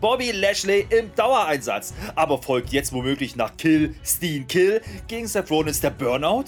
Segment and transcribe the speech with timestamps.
[0.00, 1.94] Bobby Lashley im Dauereinsatz.
[2.14, 6.44] Aber folgt jetzt womöglich nach Kill, Steen Kill gegen Seth Rollins der Burnout?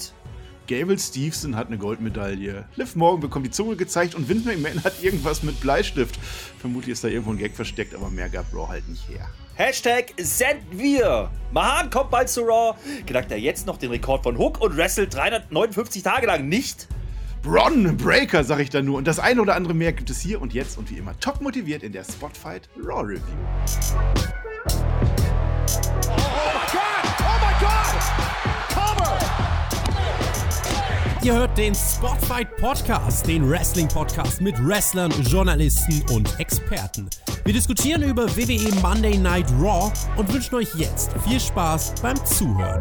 [0.67, 2.65] Gable Stevenson hat eine Goldmedaille.
[2.77, 6.17] Liv Morgan bekommt die Zunge gezeigt und Vince McMahon hat irgendwas mit Bleistift.
[6.59, 9.27] Vermutlich ist da irgendwo ein Gag versteckt, aber mehr gab Raw halt nicht her.
[9.55, 11.29] Hashtag senden wir.
[11.51, 12.77] Mahan kommt bald zu Raw.
[13.05, 16.87] Knackt er jetzt noch den Rekord von Hook und wrestelt 359 Tage lang nicht?
[17.41, 18.97] Bron Breaker, sag ich da nur.
[18.97, 21.41] Und das eine oder andere mehr gibt es hier und jetzt und wie immer top
[21.41, 23.21] motiviert in der Spotfight Raw Review.
[31.23, 37.07] Ihr hört den Spotfight Podcast, den Wrestling Podcast mit Wrestlern, Journalisten und Experten.
[37.45, 42.79] Wir diskutieren über WWE Monday Night Raw und wünschen euch jetzt viel Spaß beim Zuhören.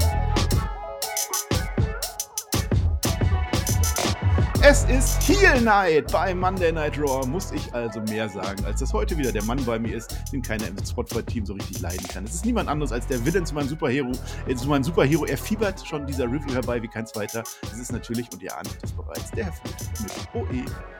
[4.63, 8.93] Es ist Heel Night bei Monday Night Raw, muss ich also mehr sagen, als dass
[8.93, 12.25] heute wieder der Mann bei mir ist, den keiner im Spotfight-Team so richtig leiden kann.
[12.25, 14.13] Es ist niemand anderes als der Villain zu meinem Superhero.
[14.47, 15.25] Äh, zu meinem Superhero.
[15.25, 17.43] Er fiebert schon dieser Review herbei wie kein zweiter.
[17.63, 21.00] Es ist natürlich, und ihr ahnt es bereits, der Herr Flut mit OE.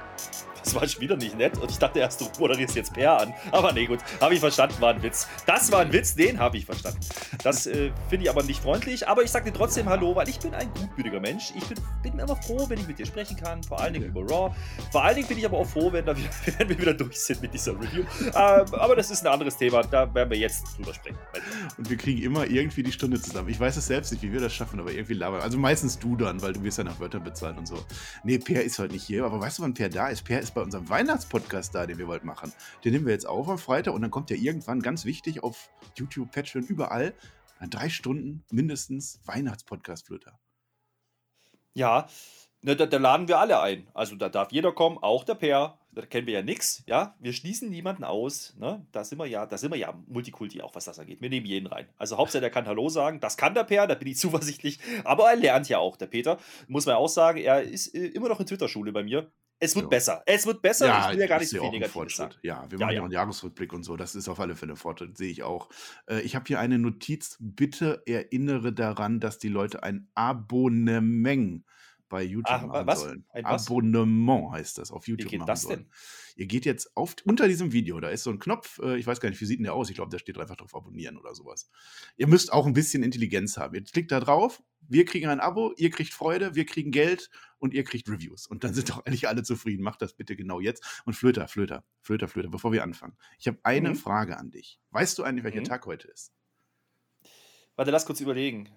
[0.63, 3.35] Das war schon wieder nicht nett und ich dachte erst, du moderierst jetzt Per an.
[3.53, 5.27] Aber nee, gut, habe ich verstanden, war ein Witz.
[5.47, 7.01] Das war ein Witz, den habe ich verstanden.
[7.43, 10.39] Das äh, finde ich aber nicht freundlich, aber ich sage dir trotzdem Hallo, weil ich
[10.39, 11.53] bin ein gutmütiger Mensch.
[11.55, 14.21] Ich bin, bin, immer froh, wenn ich mit dir sprechen kann, vor allen Dingen über
[14.23, 14.55] Raw.
[14.93, 16.17] Vor allen Dingen bin ich aber auch froh, wenn, wieder,
[16.59, 18.05] wenn wir wieder durch sind mit dieser Review.
[18.25, 21.19] ähm, aber das ist ein anderes Thema, da werden wir jetzt drüber sprechen.
[21.79, 23.49] Und wir kriegen immer irgendwie die Stunde zusammen.
[23.49, 25.41] Ich weiß es selbst nicht, wie wir das schaffen, aber irgendwie labern.
[25.41, 27.85] Also meistens du dann, weil du wirst ja nach Wörtern bezahlt und so.
[28.25, 30.23] Nee, Per ist heute nicht hier, aber weißt du, wann Per da ist?
[30.23, 32.53] Per ist bei unserem Weihnachtspodcast da, den wir bald machen.
[32.85, 35.71] Den nehmen wir jetzt auf am Freitag und dann kommt ja irgendwann ganz wichtig auf
[35.97, 37.15] YouTube, Patreon, überall,
[37.61, 40.39] dann drei Stunden mindestens Weihnachtspodcast, Flöter.
[41.75, 42.09] Ja,
[42.63, 43.87] ne, da, da, laden wir alle ein.
[43.95, 45.79] Also da darf jeder kommen, auch der Per.
[45.93, 47.17] Da kennen wir ja nichts, ja.
[47.19, 48.55] Wir schließen niemanden aus.
[48.57, 48.87] Ne?
[48.93, 51.21] Da sind wir ja, da sind wir ja Multikulti, auch was das angeht.
[51.21, 51.89] Wir nehmen jeden rein.
[51.97, 53.19] Also Hauptsache, der kann Hallo sagen.
[53.19, 54.79] Das kann der Per, da bin ich zuversichtlich.
[55.05, 56.39] Aber er lernt ja auch, der Peter.
[56.69, 59.31] Muss man auch sagen, er ist äh, immer noch in Twitter-Schule bei mir.
[59.63, 59.89] Es wird ja.
[59.91, 60.23] besser.
[60.25, 60.87] Es wird besser.
[60.87, 62.35] Ja, ich will ja gar nicht so viel Negatives sagen.
[62.43, 63.97] Ja, wir machen ja, auch einen Jahresrückblick und so.
[63.97, 65.69] Das ist auf alle Fälle ein Fortschritt, sehe ich auch.
[66.09, 67.37] Äh, ich habe hier eine Notiz.
[67.39, 71.65] Bitte erinnere daran, dass die Leute ein Abonnement
[72.09, 73.01] bei YouTube Ach, machen was?
[73.01, 73.25] sollen.
[73.33, 73.67] Ein was?
[73.67, 75.31] Abonnement heißt das auf YouTube.
[75.31, 75.81] Wie geht das sollen.
[75.81, 75.91] denn?
[76.37, 79.21] Ihr geht jetzt auf, unter diesem Video, da ist so ein Knopf, äh, ich weiß
[79.21, 79.91] gar nicht, wie sieht denn der aus?
[79.91, 81.71] Ich glaube, da steht einfach drauf abonnieren oder sowas.
[82.17, 83.75] Ihr müsst auch ein bisschen Intelligenz haben.
[83.75, 87.75] Ihr klickt da drauf, wir kriegen ein Abo, ihr kriegt Freude, wir kriegen Geld und
[87.75, 88.47] ihr kriegt Reviews.
[88.47, 89.83] Und dann sind doch eigentlich alle zufrieden.
[89.83, 91.03] Macht das bitte genau jetzt.
[91.05, 93.17] Und Flöter, Flöter, Flöter, Flöter, bevor wir anfangen.
[93.39, 93.97] Ich habe eine mhm.
[93.97, 94.81] Frage an dich.
[94.91, 95.65] Weißt du eigentlich, welcher mhm.
[95.65, 96.33] Tag heute ist?
[97.77, 98.69] Warte, lass kurz überlegen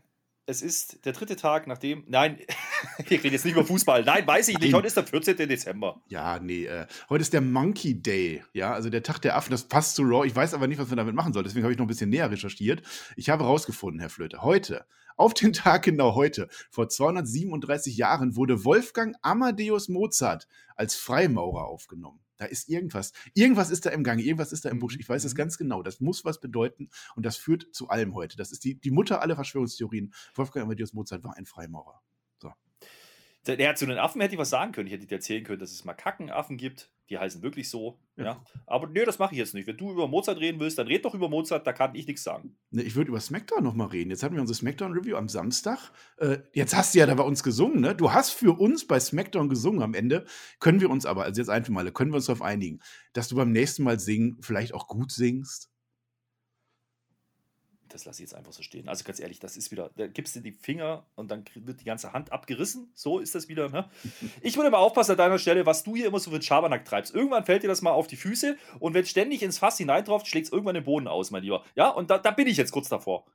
[0.46, 2.04] es ist der dritte Tag, nachdem.
[2.08, 2.38] Nein,
[3.08, 4.04] wir reden jetzt nicht über Fußball.
[4.04, 4.74] Nein, weiß ich nicht.
[4.74, 5.38] Heute ist der 14.
[5.38, 6.02] Dezember.
[6.08, 6.66] Ja, nee.
[6.66, 8.44] Äh, heute ist der Monkey Day.
[8.54, 9.52] Ja, also der Tag der Affen.
[9.52, 10.28] Das passt zu Raw.
[10.28, 11.46] Ich weiß aber nicht, was wir damit machen sollen.
[11.46, 12.82] Deswegen habe ich noch ein bisschen näher recherchiert.
[13.16, 14.86] Ich habe herausgefunden, Herr Flöte, heute,
[15.18, 22.19] auf den Tag genau heute, vor 237 Jahren, wurde Wolfgang Amadeus Mozart als Freimaurer aufgenommen.
[22.38, 23.13] Da ist irgendwas.
[23.34, 24.97] Irgendwas ist da im Gange, irgendwas ist da im Busch.
[25.00, 25.38] Ich weiß es mhm.
[25.38, 25.84] ganz genau.
[25.84, 28.38] Das muss was bedeuten und das führt zu allem heute.
[28.38, 30.13] Das ist die, die Mutter aller Verschwörungstheorien.
[30.35, 32.02] Wolfgang Amadeus Mozart war ein Freimaurer.
[33.46, 34.88] Der, hat zu den Affen hätte ich was sagen können.
[34.88, 36.92] Ich hätte dir erzählen können, dass es Makakenaffen gibt.
[37.09, 38.00] Die heißen wirklich so.
[38.16, 38.24] Ja.
[38.24, 38.46] ja.
[38.66, 39.68] Aber nee, das mache ich jetzt nicht.
[39.68, 42.24] Wenn du über Mozart reden willst, dann red doch über Mozart, da kann ich nichts
[42.24, 42.56] sagen.
[42.72, 44.12] Nee, ich würde über SmackDown nochmal reden.
[44.12, 45.92] Jetzt hatten wir unsere SmackDown-Review am Samstag.
[46.18, 47.94] Äh, jetzt hast du ja da bei uns gesungen, ne?
[47.94, 50.26] Du hast für uns bei SmackDown gesungen am Ende.
[50.59, 52.80] Können wir uns aber, also jetzt einfach mal, können wir uns darauf einigen,
[53.12, 55.72] dass du beim nächsten Mal singen vielleicht auch gut singst?
[57.94, 58.90] Das lasse ich jetzt einfach so stehen.
[58.90, 61.86] Also ganz ehrlich, das ist wieder, da gibst du die Finger und dann wird die
[61.86, 62.92] ganze Hand abgerissen.
[62.96, 63.70] So ist das wieder.
[63.70, 63.90] Ne?
[64.42, 67.14] Ich würde mal aufpassen an deiner Stelle, was du hier immer so für Schabernack treibst.
[67.14, 70.48] Irgendwann fällt dir das mal auf die Füße und wenn ständig ins Fass hineintropft, schlägt
[70.48, 71.64] es irgendwann den Boden aus, mein Lieber.
[71.76, 73.26] Ja, und da, da bin ich jetzt kurz davor.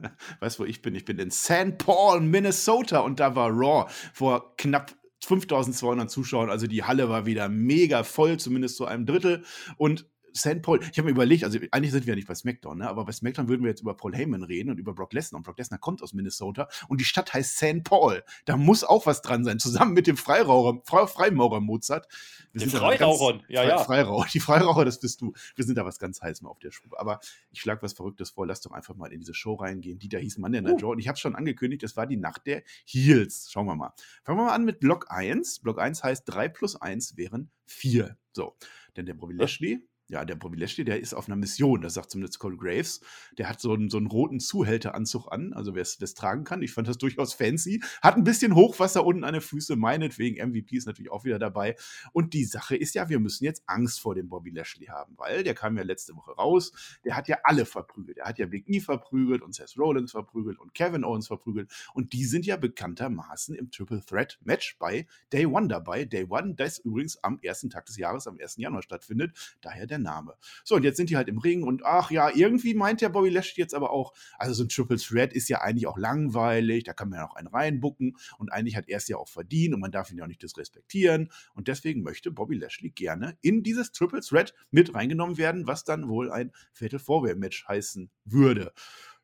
[0.40, 0.94] Weißt du, wo ich bin?
[0.94, 1.78] Ich bin in St.
[1.78, 4.92] Paul, Minnesota und da war Raw vor knapp
[5.24, 6.50] 5200 Zuschauern.
[6.50, 9.44] Also die Halle war wieder mega voll, zumindest zu einem Drittel.
[9.76, 10.62] Und St.
[10.62, 12.88] Paul, ich habe mir überlegt, also eigentlich sind wir ja nicht bei SmackDown, ne?
[12.88, 15.38] aber bei SmackDown würden wir jetzt über Paul Heyman reden und über Brock Lesnar.
[15.38, 17.84] Und Brock Lesnar kommt aus Minnesota und die Stadt heißt St.
[17.84, 18.22] Paul.
[18.44, 22.06] Da muss auch was dran sein, zusammen mit dem Freiraucher, Fre Freimaurer Mozart.
[22.52, 23.78] Wir den Freirauchern, ja, ja.
[23.78, 25.32] Freiraucher, die Freiraucher, das bist du.
[25.56, 26.98] Wir sind da was ganz heiß mal auf der Spur.
[26.98, 27.20] Aber
[27.50, 29.98] ich schlage was Verrücktes vor, lass doch einfach mal in diese Show reingehen.
[29.98, 30.86] Die da hieß Monday Night uh.
[30.86, 30.92] Raw.
[30.92, 33.48] Und ich habe schon angekündigt, es war die Nacht der Heels.
[33.50, 33.92] Schauen wir mal.
[34.24, 35.60] Fangen wir mal an mit Block 1.
[35.60, 38.16] Block 1 heißt 3 plus 1 wären 4.
[38.32, 38.56] So.
[38.96, 42.10] Denn der Bobby Lashley Ja, der Bobby Lashley, der ist auf einer Mission, das sagt
[42.10, 43.00] zumindest Cole Graves.
[43.38, 46.62] Der hat so einen, so einen roten Zuhälteranzug an, also wer es tragen kann.
[46.62, 47.80] Ich fand das durchaus fancy.
[48.02, 50.44] Hat ein bisschen Hochwasser unten an den Füßen, meinetwegen.
[50.44, 51.76] MVP ist natürlich auch wieder dabei.
[52.12, 55.44] Und die Sache ist ja, wir müssen jetzt Angst vor dem Bobby Lashley haben, weil
[55.44, 56.72] der kam ja letzte Woche raus.
[57.04, 58.16] Der hat ja alle verprügelt.
[58.16, 61.70] Der hat ja Big E verprügelt und Seth Rollins verprügelt und Kevin Owens verprügelt.
[61.94, 66.04] Und die sind ja bekanntermaßen im Triple Threat Match bei Day One dabei.
[66.04, 68.56] Day One, das übrigens am ersten Tag des Jahres, am 1.
[68.56, 69.56] Januar stattfindet.
[69.60, 70.34] Daher der Name.
[70.64, 73.30] So, und jetzt sind die halt im Ring und ach ja, irgendwie meint der Bobby
[73.30, 76.92] Lashley jetzt aber auch, also so ein Triple Threat ist ja eigentlich auch langweilig, da
[76.92, 79.80] kann man ja noch einen reinbucken und eigentlich hat er es ja auch verdient und
[79.80, 83.92] man darf ihn ja auch nicht disrespektieren und deswegen möchte Bobby Lashley gerne in dieses
[83.92, 88.72] Triple Threat mit reingenommen werden, was dann wohl ein Fatal Four Match heißen würde.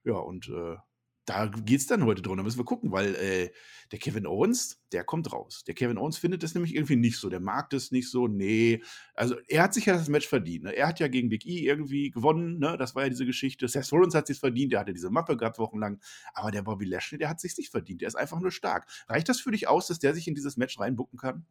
[0.05, 0.77] Ja, und äh,
[1.27, 2.37] da geht es dann heute drum.
[2.37, 3.51] Da müssen wir gucken, weil äh,
[3.91, 5.65] der Kevin Owens, der kommt raus.
[5.67, 7.29] Der Kevin Owens findet das nämlich irgendwie nicht so.
[7.29, 8.29] Der mag das nicht so.
[8.29, 8.81] Nee.
[9.15, 10.65] Also, er hat sich ja das Match verdient.
[10.65, 10.77] Ne?
[10.77, 12.61] Er hat ja gegen Big E irgendwie gewonnen.
[12.61, 12.77] Ne?
[12.79, 13.67] Das war ja diese Geschichte.
[13.67, 14.73] Seth Rollins hat sich verdient.
[14.73, 16.01] Der hatte diese Mappe gehabt wochenlang.
[16.33, 18.03] Aber der Bobby Lashley, der hat sich nicht verdient.
[18.03, 18.87] Der ist einfach nur stark.
[19.09, 21.45] Reicht das für dich aus, dass der sich in dieses Match reinbucken kann?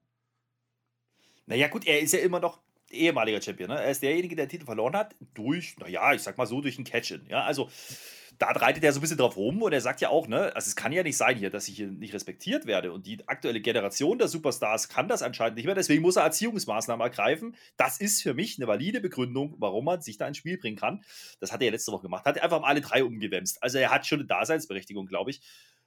[1.48, 2.62] Naja, gut, er ist ja immer noch
[2.95, 3.69] ehemaliger Champion.
[3.69, 3.81] Ne?
[3.81, 6.77] Er ist derjenige, der den Titel verloren hat, durch, naja, ich sag mal so, durch
[6.80, 7.27] ein Catch-In.
[7.30, 7.69] Ja, also
[8.38, 10.68] da reitet er so ein bisschen drauf rum und er sagt ja auch, ne, also
[10.68, 12.92] es kann ja nicht sein hier, dass ich hier nicht respektiert werde.
[12.92, 15.75] Und die aktuelle Generation der Superstars kann das anscheinend nicht mehr.
[15.75, 17.56] Deswegen muss er Erziehungsmaßnahmen ergreifen.
[17.77, 21.03] Das ist für mich eine valide Begründung, warum man sich da ins Spiel bringen kann.
[21.39, 22.25] Das hat er ja letzte Woche gemacht.
[22.25, 23.62] Hat er einfach mal alle drei umgewämst.
[23.63, 25.42] Also er hat schon eine Daseinsberechtigung, glaube ich.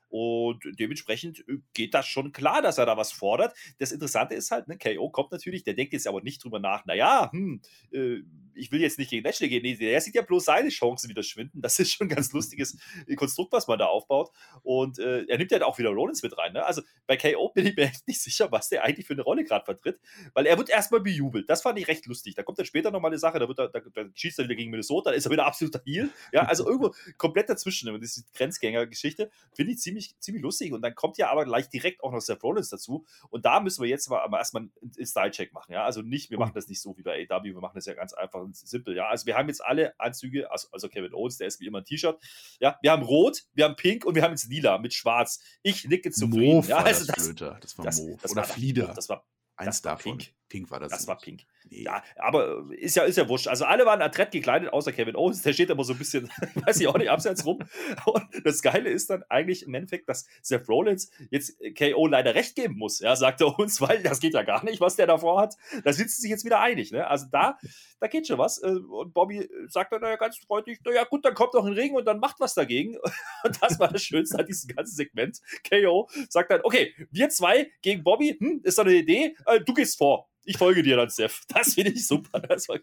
[0.09, 3.55] Und dementsprechend äh, geht das schon klar, dass er da was fordert.
[3.79, 6.87] Das Interessante ist halt, ne, KO kommt natürlich, der denkt jetzt aber nicht drüber nach,
[6.87, 7.61] naja, hm,
[7.93, 8.19] äh,
[8.55, 9.63] ich will jetzt nicht gegen Lashley gehen.
[9.63, 11.61] Nee, der sieht ja bloß seine Chancen wieder schwinden.
[11.63, 12.77] Das ist schon ein ganz lustiges
[13.17, 14.31] Konstrukt, was man da aufbaut.
[14.63, 16.53] Und äh, er nimmt ja auch wieder Rollins mit rein.
[16.53, 16.65] Ne?
[16.65, 19.45] Also bei KO bin ich mir echt nicht sicher, was der eigentlich für eine Rolle
[19.45, 20.01] gerade vertritt,
[20.35, 21.49] weil er wird erstmal bejubelt.
[21.49, 22.35] Das fand ich recht lustig.
[22.35, 24.57] Da kommt dann später nochmal eine Sache, da, wird er, da, da schießt er wieder
[24.57, 26.11] gegen Minnesota, da ist er wieder absoluter Heal.
[26.33, 27.89] Ja, also irgendwo komplett dazwischen.
[27.91, 30.73] Und diese Grenzgänger-Geschichte finde ich ziemlich, ziemlich lustig.
[30.73, 33.05] Und dann kommt ja aber gleich direkt auch noch Seth Rollins dazu.
[33.31, 35.73] Und da müssen wir jetzt mal, aber erstmal einen Style-Check machen.
[35.73, 37.95] Ja, also nicht, wir machen das nicht so wie bei AW, wir machen das ja
[37.95, 38.97] ganz einfach und simpel.
[38.97, 41.79] Ja, also wir haben jetzt alle Anzüge, also, also Kevin Owens, der ist wie immer
[41.79, 42.19] ein T-Shirt.
[42.61, 45.41] Ja, wir haben Rot, wir haben Pink und wir haben jetzt Lila mit Schwarz.
[45.63, 46.57] Ich nicke zufrieden.
[46.57, 48.19] Move ja, also das, das, das war das, Move.
[48.23, 48.93] Das Oder war, Flieder.
[48.95, 49.25] Das war
[49.57, 50.19] Eins das war davon.
[50.19, 50.38] Pink.
[50.49, 50.91] Pink war das.
[50.91, 51.09] Das nicht.
[51.09, 51.43] war pink.
[51.71, 51.83] Nee.
[51.83, 53.49] Ja, aber ist ja, ist ja wurscht.
[53.49, 55.43] Also alle waren adrett gekleidet, außer Kevin Owens.
[55.43, 56.31] Der steht immer so ein bisschen,
[56.67, 57.59] weiß ich auch nicht, abseits rum.
[58.07, 62.55] Und das Geile ist dann eigentlich im Endeffekt, dass Seth Rollins jetzt KO leider recht
[62.57, 65.41] geben muss, ja, sagt er uns, weil das geht ja gar nicht, was der davor
[65.41, 65.55] hat.
[65.85, 66.93] Da sind sie sich jetzt wieder einig.
[66.93, 67.07] Ne?
[67.07, 67.59] Also da,
[68.01, 68.63] da geht schon was.
[68.63, 71.95] Äh, Und Bobby sagt dann naja, ganz freundlich, naja gut, dann kommt doch ein Ring
[71.95, 72.97] und dann macht was dagegen.
[73.45, 75.41] Und das war das Schönste an diesem ganzen Segment.
[75.69, 79.75] KO sagt dann, okay, wir zwei gegen Bobby, hm, ist doch eine Idee, Äh, du
[79.75, 80.29] gehst vor.
[80.49, 81.43] Ich folge dir dann, Steph.
[81.49, 82.41] Das finde ich super.
[82.41, 82.79] Das war,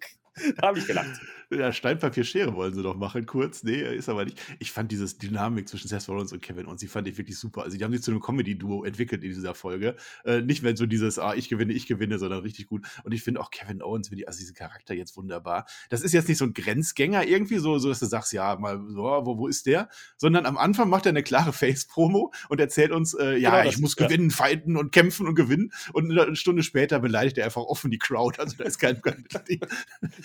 [0.58, 1.20] da habe ich gelacht.
[1.50, 3.64] Ja, Steinpapier, Schere wollen sie doch machen, kurz.
[3.64, 4.40] Nee, ist aber nicht.
[4.60, 7.64] Ich fand dieses Dynamik zwischen Seth Rollins und Kevin und sie fand ich wirklich super.
[7.64, 9.96] Also, die haben sich zu einem Comedy-Duo entwickelt in dieser Folge.
[10.26, 12.86] Äh, nicht mehr so dieses, ah, ich gewinne, ich gewinne, sondern richtig gut.
[13.04, 15.66] Und ich finde auch Kevin Owens, also diesen Charakter jetzt wunderbar.
[15.90, 18.80] Das ist jetzt nicht so ein Grenzgänger irgendwie, so, so dass du sagst, ja, mal,
[18.90, 19.90] so, wo, wo ist der?
[20.18, 23.80] Sondern am Anfang macht er eine klare Face-Promo und erzählt uns, äh, ja, Genau ich
[23.80, 24.06] muss ja.
[24.06, 25.72] gewinnen, fighten und kämpfen und gewinnen.
[25.94, 28.40] Und eine Stunde später beleidigt er einfach offen die Crowd.
[28.40, 29.02] Also, da ist kein.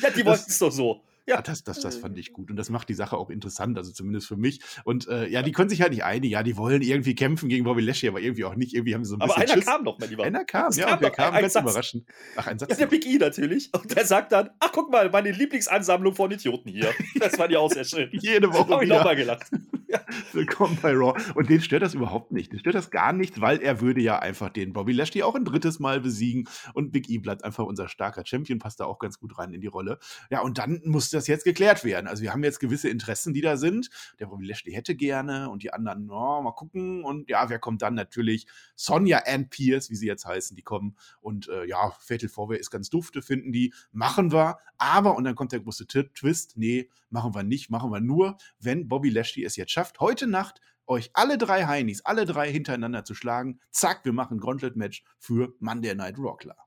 [0.00, 1.02] Ja, die wollten es doch so.
[1.26, 1.42] Ja, Ja.
[1.42, 2.50] das, das, das fand ich gut.
[2.50, 4.60] Und das macht die Sache auch interessant, also zumindest für mich.
[4.84, 6.32] Und äh, ja, die können sich halt nicht einigen.
[6.32, 8.74] Ja, die wollen irgendwie kämpfen gegen Bobby Lashley, aber irgendwie auch nicht.
[8.74, 9.66] Irgendwie haben sie so ein Aber bisschen einer Schiss.
[9.66, 10.24] kam noch, mein Lieber.
[10.24, 11.62] Einer kam, Es ja, kam und der kam ganz Satz.
[11.62, 12.04] überraschend.
[12.36, 12.70] Ach, ein Satz.
[12.70, 12.86] Ja, der.
[12.86, 13.70] Big E natürlich.
[13.74, 16.92] Und der sagt dann, ach guck mal, meine Lieblingsansammlung von Idioten hier.
[17.20, 18.08] Das fand ich auch sehr schön.
[18.12, 19.50] Jede Woche Habe ich nochmal gelacht.
[20.32, 21.20] Willkommen bei Raw.
[21.34, 22.52] Und den stört das überhaupt nicht.
[22.52, 25.44] Den stört das gar nicht, weil er würde ja einfach den Bobby Lashley auch ein
[25.44, 26.48] drittes Mal besiegen.
[26.74, 29.60] Und Big E bleibt einfach unser starker Champion, passt da auch ganz gut rein in
[29.60, 29.98] die Rolle.
[30.30, 32.06] Ja, und dann muss das jetzt geklärt werden.
[32.06, 33.90] Also wir haben jetzt gewisse Interessen, die da sind.
[34.18, 37.04] Der Bobby Lashley hätte gerne und die anderen, no, mal gucken.
[37.04, 37.94] Und ja, wer kommt dann?
[37.94, 40.96] Natürlich Sonja and Pierce, wie sie jetzt heißen, die kommen.
[41.20, 43.72] Und äh, ja, Fatal Four ist ganz dufte, finden die.
[43.92, 44.58] Machen wir.
[44.78, 48.88] Aber, und dann kommt der große Twist, nee, machen wir nicht, machen wir nur, wenn
[48.88, 53.14] Bobby Lashley es jetzt schafft, heute Nacht euch alle drei Heinis, alle drei hintereinander zu
[53.14, 53.60] schlagen.
[53.70, 56.66] Zack, wir machen ein Gauntlet-Match für Monday Night Raw, klar.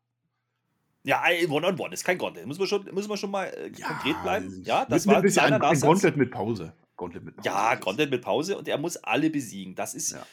[1.03, 2.47] Ja, One-on-One ist kein Gauntlet.
[2.47, 4.63] Müssen wir schon, müssen wir schon mal äh, konkret bleiben.
[4.63, 5.59] Ja, das war ein ein.
[5.59, 6.73] Gauntlet mit Pause.
[6.95, 7.49] Gauntlet mit Pause.
[7.49, 9.75] Ja, Gauntlet mit Pause und er muss alle besiegen.
[9.75, 10.25] Das ist, Ja.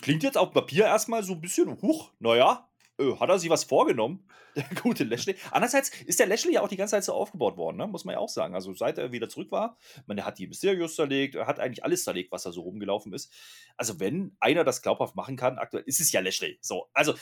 [0.00, 2.66] klingt jetzt auf Papier erstmal so ein bisschen, huch, naja,
[2.98, 4.26] äh, hat er sich was vorgenommen?
[4.56, 5.36] Der gute Lashley.
[5.50, 7.88] Andererseits ist der Lashley ja auch die ganze Zeit so aufgebaut worden, ne?
[7.88, 8.54] muss man ja auch sagen.
[8.54, 11.58] Also seit er wieder zurück war, ich meine, er hat die Mysterios zerlegt, er hat
[11.58, 13.32] eigentlich alles zerlegt, was da so rumgelaufen ist.
[13.76, 16.58] Also wenn einer das glaubhaft machen kann, aktuell ist es ja Lashley.
[16.60, 17.14] So, also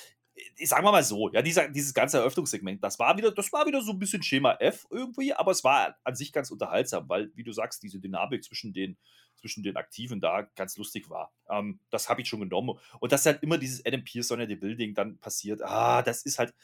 [0.65, 3.83] sagen wir mal so, ja, dieser, dieses ganze Eröffnungssegment, das war wieder, das war wieder
[3.83, 7.45] so ein bisschen Schema F irgendwie, aber es war an sich ganz unterhaltsam, weil, wie
[7.45, 8.97] du sagst, diese Dynamik zwischen den,
[9.43, 11.33] zwischen den Aktiven da ganz lustig war.
[11.51, 12.79] Ähm, das habe ich schon genommen.
[13.01, 16.39] Und dass halt immer dieses Adam Pearson in the Building dann passiert, ah, das ist
[16.39, 16.55] halt,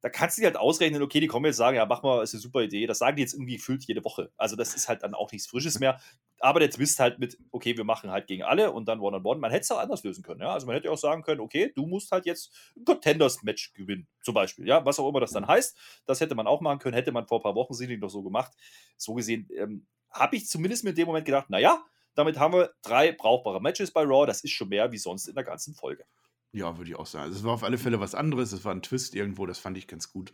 [0.00, 2.32] da kannst du dir halt ausrechnen, okay, die kommen jetzt sagen, ja, mach mal, ist
[2.32, 2.86] eine super Idee.
[2.86, 4.30] Das sagen die jetzt irgendwie gefühlt jede Woche.
[4.36, 6.00] Also das ist halt dann auch nichts Frisches mehr.
[6.38, 9.34] Aber der Twist halt mit, okay, wir machen halt gegen alle und dann One-on-One.
[9.34, 9.40] -on -one.
[9.40, 10.40] Man hätte es auch anders lösen können.
[10.40, 10.54] Ja?
[10.54, 14.34] Also man hätte auch sagen können, okay, du musst halt jetzt ein Contenders-Match gewinnen, zum
[14.34, 14.66] Beispiel.
[14.66, 15.76] Ja, was auch immer das dann heißt.
[16.06, 18.22] Das hätte man auch machen können, hätte man vor ein paar Wochen sicherlich noch so
[18.22, 18.52] gemacht.
[18.96, 23.12] So gesehen ähm, habe ich zumindest mit dem Moment gedacht, naja, damit haben wir drei
[23.12, 24.26] brauchbare Matches bei Raw.
[24.26, 26.04] Das ist schon mehr wie sonst in der ganzen Folge.
[26.52, 27.26] Ja, würde ich auch sagen.
[27.26, 28.52] Also, es war auf alle Fälle was anderes.
[28.52, 30.32] Es war ein Twist irgendwo, das fand ich ganz gut.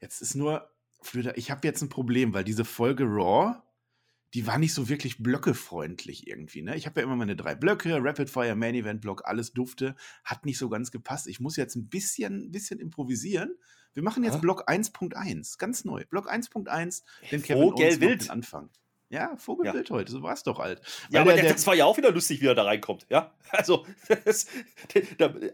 [0.00, 0.70] Jetzt ist nur,
[1.34, 3.56] ich habe jetzt ein Problem, weil diese Folge Raw,
[4.34, 6.62] die war nicht so wirklich blöckefreundlich irgendwie.
[6.62, 6.76] Ne?
[6.76, 10.46] Ich habe ja immer meine drei Blöcke, Rapid Fire, Main Event Block, alles dufte, hat
[10.46, 11.26] nicht so ganz gepasst.
[11.28, 13.54] Ich muss jetzt ein bisschen, bisschen improvisieren.
[13.92, 14.40] Wir machen jetzt ja?
[14.40, 16.04] Block 1.1, ganz neu.
[16.06, 18.70] Block 1.1, den Kevin Owens den Anfang.
[19.12, 19.94] Ja, Vogelbild ja.
[19.94, 20.80] heute, so war es doch halt.
[21.10, 23.06] Ja, aber der, der, das war ja auch wieder lustig, wie er da reinkommt.
[23.10, 23.84] Ja, also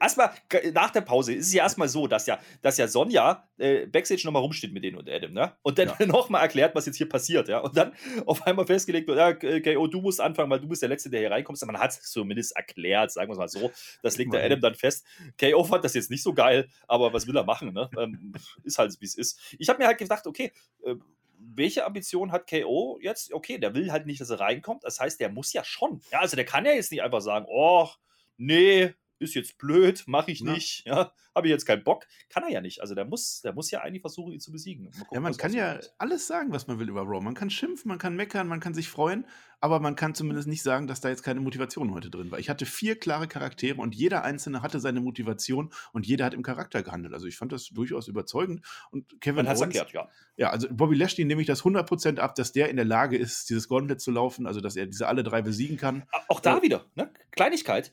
[0.00, 0.30] erstmal
[0.72, 4.22] nach der Pause ist es ja erstmal so, dass ja, dass ja Sonja äh, Backstage
[4.24, 5.56] nochmal rumsteht mit denen und Adam, ne?
[5.62, 6.06] Und dann ja.
[6.06, 7.58] nochmal erklärt, was jetzt hier passiert, ja.
[7.58, 7.94] Und dann
[8.26, 11.10] auf einmal festgelegt wird, ja, okay, oh, du musst anfangen, weil du bist der Letzte,
[11.10, 11.60] der hier reinkommt.
[11.66, 13.72] Man hat es zumindest erklärt, sagen wir es mal so.
[14.04, 15.04] Das legt der Adam dann fest.
[15.40, 17.90] KO fand das jetzt nicht so geil, aber was will er machen, ne?
[17.98, 19.40] Ähm, ist halt, wie es ist.
[19.58, 20.52] Ich habe mir halt gedacht, okay,
[20.84, 20.94] äh,
[21.38, 23.32] welche Ambition hat KO jetzt?
[23.32, 24.84] Okay, der will halt nicht, dass er reinkommt.
[24.84, 26.00] Das heißt, der muss ja schon.
[26.10, 27.88] Ja, also der kann ja jetzt nicht einfach sagen, oh,
[28.36, 32.06] nee, ist jetzt blöd, mache ich nicht, ja, habe ich jetzt keinen Bock.
[32.28, 32.80] Kann er ja nicht.
[32.80, 34.90] Also der muss, der muss ja eigentlich versuchen, ihn zu besiegen.
[34.90, 37.20] Gucken, ja, man kann ja alles sagen, was man will über Raw.
[37.20, 39.26] Man kann schimpfen, man kann meckern, man kann sich freuen,
[39.60, 42.38] aber man kann zumindest nicht sagen, dass da jetzt keine Motivation heute drin war.
[42.38, 46.42] Ich hatte vier klare Charaktere und jeder einzelne hatte seine Motivation und jeder hat im
[46.42, 47.14] Charakter gehandelt.
[47.14, 48.64] Also ich fand das durchaus überzeugend.
[48.90, 50.08] Und Kevin Owens, erklärt, ja.
[50.36, 53.50] Ja, also Bobby Lashley nehme ich das 100% ab, dass der in der Lage ist,
[53.50, 56.04] dieses Gauntlet zu laufen, also dass er diese alle drei besiegen kann.
[56.28, 57.10] Auch da äh, wieder, ne?
[57.32, 57.92] Kleinigkeit,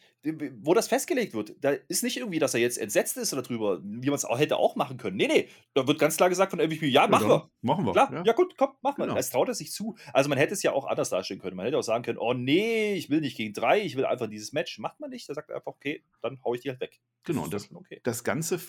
[0.62, 1.56] wo das festgelegt wird.
[1.62, 4.38] Da ist nicht irgendwie, dass er jetzt entsetzt ist oder drüber, wie man es auch
[4.38, 5.18] hätte auch machen können.
[5.18, 7.50] Nee, nee, da wird ganz klar gesagt von MVP, ja, machen ja, wir.
[7.62, 7.94] Machen wir.
[7.94, 8.24] Klar, ja.
[8.26, 9.08] ja, gut, komm, machen wir.
[9.08, 9.18] Genau.
[9.18, 9.96] Es traut er sich zu.
[10.14, 11.55] Also man hätte es ja auch anders darstellen können.
[11.56, 14.28] Man hätte auch sagen können, oh nee, ich will nicht gegen drei, ich will einfach
[14.28, 14.80] dieses Match.
[14.80, 15.28] Macht man nicht.
[15.30, 17.00] Da sagt er einfach, okay, dann hau ich die halt weg.
[17.26, 18.00] Genau, das, okay.
[18.04, 18.60] das Ganze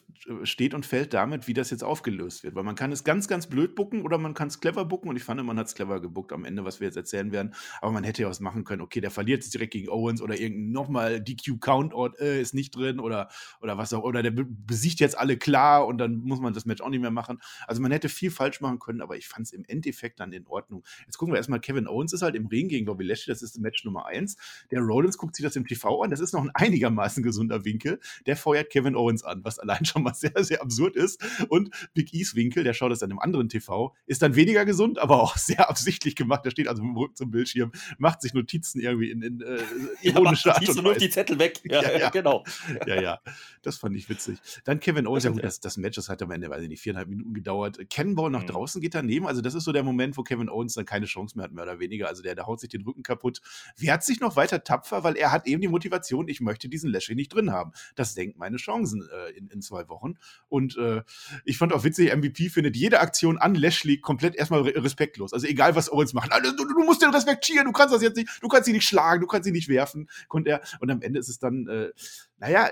[0.45, 2.55] steht und fällt damit, wie das jetzt aufgelöst wird.
[2.55, 5.11] Weil man kann es ganz, ganz blöd bucken oder man kann es clever bucken.
[5.11, 7.55] Und ich fand, man hat es clever gebuckt am Ende, was wir jetzt erzählen werden.
[7.83, 8.81] Aber man hätte ja was machen können.
[8.81, 12.99] Okay, der verliert jetzt direkt gegen Owens oder irgendein nochmal DQ-Count äh, ist nicht drin
[12.99, 13.29] oder,
[13.61, 14.05] oder was auch.
[14.05, 17.11] Oder der besiegt jetzt alle klar und dann muss man das Match auch nicht mehr
[17.11, 17.43] machen.
[17.67, 20.47] Also man hätte viel falsch machen können, aber ich fand es im Endeffekt dann in
[20.47, 20.83] Ordnung.
[21.05, 23.59] Jetzt gucken wir erstmal, Kevin Owens ist halt im Ring gegen Bobby Lashley, das ist
[23.59, 24.37] Match Nummer 1.
[24.71, 28.01] Der Rollins guckt sich das im TV an, das ist noch ein einigermaßen gesunder Winkel.
[28.27, 31.23] Der feuert Kevin Owens an, was allein schon mal sehr, sehr absurd ist.
[31.49, 34.99] Und Big E's Winkel, der schaut das dann im anderen TV, ist dann weniger gesund,
[34.99, 36.45] aber auch sehr absichtlich gemacht.
[36.45, 39.59] Der steht also im Rücken zum Bildschirm, macht sich Notizen irgendwie in, in äh,
[40.03, 41.01] ironischer ja, Art und Weise.
[41.01, 41.61] die Zettel weg.
[41.65, 42.45] Ja, ja, ja, genau.
[42.87, 43.21] Ja, ja,
[43.63, 44.39] das fand ich witzig.
[44.65, 46.81] Dann Kevin Owens, ja gut, das, das Match, das hat am Ende, weiß ich nicht,
[46.81, 47.79] viereinhalb Minuten gedauert.
[47.91, 48.49] Cannonball nach mhm.
[48.49, 51.37] draußen geht daneben, also das ist so der Moment, wo Kevin Owens dann keine Chance
[51.37, 52.09] mehr hat, mehr oder weniger.
[52.09, 53.41] Also der, der haut sich den Rücken kaputt,
[53.77, 57.15] wehrt sich noch weiter tapfer, weil er hat eben die Motivation, ich möchte diesen Lashley
[57.15, 57.73] nicht drin haben.
[57.95, 60.15] Das senkt meine Chancen äh, in, in zwei Wochen.
[60.49, 61.03] Und äh,
[61.45, 65.33] ich fand auch witzig, MVP findet jede Aktion an Lashley komplett erstmal respektlos.
[65.33, 66.33] Also egal, was Owens macht.
[66.33, 68.87] Also, du, du, musst den respektieren, du kannst das jetzt nicht, du kannst ihn nicht
[68.87, 70.09] schlagen, du kannst ihn nicht werfen.
[70.29, 70.61] Konnte er.
[70.81, 71.91] Und am Ende ist es dann, äh,
[72.39, 72.69] naja,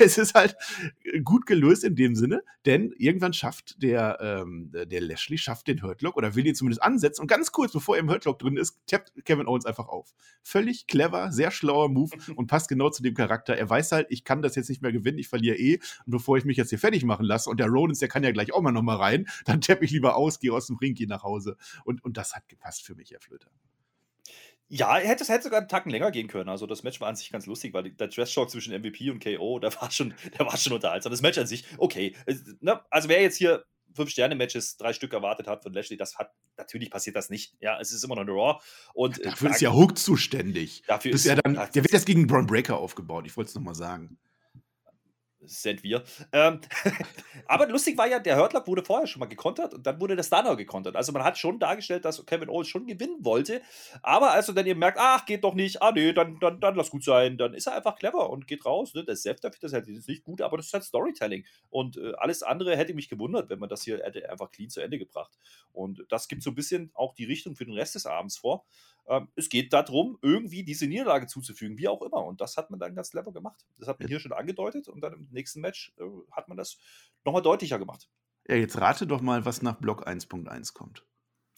[0.00, 0.56] es ist halt
[1.24, 6.16] gut gelöst in dem Sinne, denn irgendwann schafft der, ähm, der Lashley schafft den Hurtlock
[6.16, 9.12] oder will ihn zumindest ansetzen und ganz kurz, bevor er im Hurtlock drin ist, tappt
[9.24, 10.14] Kevin Owens einfach auf.
[10.42, 13.56] Völlig clever, sehr schlauer Move und passt genau zu dem Charakter.
[13.56, 16.38] Er weiß halt, ich kann das jetzt nicht mehr gewinnen, ich verliere eh und bevor
[16.38, 18.62] ich mich jetzt hier fertig machen lasse und der Rollins, der kann ja gleich auch
[18.62, 21.56] mal nochmal rein, dann tapp ich lieber aus, gehe aus dem Ring, gehe nach Hause
[21.84, 23.50] und, und das hat gepasst für mich, Herr Flöter.
[24.72, 26.48] Ja, hätte, hätte sogar einen Tacken länger gehen können.
[26.48, 29.58] Also das Match war an sich ganz lustig, weil der Trash-Talk zwischen MVP und KO,
[29.60, 31.10] der war schon, der war schon unterhaltsam.
[31.10, 32.14] Das Match an sich, okay.
[32.60, 32.80] Ne?
[32.88, 37.16] Also wer jetzt hier Fünf-Sterne-Matches, drei Stück erwartet hat von Lashley, das hat, natürlich passiert
[37.16, 37.56] das nicht.
[37.58, 38.60] Ja, es ist immer noch eine Raw.
[38.94, 40.84] Und, ja, dafür äh, ist ja Hook zuständig.
[40.86, 43.74] Dafür ist ja dann, der wird jetzt gegen Braun Breaker aufgebaut, ich wollte es nochmal
[43.74, 44.18] sagen
[45.42, 46.02] sind wir.
[46.32, 46.60] Ähm,
[47.46, 50.22] aber lustig war ja, der Hurtlock wurde vorher schon mal gekontert und dann wurde der
[50.22, 50.96] Stunner gekontert.
[50.96, 53.62] Also man hat schon dargestellt, dass Kevin Owens schon gewinnen wollte.
[54.02, 56.74] Aber als er dann eben merkt, ach, geht doch nicht, ah nee, dann, dann, dann
[56.74, 58.94] lass gut sein, dann ist er einfach clever und geht raus.
[58.94, 59.04] Ne?
[59.04, 61.44] Der Seth dafür, das ist nicht gut, aber das ist halt Storytelling.
[61.70, 64.80] Und äh, alles andere hätte mich gewundert, wenn man das hier hätte einfach clean zu
[64.80, 65.38] Ende gebracht.
[65.72, 68.64] Und das gibt so ein bisschen auch die Richtung für den Rest des Abends vor.
[69.08, 72.24] Ähm, es geht darum, irgendwie diese Niederlage zuzufügen, wie auch immer.
[72.24, 73.64] Und das hat man dann ganz clever gemacht.
[73.78, 76.78] Das hat man hier schon angedeutet und dann im nächsten Match äh, hat man das
[77.24, 78.08] nochmal deutlicher gemacht.
[78.48, 81.04] Ja, jetzt rate doch mal, was nach Block 1.1 kommt.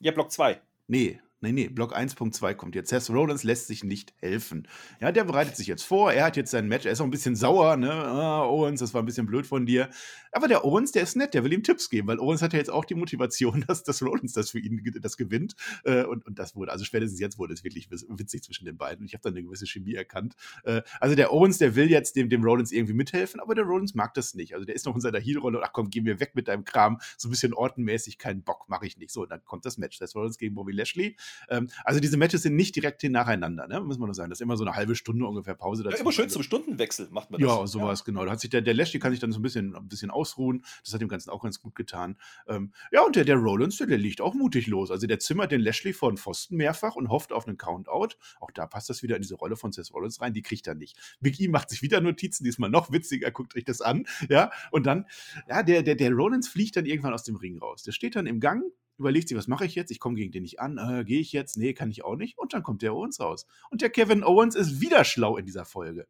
[0.00, 0.60] Ja, Block 2.
[0.88, 2.90] Nee, Nee, nee, Block 1.2 kommt jetzt.
[2.90, 4.68] Seth Rollins lässt sich nicht helfen.
[5.00, 6.12] Ja, der bereitet sich jetzt vor.
[6.12, 6.86] Er hat jetzt sein Match.
[6.86, 7.90] Er ist auch ein bisschen sauer, ne?
[7.92, 9.90] Ah, Owens, das war ein bisschen blöd von dir.
[10.30, 11.34] Aber der Owens, der ist nett.
[11.34, 14.02] Der will ihm Tipps geben, weil Owens hat ja jetzt auch die Motivation, dass, dass
[14.02, 15.56] Rollins das für ihn das gewinnt.
[15.82, 19.04] Äh, und, und das wurde, also spätestens jetzt wurde es wirklich witzig zwischen den beiden.
[19.04, 20.36] Ich habe da eine gewisse Chemie erkannt.
[20.62, 23.94] Äh, also der Owens, der will jetzt dem, dem Rollins irgendwie mithelfen, aber der Rollins
[23.94, 24.54] mag das nicht.
[24.54, 26.64] Also der ist noch in seiner Heel-Rolle und ach komm, geh mir weg mit deinem
[26.64, 27.00] Kram.
[27.18, 29.10] So ein bisschen ortenmäßig, keinen Bock, mache ich nicht.
[29.10, 29.98] So, und dann kommt das Match.
[29.98, 31.16] Seth Rollins gegen Bobby Lashley.
[31.48, 33.80] Ähm, also diese Matches sind nicht direkt nacheinander, ne?
[33.80, 34.30] muss man nur sagen.
[34.30, 35.96] Das ist immer so eine halbe Stunde ungefähr Pause dazu.
[35.96, 37.48] Ja, immer schön zum Stundenwechsel macht man das.
[37.48, 38.04] Ja, sowas, ja.
[38.04, 38.24] genau.
[38.24, 40.64] Da hat sich der, der Lashley kann sich dann so ein bisschen, ein bisschen ausruhen.
[40.84, 42.16] Das hat dem Ganzen auch ganz gut getan.
[42.46, 44.90] Ähm, ja, und der, der Rollins, der, der liegt auch mutig los.
[44.90, 48.16] Also der zimmert den Lashley vor den Pfosten mehrfach und hofft auf einen Countout.
[48.40, 50.32] Auch da passt das wieder in diese Rolle von Seth Rollins rein.
[50.32, 50.96] Die kriegt er nicht.
[51.20, 54.06] Big E macht sich wieder Notizen, diesmal noch witziger, guckt euch das an.
[54.28, 55.06] Ja, und dann,
[55.48, 57.82] ja, der, der, der Rollins fliegt dann irgendwann aus dem Ring raus.
[57.82, 58.64] Der steht dann im Gang,
[58.98, 59.90] überlegt sich, was mache ich jetzt?
[59.90, 60.78] Ich komme gegen den nicht an.
[60.78, 61.56] Äh, Gehe ich jetzt?
[61.56, 62.38] Nee, kann ich auch nicht.
[62.38, 63.46] Und dann kommt der Owens raus.
[63.70, 66.06] Und der Kevin Owens ist wieder schlau in dieser Folge.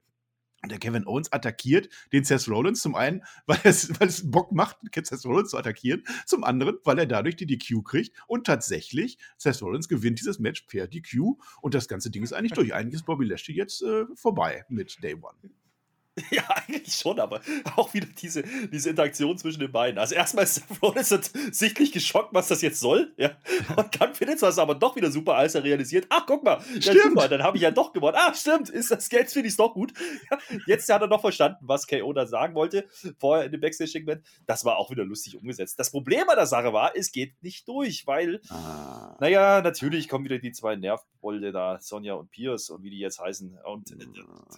[0.63, 4.53] Und der Kevin Owens attackiert den Seth Rollins zum einen, weil es, weil es Bock
[4.53, 9.19] macht, Seth Rollins zu attackieren, zum anderen, weil er dadurch die DQ kriegt und tatsächlich
[9.39, 12.73] Seth Rollins gewinnt dieses Match per DQ und das ganze Ding ist eigentlich durch.
[12.75, 15.37] Eigentlich ist Bobby Lashley jetzt äh, vorbei mit Day One.
[16.31, 17.41] Ja, eigentlich schon, aber
[17.77, 19.99] auch wieder diese, diese Interaktion zwischen den beiden.
[19.99, 21.09] Also erstmal ist Rollins
[21.53, 23.13] sichtlich geschockt, was das jetzt soll.
[23.17, 23.31] Ja?
[23.77, 26.83] Und dann findet es aber doch wieder super, als er realisiert, ach, guck mal, ja,
[26.83, 27.03] stimmt.
[27.03, 28.17] Super, dann habe ich ja doch gewonnen.
[28.19, 29.93] Ah, stimmt, ist das, jetzt finde ich doch gut.
[30.31, 32.87] Ja, jetzt hat er noch verstanden, was KO da sagen wollte,
[33.19, 34.23] vorher in dem Backstage-Segment.
[34.47, 35.79] Das war auch wieder lustig umgesetzt.
[35.79, 39.17] Das Problem an der Sache war, es geht nicht durch, weil, ah.
[39.21, 43.21] naja, natürlich kommen wieder die zwei Nervbolde da, Sonja und Pierce und wie die jetzt
[43.21, 43.59] heißen.
[43.65, 43.97] Und äh,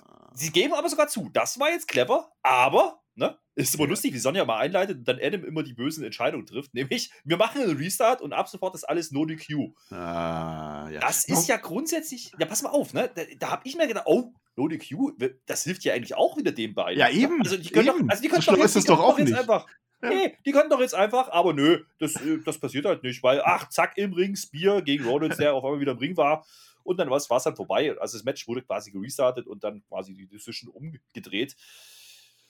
[0.02, 0.30] ah.
[0.34, 4.19] sie geben aber sogar zu, das war jetzt clever, aber, ne, ist immer lustig, wie
[4.19, 7.77] Sonja mal einleitet und dann Adam immer die bösen Entscheidungen trifft, nämlich, wir machen einen
[7.77, 9.75] Restart und ab sofort ist alles no DQ.
[9.91, 11.01] Ah, ja.
[11.01, 14.07] Das ist ja grundsätzlich, ja, pass mal auf, ne, da, da habe ich mir gedacht,
[14.07, 15.13] oh, no DQ,
[15.45, 16.99] das hilft ja eigentlich auch wieder den beiden.
[16.99, 17.43] Ja, eben.
[17.43, 17.99] Also die können eben.
[17.99, 19.35] doch, also die können so doch jetzt, ist das doch auch nicht.
[19.35, 19.67] einfach,
[20.03, 20.09] ja.
[20.09, 23.43] Nee, die können doch jetzt einfach, aber nö, das, äh, das passiert halt nicht, weil,
[23.45, 26.47] ach, zack, im Ring, Spear gegen Rollins, der auf einmal wieder im Ring war.
[26.85, 27.97] Und dann war es dann vorbei.
[27.99, 31.56] Also das Match wurde quasi gerestartet und dann quasi die Decision umgedreht.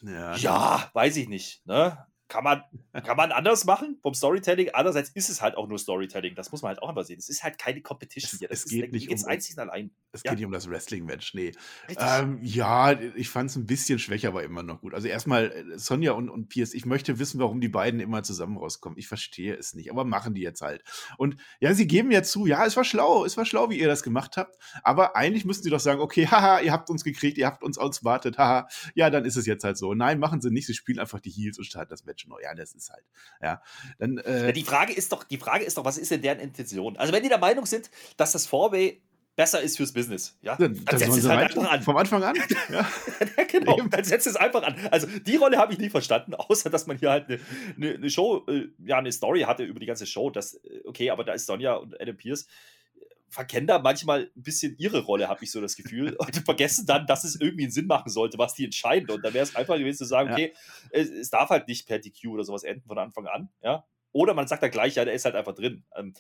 [0.02, 1.64] Ja, ja weiß ich nicht.
[1.66, 2.06] Ne?
[2.28, 2.62] Kann man,
[3.04, 4.70] kann man anders machen vom Storytelling.
[4.72, 6.34] Andererseits ist es halt auch nur Storytelling.
[6.34, 7.18] Das muss man halt auch immer sehen.
[7.18, 8.48] Es ist halt keine Competition hier.
[8.48, 9.90] Das es geht ist, nicht um, einzig allein.
[10.12, 10.30] Es ja.
[10.30, 11.52] geht nicht um das Wrestling-Match, nee.
[11.98, 14.94] Ähm, ja, ich fand es ein bisschen schwächer, aber immer noch gut.
[14.94, 18.56] Also erstmal äh, Sonja und, und Pierce, ich möchte wissen, warum die beiden immer zusammen
[18.56, 18.98] rauskommen.
[18.98, 20.82] Ich verstehe es nicht, aber machen die jetzt halt.
[21.18, 23.88] Und ja, sie geben ja zu, ja, es war schlau, es war schlau, wie ihr
[23.88, 24.56] das gemacht habt.
[24.82, 27.76] Aber eigentlich müssten sie doch sagen, okay, haha, ihr habt uns gekriegt, ihr habt uns
[27.76, 28.66] auswartet, haha.
[28.94, 29.94] Ja, dann ist es jetzt halt so.
[29.94, 32.40] Nein, machen sie nicht, sie spielen einfach die Heels und starten das Match Neu.
[32.42, 33.04] Ja, das ist halt.
[33.42, 33.62] Ja,
[33.98, 36.40] dann, äh, ja, die Frage ist doch, die Frage ist doch, was ist denn deren
[36.40, 36.96] Intention?
[36.96, 39.02] Also wenn die der Meinung sind, dass das Four-Way
[39.36, 40.38] besser ist fürs Business.
[40.42, 41.82] Ja, dann, dann setzt es halt einfach an.
[41.82, 42.36] Vom Anfang an.
[42.70, 42.88] Ja.
[43.36, 44.76] ja genau, dann setzt es einfach an.
[44.90, 47.40] Also die Rolle habe ich nie verstanden, außer dass man hier halt eine,
[47.76, 50.30] eine, eine Show, äh, ja, eine Story hatte über die ganze Show.
[50.30, 52.46] Das, äh, okay, aber da ist Sonja und Adam Pierce
[53.34, 56.14] verkennen da manchmal ein bisschen ihre Rolle, habe ich so das Gefühl.
[56.18, 59.10] Und vergessen dann, dass es irgendwie einen Sinn machen sollte, was die entscheiden.
[59.10, 60.34] Und dann wäre es einfach gewesen zu sagen, ja.
[60.34, 60.54] okay,
[60.90, 63.50] es, es, darf halt nicht per DQ oder sowas enden von Anfang an.
[63.62, 63.84] Ja?
[64.12, 65.84] Oder man sagt dann gleich, ja, der ist halt einfach drin.
[65.96, 66.14] Ähm,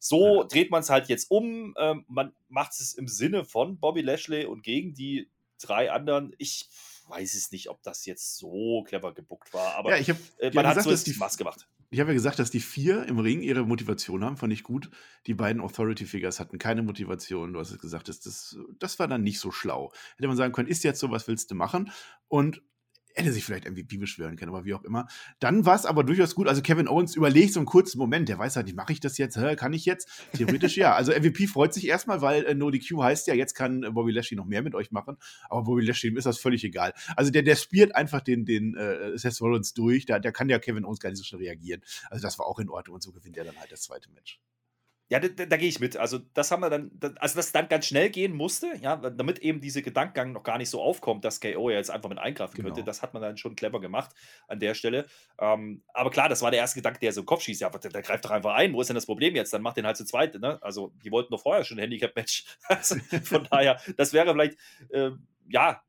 [0.00, 0.48] so ja.
[0.48, 1.74] dreht man es halt jetzt um.
[1.78, 6.34] Ähm, man macht es im Sinne von Bobby Lashley und gegen die drei anderen.
[6.38, 6.68] Ich
[7.06, 10.66] weiß es nicht, ob das jetzt so clever gebuckt war, aber ja, hab, äh, man
[10.66, 11.68] hat gesagt, so die Maß gemacht.
[11.90, 14.90] Ich habe ja gesagt, dass die vier im Ring ihre Motivation haben, fand ich gut.
[15.26, 17.54] Die beiden Authority Figures hatten keine Motivation.
[17.54, 19.92] Du hast es gesagt, das, das, das war dann nicht so schlau.
[20.16, 21.90] Hätte man sagen können, ist jetzt so, was willst du machen?
[22.28, 22.62] Und
[23.18, 25.06] hätte sich vielleicht MVP beschwören können, aber wie auch immer.
[25.40, 26.48] Dann war es aber durchaus gut.
[26.48, 29.18] Also Kevin Owens überlegt so einen kurzen Moment, der weiß halt nicht, mache ich das
[29.18, 30.08] jetzt, Hä, kann ich jetzt?
[30.34, 30.94] Theoretisch ja.
[30.94, 34.36] Also MVP freut sich erstmal, weil äh, No heißt ja, jetzt kann äh, Bobby Lashley
[34.36, 35.16] noch mehr mit euch machen,
[35.48, 36.94] aber Bobby Lashley ist das völlig egal.
[37.16, 40.58] Also der, der spielt einfach den, den äh, Seth Rollins durch, da, der kann ja
[40.58, 41.82] Kevin Owens gar nicht so schnell reagieren.
[42.10, 44.40] Also das war auch in Ordnung und so gewinnt er dann halt das zweite Match.
[45.10, 45.96] Ja, da, da gehe ich mit.
[45.96, 49.38] Also, das haben wir dann, also, dass es dann ganz schnell gehen musste, ja, damit
[49.38, 52.54] eben diese Gedankengang noch gar nicht so aufkommt, dass KO ja jetzt einfach mit eingreifen
[52.54, 52.68] genau.
[52.68, 52.84] könnte.
[52.84, 54.14] Das hat man dann schon clever gemacht
[54.48, 55.06] an der Stelle.
[55.40, 57.62] Ähm, aber klar, das war der erste Gedanke, der so im Kopf schießt.
[57.62, 58.74] Ja, der, der, greift doch einfach ein.
[58.74, 59.52] Wo ist denn das Problem jetzt?
[59.54, 60.34] Dann macht den halt zu zweit.
[60.34, 60.58] Ne?
[60.62, 62.44] Also, die wollten doch vorher schon ein Handicap-Match.
[62.68, 64.58] Also, von daher, das wäre vielleicht,
[64.90, 65.10] äh,
[65.48, 65.82] ja,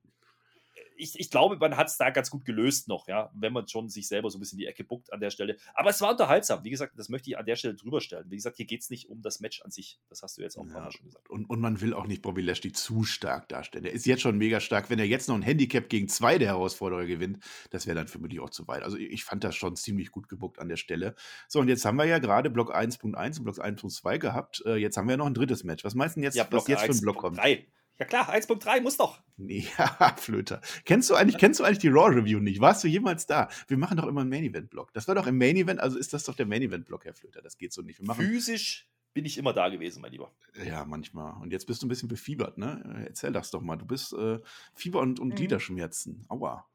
[0.99, 3.89] ich, ich glaube, man hat es da ganz gut gelöst noch, ja, wenn man schon
[3.89, 5.57] sich selber so ein bisschen die Ecke buckt an der Stelle.
[5.73, 6.63] Aber es war unterhaltsam.
[6.63, 8.25] Wie gesagt, das möchte ich an der Stelle drüber stellen.
[8.29, 9.99] Wie gesagt, hier geht es nicht um das Match an sich.
[10.09, 11.29] Das hast du jetzt auch paar Mal schon gesagt.
[11.29, 13.85] Und, und man will auch nicht Bobby Lashley zu stark darstellen.
[13.85, 14.89] Er ist jetzt schon mega stark.
[14.89, 18.19] Wenn er jetzt noch ein Handicap gegen zwei der Herausforderer gewinnt, das wäre dann für
[18.19, 18.83] mich auch zu weit.
[18.83, 21.15] Also ich fand das schon ziemlich gut gebuckt an der Stelle.
[21.47, 24.63] So, und jetzt haben wir ja gerade Block 1.1 und Block 1.2 gehabt.
[24.65, 25.83] Äh, jetzt haben wir ja noch ein drittes Match.
[25.83, 27.37] Was meinst du jetzt, ja, was jetzt für ein Block kommt?
[27.37, 27.65] 3.
[27.99, 29.21] Ja klar, 1.3 muss doch.
[29.37, 30.61] Ja, Flöter.
[30.85, 32.59] Kennst du eigentlich, kennst du eigentlich die Raw Review nicht?
[32.59, 33.49] Warst du jemals da?
[33.67, 34.93] Wir machen doch immer einen Main Event Block.
[34.93, 37.13] Das war doch im Main Event, also ist das doch der Main Event Block, Herr
[37.13, 37.41] Flöter.
[37.41, 37.99] Das geht so nicht.
[37.99, 40.31] Wir machen Physisch bin ich immer da gewesen, mein Lieber.
[40.65, 41.41] Ja, manchmal.
[41.41, 43.03] Und jetzt bist du ein bisschen befiebert, ne?
[43.07, 43.75] Erzähl das doch mal.
[43.75, 44.39] Du bist äh,
[44.75, 45.35] Fieber und, und mhm.
[45.35, 46.25] Gliederschmerzen.
[46.29, 46.67] Aua.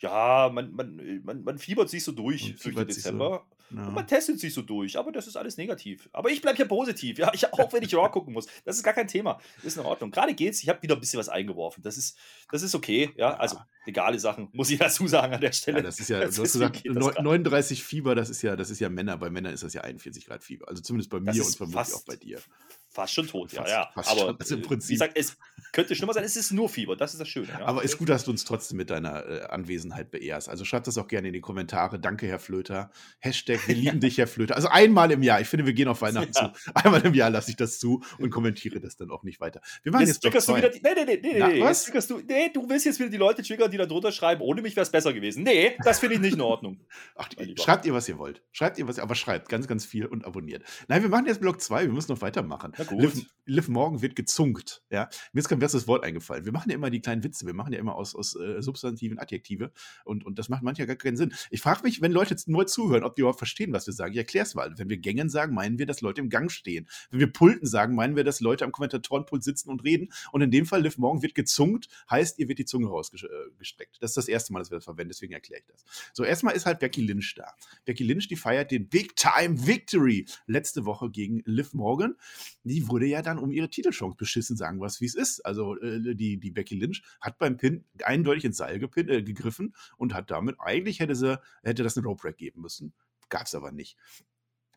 [0.00, 3.46] Ja, man, man, man, man fiebert sich so durch durch den Dezember.
[3.70, 3.86] Ja.
[3.86, 6.08] Und man testet sich so durch, aber das ist alles negativ.
[6.12, 8.46] Aber ich bleibe ja positiv, ja, ich, auch wenn ich Raw gucken muss.
[8.64, 9.40] Das ist gar kein Thema.
[9.62, 10.10] Ist in Ordnung.
[10.10, 11.82] Gerade geht's, ich habe wieder ein bisschen was eingeworfen.
[11.82, 12.16] Das ist,
[12.50, 13.36] das ist okay, ja.
[13.36, 15.78] Also legale Sachen, muss ich dazu sagen an der Stelle.
[15.78, 18.80] Ja, das ist ja, das du hast gesagt, 39 Fieber, das ist ja, das ist
[18.80, 19.16] ja Männer.
[19.18, 20.68] Bei Männern ist das ja 41 Grad Fieber.
[20.68, 22.40] Also zumindest bei mir und vermutlich auch bei dir
[22.98, 23.90] fast schon tot, ja, fast, ja.
[23.94, 24.90] Fast aber schon, also im Prinzip.
[24.90, 25.36] wie gesagt, es
[25.72, 27.46] könnte schlimmer sein, es ist nur Fieber, das ist das Schöne.
[27.48, 27.64] Ja.
[27.64, 30.48] Aber ist gut, dass du uns trotzdem mit deiner äh, Anwesenheit beehrst.
[30.48, 32.00] Also schreibt das auch gerne in die Kommentare.
[32.00, 32.90] Danke, Herr Flöter.
[33.20, 34.56] Hashtag, wir lieben dich, Herr Flöter.
[34.56, 36.52] Also einmal im Jahr, ich finde, wir gehen auf Weihnachten ja.
[36.52, 36.70] zu.
[36.74, 39.60] Einmal im Jahr lasse ich das zu und kommentiere das dann auch nicht weiter.
[39.84, 41.60] Wir machen jetzt, jetzt du wieder die, Nee, nee, nee, nee, Na, nee.
[41.60, 41.84] Was?
[41.84, 44.74] Du, nee, du willst jetzt wieder die Leute triggern, die da drunter schreiben, ohne mich
[44.74, 45.44] wäre es besser gewesen.
[45.44, 46.80] Nee, das finde ich nicht in Ordnung.
[47.14, 48.42] Ach, schreibt ihr, was ihr wollt.
[48.50, 50.64] Schreibt ihr, was ihr, aber schreibt ganz, ganz viel und abonniert.
[50.88, 52.72] Nein, wir machen jetzt Block 2, wir müssen noch weitermachen.
[52.76, 54.82] Na Liv, Liv Morgan wird gezunkt.
[54.90, 55.08] Ja?
[55.32, 56.44] Mir ist kein besseres Wort eingefallen.
[56.44, 59.18] Wir machen ja immer die kleinen Witze, wir machen ja immer aus, aus äh, Substantiven
[59.18, 59.72] Adjektive
[60.04, 61.32] und, und das macht manchmal gar keinen Sinn.
[61.50, 64.12] Ich frage mich, wenn Leute jetzt neu zuhören, ob die überhaupt verstehen, was wir sagen.
[64.12, 64.76] Ich erkläre es mal.
[64.76, 66.86] Wenn wir Gängen sagen, meinen wir, dass Leute im Gang stehen.
[67.10, 70.10] Wenn wir Pulten sagen, meinen wir, dass Leute am Kommentatorenpult sitzen und reden.
[70.30, 73.96] Und in dem Fall, Liv Morgan wird gezunkt, heißt, ihr wird die Zunge rausgestreckt.
[74.00, 75.84] Das ist das erste Mal, dass wir das verwenden, deswegen erkläre ich das.
[76.12, 77.54] So, erstmal ist halt Becky Lynch da.
[77.86, 82.14] Becky Lynch, die feiert den Big Time Victory letzte Woche gegen Liv Morgan.
[82.68, 85.44] Die wurde ja dann um ihre Titelchance beschissen, sagen wir es, wie es ist.
[85.44, 89.74] Also äh, die, die Becky Lynch hat beim Pin eindeutig ins Seil gepin, äh, gegriffen
[89.96, 92.92] und hat damit, eigentlich hätte sie, hätte das eine Rope Break geben müssen.
[93.28, 93.96] Gab es aber nicht.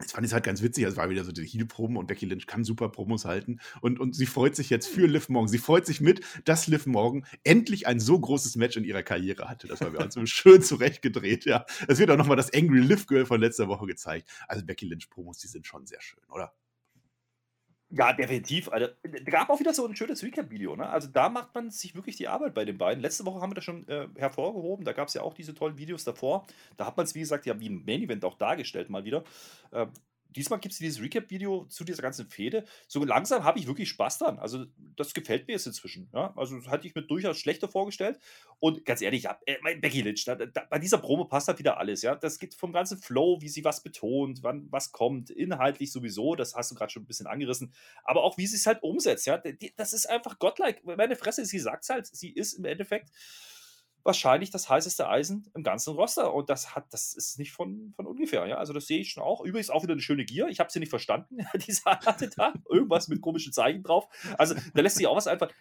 [0.01, 2.25] Jetzt fand ich es halt ganz witzig, es war wieder so die Heel-Proben und Becky
[2.25, 5.47] Lynch kann super Promos halten und, und sie freut sich jetzt für Liv Morgan.
[5.47, 9.47] Sie freut sich mit, dass Liv Morgan endlich ein so großes Match in ihrer Karriere
[9.47, 9.67] hatte.
[9.67, 11.65] Das war mir also schön zurechtgedreht, ja.
[11.87, 14.27] Es wird auch nochmal das Angry Liv Girl von letzter Woche gezeigt.
[14.47, 16.51] Also Becky Lynch Promos, die sind schon sehr schön, oder?
[17.93, 18.69] Ja, definitiv.
[18.69, 18.87] Also,
[19.25, 20.75] gab auch wieder so ein schönes Recap-Video.
[20.77, 20.87] Ne?
[20.87, 23.01] Also da macht man sich wirklich die Arbeit bei den beiden.
[23.01, 24.85] Letzte Woche haben wir das schon äh, hervorgehoben.
[24.85, 26.45] Da gab es ja auch diese tollen Videos davor.
[26.77, 29.23] Da hat man es, wie gesagt, ja wie ein Main-Event auch dargestellt mal wieder.
[29.71, 29.87] Äh,
[30.35, 32.65] diesmal gibt es dieses Recap-Video zu dieser ganzen Fehde.
[32.87, 34.39] So langsam habe ich wirklich Spaß dran.
[34.39, 34.65] Also,
[34.95, 36.09] das gefällt mir jetzt inzwischen.
[36.13, 36.33] Ja?
[36.35, 38.19] Also, das hatte ich mir durchaus schlechter vorgestellt.
[38.59, 41.77] Und ganz ehrlich, ja, äh, Becky Lynch, da, da, bei dieser Promo passt halt wieder
[41.77, 42.01] alles.
[42.01, 42.15] Ja?
[42.15, 46.35] Das geht vom ganzen Flow, wie sie was betont, wann was kommt, inhaltlich sowieso.
[46.35, 47.73] Das hast du gerade schon ein bisschen angerissen.
[48.03, 49.27] Aber auch, wie sie es halt umsetzt.
[49.27, 49.41] Ja?
[49.77, 50.81] Das ist einfach godlike.
[50.83, 52.07] Meine Fresse, sie sagt es halt.
[52.07, 53.11] Sie ist im Endeffekt
[54.03, 56.33] wahrscheinlich das heißeste Eisen im ganzen Roster.
[56.33, 58.57] Und das hat, das ist nicht von, von ungefähr, ja.
[58.57, 59.41] Also das sehe ich schon auch.
[59.41, 60.47] Übrigens auch wieder eine schöne Gier.
[60.47, 61.37] Ich habe sie nicht verstanden,
[61.67, 62.53] diese hatte da.
[62.69, 64.07] Irgendwas mit komischen Zeichen drauf.
[64.37, 65.51] Also da lässt sich auch was einfach.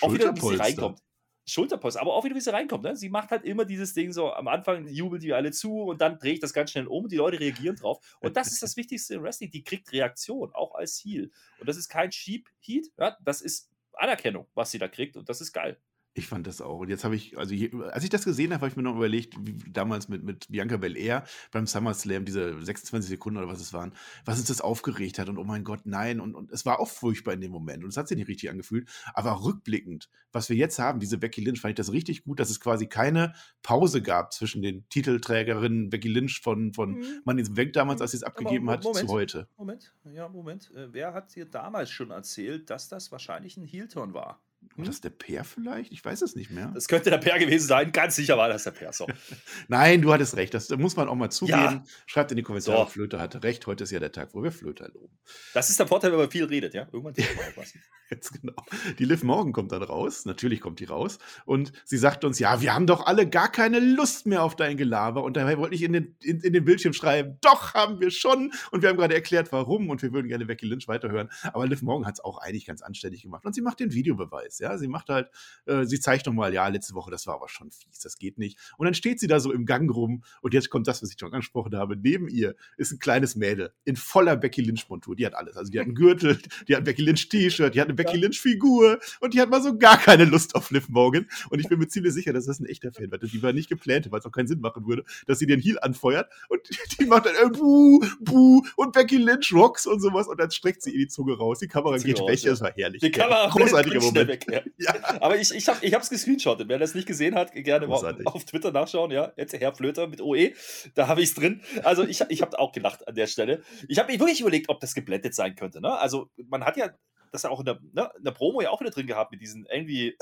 [0.00, 1.00] Auch wieder, wie sie reinkommt.
[1.44, 2.84] Schulterpost, aber auch wieder, wie sie reinkommt.
[2.84, 2.96] Ne?
[2.96, 6.18] Sie macht halt immer dieses Ding so, am Anfang jubelt die alle zu und dann
[6.18, 7.98] drehe ich das ganz schnell um, die Leute reagieren drauf.
[8.20, 11.32] Und das ist das Wichtigste im Wrestling, die kriegt Reaktion, auch als Heel.
[11.58, 13.16] Und das ist kein Cheap Heat, ja?
[13.24, 15.78] das ist Anerkennung, was sie da kriegt und das ist geil.
[16.14, 16.80] Ich fand das auch.
[16.80, 18.96] Und jetzt habe ich, also hier, als ich das gesehen habe, habe ich mir noch
[18.96, 23.72] überlegt, wie damals mit, mit Bianca Belair beim SummerSlam, diese 26 Sekunden oder was es
[23.72, 23.94] waren,
[24.26, 26.20] was uns das aufgeregt hat und oh mein Gott, nein.
[26.20, 28.50] Und, und es war auch furchtbar in dem Moment und es hat sich nicht richtig
[28.50, 28.90] angefühlt.
[29.14, 32.50] Aber rückblickend, was wir jetzt haben, diese Becky Lynch, fand ich das richtig gut, dass
[32.50, 37.22] es quasi keine Pause gab zwischen den Titelträgerinnen Becky Lynch von, von mhm.
[37.24, 39.48] Man ist weg damals, als sie es abgegeben hat, Moment, zu heute.
[39.56, 40.70] Moment, ja, Moment.
[40.74, 44.42] Äh, wer hat dir damals schon erzählt, dass das wahrscheinlich ein Heel-Turn war?
[44.76, 45.02] War das hm?
[45.02, 45.92] der Peer vielleicht?
[45.92, 46.70] Ich weiß es nicht mehr.
[46.74, 47.92] Das könnte der Peer gewesen sein.
[47.92, 48.92] Ganz sicher war das der Peer.
[48.92, 49.06] So.
[49.68, 50.54] Nein, du hattest recht.
[50.54, 51.58] Das muss man auch mal zugeben.
[51.58, 51.84] Ja.
[52.06, 52.86] Schreibt in die Kommentare, so.
[52.86, 53.66] Flöter hatte recht.
[53.66, 55.18] Heute ist ja der Tag, wo wir Flöter loben.
[55.52, 56.74] Das ist der Vorteil, wenn man viel redet.
[56.74, 56.88] Ja?
[56.92, 57.14] Irgendwann
[57.56, 57.74] was.
[58.10, 58.54] Jetzt genau.
[58.98, 60.26] Die Liv Morgan kommt dann raus.
[60.26, 61.18] Natürlich kommt die raus.
[61.46, 64.76] Und sie sagt uns, ja, wir haben doch alle gar keine Lust mehr auf dein
[64.76, 65.24] Gelaber.
[65.24, 68.52] Und daher wollte ich in den, in, in den Bildschirm schreiben, doch, haben wir schon.
[68.70, 69.88] Und wir haben gerade erklärt, warum.
[69.88, 71.30] Und wir würden gerne Becky Lynch weiterhören.
[71.54, 73.46] Aber Liv Morgan hat es auch eigentlich ganz anständig gemacht.
[73.46, 74.51] Und sie macht den Videobeweis.
[74.58, 74.76] Ja.
[74.78, 75.30] Sie macht halt,
[75.66, 78.58] äh, sie zeigt nochmal, ja, letzte Woche, das war aber schon fies, das geht nicht.
[78.76, 81.16] Und dann steht sie da so im Gang rum und jetzt kommt das, was ich
[81.18, 81.96] schon angesprochen habe.
[81.96, 85.16] Neben ihr ist ein kleines Mädel in voller Becky Lynch-Montur.
[85.16, 85.56] Die hat alles.
[85.56, 86.38] Also die hat einen Gürtel,
[86.68, 89.76] die hat ein Becky Lynch-T-Shirt, die hat eine Becky Lynch-Figur und die hat mal so
[89.76, 91.26] gar keine Lust auf Liv Morgan.
[91.50, 93.18] Und ich bin mir ziemlich sicher, dass das ein echter Fan war.
[93.18, 95.78] Die war nicht geplant, weil es auch keinen Sinn machen würde, dass sie den Heel
[95.80, 96.60] anfeuert und
[96.98, 100.82] die macht dann äh, buh, buh und Becky Lynch rocks und sowas und dann streckt
[100.82, 101.58] sie ihr die Zunge raus.
[101.58, 102.50] Die Kamera geht raus, weg, ja.
[102.50, 103.00] das war herrlich.
[103.00, 104.41] Die Kamera großartiger Moment.
[104.46, 104.94] Weg, ja.
[104.94, 105.20] ja.
[105.20, 106.68] Aber ich, ich habe es gescreenshottet.
[106.68, 109.10] Wer das nicht gesehen hat, gerne auf, auf, Twitter nachschauen.
[109.10, 110.52] Ja, jetzt Herr Flöter mit OE,
[110.94, 111.62] da habe ich es drin.
[111.84, 113.62] Also ich, ich habe auch gelacht an der Stelle.
[113.88, 115.80] Ich habe mich wirklich überlegt, ob das geblendet sein könnte.
[115.80, 115.98] Ne?
[115.98, 116.90] Also man hat ja
[117.32, 119.40] das ja auch in der, ne, in der Promo ja auch wieder drin gehabt mit
[119.40, 120.16] diesem irgendwie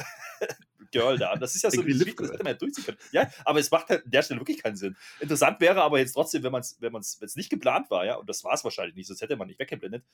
[0.90, 1.36] Girl da.
[1.36, 2.98] Das ist ja so wie das hätte man ja durchziehen können.
[3.12, 4.96] Ja, aber es macht halt an der Stelle wirklich keinen Sinn.
[5.20, 8.28] Interessant wäre aber jetzt trotzdem, wenn man es wenn man's, nicht geplant war, ja, und
[8.28, 10.04] das war es wahrscheinlich nicht, sonst hätte man nicht weggeblendet,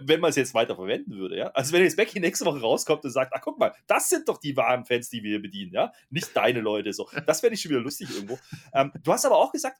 [0.00, 1.46] wenn man es jetzt weiter verwenden würde, ja.
[1.48, 4.38] Also wenn jetzt Becky nächste Woche rauskommt und sagt, ach guck mal, das sind doch
[4.38, 7.08] die wahren Fans, die wir hier bedienen, ja, nicht deine Leute so.
[7.26, 8.38] Das wäre nicht schon wieder lustig irgendwo.
[8.74, 9.78] Ähm, du hast aber auch gesagt,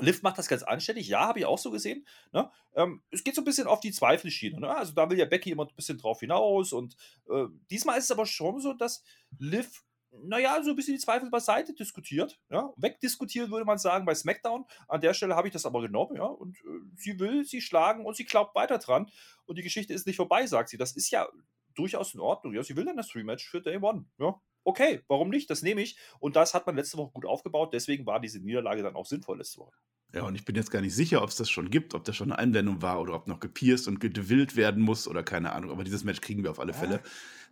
[0.00, 2.06] Liv macht das ganz anständig, ja, habe ich auch so gesehen.
[2.32, 2.50] Ne?
[2.74, 4.60] Ähm, es geht so ein bisschen auf die Zweifelschiene.
[4.60, 4.74] Ne?
[4.74, 6.72] Also da will ja Becky immer ein bisschen drauf hinaus.
[6.72, 6.96] Und
[7.28, 9.04] äh, diesmal ist es aber schon so, dass
[9.38, 12.40] Liv, naja, so ein bisschen die Zweifel beiseite diskutiert.
[12.50, 12.72] Ja?
[12.76, 14.64] Wegdiskutieren würde man sagen bei SmackDown.
[14.88, 16.16] An der Stelle habe ich das aber genommen.
[16.16, 16.24] Ja?
[16.24, 19.10] Und äh, sie will sie schlagen und sie glaubt weiter dran.
[19.46, 20.76] Und die Geschichte ist nicht vorbei, sagt sie.
[20.76, 21.28] Das ist ja
[21.74, 22.54] durchaus in Ordnung.
[22.54, 22.64] Ja?
[22.64, 24.06] Sie will dann das Rematch für Day One.
[24.18, 24.40] Ja?
[24.64, 25.48] Okay, warum nicht?
[25.50, 25.96] Das nehme ich.
[26.18, 27.72] Und das hat man letzte Woche gut aufgebaut.
[27.72, 29.72] Deswegen war diese Niederlage dann auch sinnvoll letzte Woche.
[30.12, 32.14] Ja, und ich bin jetzt gar nicht sicher, ob es das schon gibt, ob das
[32.14, 35.72] schon eine Einblendung war oder ob noch gepierst und gedewillt werden muss oder keine Ahnung.
[35.72, 37.02] Aber dieses Match kriegen wir auf alle Fälle.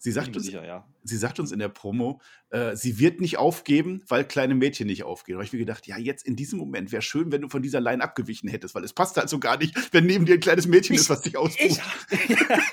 [0.02, 0.84] Sie sagt, uns, sicher, ja.
[1.04, 5.04] sie sagt uns in der Promo, äh, sie wird nicht aufgeben, weil kleine Mädchen nicht
[5.04, 5.34] aufgehen.
[5.34, 7.62] Da habe ich mir gedacht, ja, jetzt in diesem Moment wäre schön, wenn du von
[7.62, 10.40] dieser Line abgewichen hättest, weil es passt halt so gar nicht, wenn neben dir ein
[10.40, 11.56] kleines Mädchen ich, ist, was dich ausruht.
[11.60, 11.78] Ich,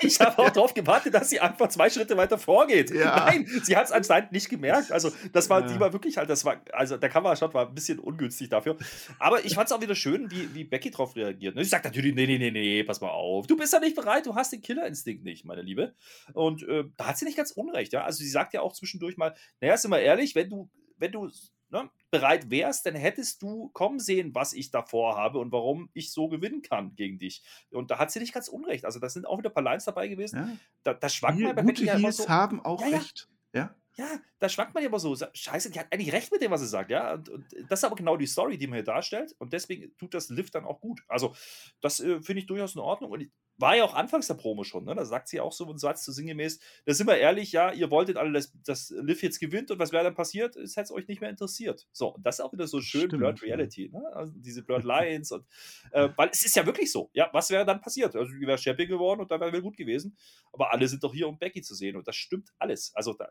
[0.00, 2.90] ich habe auch darauf gewartet, dass sie einfach zwei Schritte weiter vorgeht.
[2.90, 3.26] Ja.
[3.26, 4.90] Nein, sie hat es anscheinend nicht gemerkt.
[4.90, 5.68] Also, das war, ja.
[5.68, 8.76] die war wirklich halt, das war, also der Kamerashot war ein bisschen ungünstig dafür.
[9.20, 11.54] Aber ich fand es auch wieder schön, wie, wie Becky darauf reagiert.
[11.56, 13.46] Sie sagt natürlich, nee, nee, nee, nee, pass mal auf.
[13.46, 15.94] Du bist ja nicht bereit, du hast den Killerinstinkt nicht, meine Liebe.
[16.32, 18.04] Und äh, da hat sie nicht ganz unrecht, ja.
[18.04, 21.30] Also sie sagt ja auch zwischendurch mal, naja, sind wir ehrlich, wenn du, wenn du
[21.70, 26.12] ne, bereit wärst, dann hättest du kommen sehen, was ich davor habe und warum ich
[26.12, 27.42] so gewinnen kann gegen dich.
[27.70, 28.84] Und da hat sie nicht ganz unrecht.
[28.84, 30.36] Also da sind auch wieder ein paar Lines dabei gewesen.
[30.36, 30.56] Ja.
[30.82, 32.28] Da, da schwankt man bei ja immer so.
[32.28, 33.28] haben auch ja, recht.
[33.52, 33.74] Ja.
[33.96, 35.16] Ja, da schwankt man ja immer so.
[35.32, 37.14] Scheiße, die hat eigentlich recht mit dem, was sie sagt, ja.
[37.14, 39.34] Und, und das ist aber genau die Story, die man hier darstellt.
[39.38, 41.00] Und deswegen tut das Lift dann auch gut.
[41.08, 41.34] Also,
[41.80, 43.10] das äh, finde ich durchaus in Ordnung.
[43.10, 44.94] Und ich, war ja auch anfangs der Promo schon, ne?
[44.94, 47.90] Da sagt sie auch so einen Satz zu sinngemäß, da sind wir ehrlich, ja, ihr
[47.90, 50.56] wolltet alle, dass, dass Liv jetzt gewinnt und was wäre dann passiert?
[50.56, 51.86] Es hätte es euch nicht mehr interessiert.
[51.92, 54.02] So, und das ist auch wieder so schön Stimmt, Blurred Reality, ne?
[54.14, 55.44] Also diese Blurred Lines und
[55.92, 58.16] äh, weil es ist ja wirklich so, ja, was wäre dann passiert?
[58.16, 60.16] Also, die wäre Champion geworden und dann wäre gut gewesen.
[60.52, 62.92] Aber alle sind doch hier, um Becky zu sehen und das stimmt alles.
[62.94, 63.28] Also, da,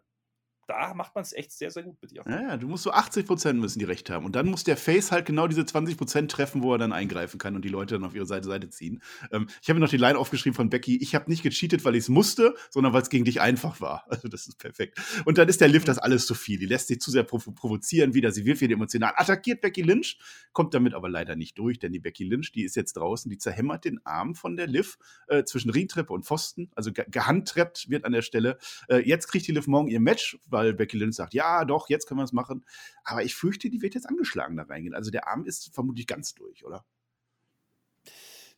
[0.70, 2.24] da macht man es echt sehr, sehr gut mit dir.
[2.28, 4.24] Ja, du musst so 80 Prozent müssen die recht haben.
[4.24, 7.40] Und dann muss der Face halt genau diese 20 Prozent treffen, wo er dann eingreifen
[7.40, 9.02] kann und die Leute dann auf ihre Seite, Seite ziehen.
[9.32, 10.98] Ähm, ich habe mir noch die Line aufgeschrieben von Becky.
[11.02, 14.06] Ich habe nicht gecheatet, weil ich es musste, sondern weil es gegen dich einfach war.
[14.20, 15.00] Also das ist perfekt.
[15.24, 16.60] Und dann ist der Lift das alles zu viel.
[16.60, 18.32] Die lässt sich zu sehr provo provozieren wieder.
[18.32, 19.14] Sie wird wieder emotional.
[19.16, 20.20] Attackiert Becky Lynch,
[20.52, 23.38] kommt damit aber leider nicht durch, denn die Becky Lynch, die ist jetzt draußen, die
[23.38, 26.70] zerhämmert den Arm von der Liv äh, zwischen Ringtreppe und Pfosten.
[26.76, 28.58] Also ge gehandtreppt wird an der Stelle.
[28.90, 32.08] Äh, jetzt kriegt die Liv morgen ihr Match, weil Becky Lynch sagt, ja, doch, jetzt
[32.08, 32.66] können wir es machen.
[33.04, 34.96] Aber ich fürchte, die wird jetzt angeschlagen da reingehen.
[34.96, 36.86] Also der Arm ist vermutlich ganz durch, oder?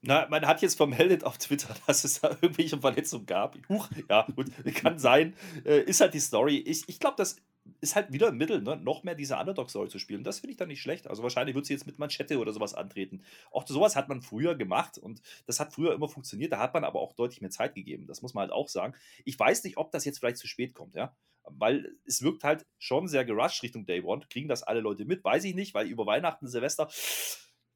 [0.04, 3.58] Na, man hat jetzt vermeldet auf Twitter, dass es da irgendwelche Verletzungen gab.
[3.70, 5.36] Huch, ja, gut, kann sein.
[5.64, 6.58] Äh, ist halt die Story.
[6.58, 7.38] Ich, ich glaube, das
[7.82, 8.78] ist halt wieder ein Mittel, ne?
[8.78, 10.24] noch mehr diese Underdog-Story zu spielen.
[10.24, 11.08] Das finde ich dann nicht schlecht.
[11.08, 13.24] Also wahrscheinlich wird sie jetzt mit Manschette oder sowas antreten.
[13.52, 16.52] Auch sowas hat man früher gemacht und das hat früher immer funktioniert.
[16.52, 18.08] Da hat man aber auch deutlich mehr Zeit gegeben.
[18.08, 18.96] Das muss man halt auch sagen.
[19.26, 22.66] Ich weiß nicht, ob das jetzt vielleicht zu spät kommt, ja weil es wirkt halt
[22.78, 24.26] schon sehr gerusht Richtung Day One.
[24.30, 25.24] Kriegen das alle Leute mit?
[25.24, 26.90] Weiß ich nicht, weil über Weihnachten, Silvester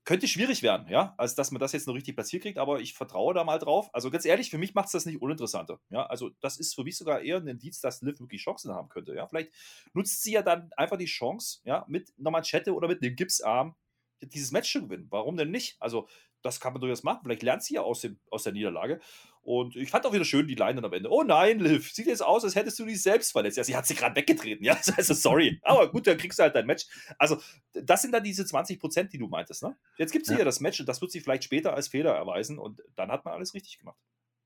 [0.06, 2.94] könnte schwierig werden, ja, als dass man das jetzt noch richtig platziert kriegt, aber ich
[2.94, 3.90] vertraue da mal drauf.
[3.92, 5.80] Also ganz ehrlich, für mich macht es das nicht uninteressanter.
[5.90, 8.88] Ja, also das ist für mich sogar eher ein Indiz, dass Liv wirklich Chancen haben
[8.88, 9.16] könnte.
[9.16, 9.52] Ja, vielleicht
[9.94, 13.76] nutzt sie ja dann einfach die Chance, ja, mit einer Manschette oder mit einem Gipsarm
[14.22, 15.08] dieses Match zu gewinnen.
[15.10, 15.76] Warum denn nicht?
[15.82, 16.08] Also
[16.44, 17.22] das kann man durchaus machen.
[17.24, 19.02] Vielleicht lernt sie ja aus, dem, aus der Niederlage.
[19.46, 21.12] Und ich fand auch wieder schön die Line dann am Ende.
[21.12, 23.58] Oh nein, Liv, sieht jetzt aus, als hättest du dich selbst verletzt.
[23.58, 24.66] Ja, sie hat sie gerade weggetreten.
[24.66, 25.60] Ja, also sorry.
[25.62, 26.88] Aber gut, dann kriegst du halt dein Match.
[27.20, 27.38] Also,
[27.72, 29.62] das sind dann diese 20 Prozent, die du meintest.
[29.62, 29.78] Ne?
[29.98, 30.38] Jetzt gibt es ja.
[30.38, 33.24] hier das Match und das wird sich vielleicht später als Fehler erweisen und dann hat
[33.24, 34.00] man alles richtig gemacht.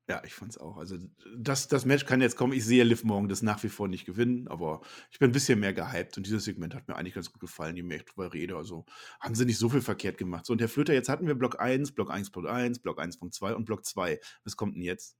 [0.09, 0.77] Ja, ich fand's auch.
[0.77, 0.97] Also
[1.37, 2.53] das, das Match kann jetzt kommen.
[2.53, 5.59] Ich sehe Liv morgen das nach wie vor nicht gewinnen, aber ich bin ein bisschen
[5.59, 8.33] mehr gehypt und dieses Segment hat mir eigentlich ganz gut gefallen, die mir echt drüber
[8.33, 8.57] rede.
[8.57, 8.85] Also
[9.19, 10.47] haben sie nicht so viel verkehrt gemacht.
[10.47, 13.85] So, und Herr Flöter, jetzt hatten wir Block 1, Block 1.1, Block 1.2 und Block
[13.85, 14.19] 2.
[14.43, 15.15] Was kommt denn jetzt?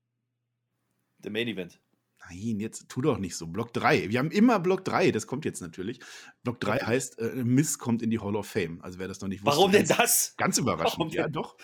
[1.19, 1.79] Der Main Event.
[2.27, 3.47] Nein, jetzt tu doch nicht so.
[3.47, 4.09] Block 3.
[4.09, 5.99] Wir haben immer Block 3, das kommt jetzt natürlich.
[6.43, 8.79] Block 3 heißt, äh, Miss kommt in die Hall of Fame.
[8.81, 9.57] Also wer das noch nicht wusste.
[9.57, 10.35] Warum denn das?
[10.37, 11.13] Ganz überraschend.
[11.13, 11.57] Ja, doch.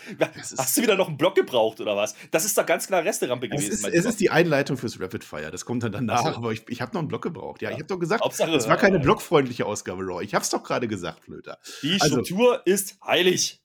[0.57, 2.15] Hast du wieder noch einen Block gebraucht oder was?
[2.31, 3.71] Das ist doch ganz klar Resterampe gewesen.
[3.71, 5.51] Es ist, es ist die Einleitung fürs Rapid Fire.
[5.51, 6.23] Das kommt dann danach.
[6.23, 6.29] So.
[6.29, 7.61] Aber ich, ich habe noch einen Block gebraucht.
[7.61, 7.75] Ja, ja.
[7.75, 10.23] ich habe doch gesagt, es war keine blockfreundliche Ausgabe, Raw.
[10.23, 11.59] Ich habe es doch gerade gesagt, Flöter.
[11.83, 13.61] Die also, Struktur ist heilig.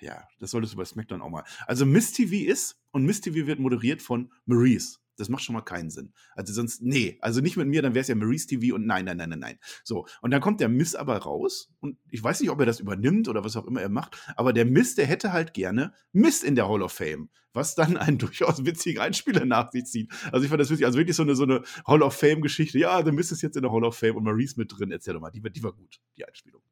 [0.00, 1.44] Ja, das solltest du bei SmackDown auch mal.
[1.66, 4.98] Also Miss TV ist und Miss TV wird moderiert von Maurice.
[5.18, 6.12] Das macht schon mal keinen Sinn.
[6.34, 9.04] Also sonst, nee, also nicht mit mir, dann wäre es ja Maurice TV und nein,
[9.04, 9.58] nein, nein, nein, nein.
[9.84, 12.80] So, und dann kommt der Miss aber raus und ich weiß nicht, ob er das
[12.80, 16.42] übernimmt oder was auch immer er macht, aber der Miss, der hätte halt gerne Miss
[16.42, 20.12] in der Hall of Fame, was dann einen durchaus witzigen Einspieler nach sich zieht.
[20.32, 22.78] Also ich fand das witzig, also wirklich so eine, so eine Hall of Fame-Geschichte.
[22.78, 25.14] Ja, der Miss ist jetzt in der Hall of Fame und Maurice mit drin, erzähl
[25.14, 26.62] doch mal, die, die war gut, die Einspielung.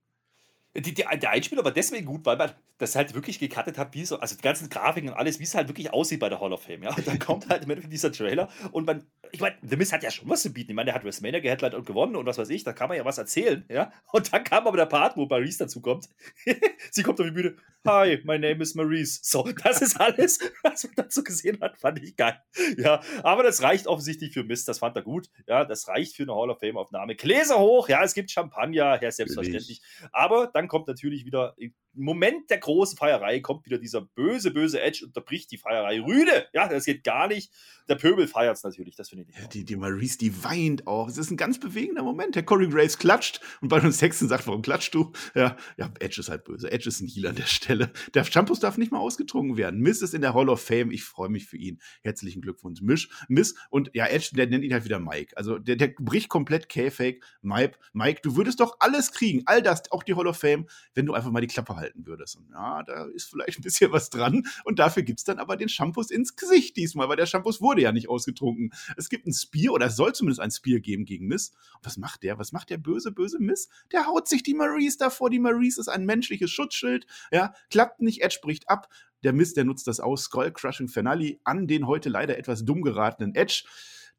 [0.77, 4.05] Die, die, der Einspieler war deswegen gut, weil man das halt wirklich gecuttet hat, wie
[4.05, 6.53] so, also die ganzen Grafiken und alles, wie es halt wirklich aussieht bei der Hall
[6.53, 6.83] of Fame.
[6.83, 6.95] Ja?
[6.95, 10.03] Und dann kommt halt im Endeffekt dieser Trailer und man, ich meine, The Miz hat
[10.03, 10.73] ja schon was zu bieten.
[10.73, 12.99] Ich meine, der hat WrestleMania geheadlined und gewonnen und was weiß ich, da kann man
[12.99, 13.93] ja was erzählen, ja.
[14.13, 16.09] Und dann kam aber der Part, wo Maurice dazu kommt.
[16.91, 17.57] Sie kommt auf die Bühne.
[17.87, 19.21] Hi, my name is Maurice.
[19.23, 22.37] So, das ist alles, was man dazu gesehen hat, fand ich geil.
[22.77, 25.29] Ja, aber das reicht offensichtlich für Miz, das fand er gut.
[25.47, 27.15] Ja, das reicht für eine Hall of Fame-Aufnahme.
[27.15, 29.81] Gläser hoch, ja, es gibt Champagner, ja, selbstverständlich.
[30.13, 31.55] Aber dann kommt natürlich wieder
[31.97, 36.01] Moment der großen Feierei kommt wieder dieser böse, böse Edge, unterbricht die Feierei.
[36.01, 36.47] Rüde!
[36.53, 37.51] Ja, das geht gar nicht.
[37.89, 39.41] Der Pöbel feiert es natürlich, das finde ich nicht.
[39.41, 41.09] Ja, die, die Maurice, die weint auch.
[41.09, 42.35] Es ist ein ganz bewegender Moment.
[42.35, 45.13] Der Corey Graves klatscht und Byron Sexton sagt, warum klatscht du?
[45.35, 46.71] Ja, ja, Edge ist halt böse.
[46.71, 47.93] Edge ist ein Heal an der Stelle.
[48.15, 49.81] Der Shampoos darf nicht mal ausgetrunken werden.
[49.81, 50.91] Miss ist in der Hall of Fame.
[50.91, 51.81] Ich freue mich für ihn.
[52.03, 53.55] Herzlichen Glückwunsch, Misch, Miss.
[53.71, 55.37] Und ja, Edge, der nennt ihn halt wieder Mike.
[55.37, 57.25] Also der, der bricht komplett K-Fake.
[57.43, 59.43] Mike, Mike, du würdest doch alles kriegen.
[59.47, 62.37] All das, auch die Hall of Fame, wenn du einfach mal die Klappe halten würdest.
[62.37, 64.47] Und ja, da ist vielleicht ein bisschen was dran.
[64.65, 67.83] Und dafür gibt es dann aber den Shampoos ins Gesicht diesmal, weil der Shampoos wurde
[67.83, 68.73] ja nicht ausgetrunken.
[68.97, 71.51] Es gibt ein Spear, oder es soll zumindest ein Spear geben gegen Miss.
[71.75, 72.39] Und was macht der?
[72.39, 73.69] Was macht der böse, böse Miss?
[73.93, 75.31] Der haut sich die Maurice davor.
[75.31, 77.07] Die Maurice ist ein menschliches Schutzschild.
[77.31, 78.89] Ja, klappt nicht, Edge bricht ab.
[79.23, 80.25] Der Miss, der nutzt das aus.
[80.25, 83.65] Skull Crushing Finale an den heute leider etwas dumm geratenen Edge.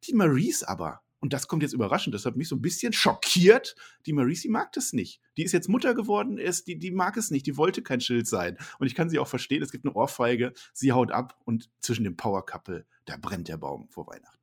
[0.03, 3.75] Die Maurice aber, und das kommt jetzt überraschend, das hat mich so ein bisschen schockiert.
[4.05, 5.21] Die Marisi mag das nicht.
[5.35, 8.27] Die ist jetzt Mutter geworden, ist, die, die mag es nicht, die wollte kein Schild
[8.27, 8.57] sein.
[8.79, 12.03] Und ich kann sie auch verstehen, es gibt eine Ohrfeige, sie haut ab und zwischen
[12.03, 14.36] dem Power Couple, da brennt der Baum vor Weihnachten.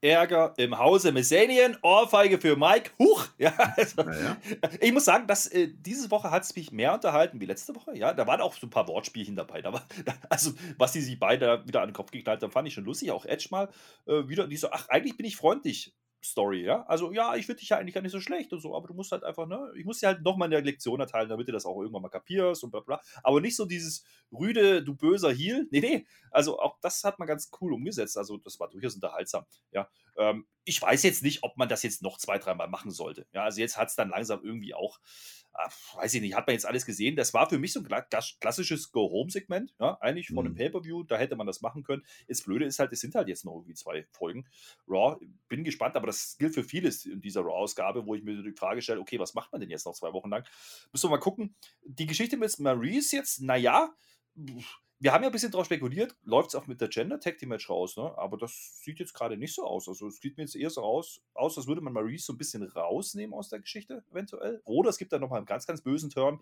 [0.00, 2.90] Ärger im Hause Messenian, Ohrfeige für Mike.
[2.98, 3.26] Huch!
[3.38, 4.36] Ja, also, ja.
[4.80, 7.96] Ich muss sagen, dass äh, diese Woche hat es mich mehr unterhalten wie letzte Woche.
[7.96, 9.60] Ja, da waren auch so ein paar Wortspielchen dabei.
[9.60, 9.86] Da war,
[10.30, 13.10] also, was die sich beide wieder an den Kopf geknallt haben, fand ich schon lustig.
[13.10, 13.68] Auch Edge mal
[14.06, 15.94] äh, wieder, die so, ach, eigentlich bin ich freundlich.
[16.24, 16.84] Story, ja.
[16.86, 18.94] Also, ja, ich finde dich ja eigentlich gar nicht so schlecht und so, aber du
[18.94, 21.66] musst halt einfach, ne, ich muss dir halt nochmal eine Lektion erteilen, damit du das
[21.66, 23.00] auch irgendwann mal kapierst und bla bla.
[23.22, 25.66] Aber nicht so dieses rüde, du böser Heal.
[25.70, 26.06] Nee, nee.
[26.30, 28.18] Also, auch das hat man ganz cool umgesetzt.
[28.18, 29.88] Also, das war durchaus unterhaltsam, ja.
[30.16, 33.26] Ähm, ich weiß jetzt nicht, ob man das jetzt noch zwei, dreimal machen sollte.
[33.32, 34.98] Ja, also jetzt hat es dann langsam irgendwie auch,
[35.58, 37.16] äh, weiß ich nicht, hat man jetzt alles gesehen.
[37.16, 38.04] Das war für mich so ein
[38.40, 40.46] klassisches Go-Home-Segment, ja, eigentlich von mhm.
[40.46, 42.04] einem Pay-Per-View, da hätte man das machen können.
[42.28, 44.46] Das Blöde ist halt, es sind halt jetzt noch irgendwie zwei Folgen.
[44.88, 48.52] Raw, bin gespannt, aber das gilt für vieles in dieser Raw-Ausgabe, wo ich mir die
[48.52, 50.44] Frage stelle, okay, was macht man denn jetzt noch zwei Wochen lang?
[50.92, 51.54] Müssen wir mal gucken.
[51.84, 53.94] Die Geschichte mit Maurice jetzt, naja,
[54.98, 57.50] wir haben ja ein bisschen drauf spekuliert, läuft es auch mit der Gender Tag Team
[57.50, 58.16] Match raus, ne?
[58.16, 59.88] Aber das sieht jetzt gerade nicht so aus.
[59.88, 62.38] Also es sieht mir jetzt eher so raus, aus, als würde man Maurice so ein
[62.38, 64.62] bisschen rausnehmen aus der Geschichte, eventuell.
[64.64, 66.40] Oder es gibt da nochmal einen ganz, ganz bösen Turn.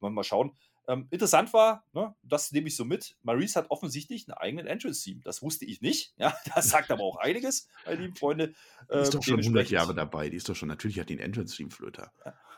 [0.00, 0.52] Mal schauen.
[0.88, 5.20] Ähm, interessant war, ne, das nehme ich so mit, Maurice hat offensichtlich einen eigenen Entrance-Team.
[5.22, 6.14] Das wusste ich nicht.
[6.18, 8.54] Ja, das sagt aber auch einiges, meine lieben Freunde.
[8.92, 10.30] Die ist doch ähm, schon 100 Jahre dabei.
[10.30, 12.10] Die ist doch schon, natürlich hat die ein Entrance-Team, Flöter.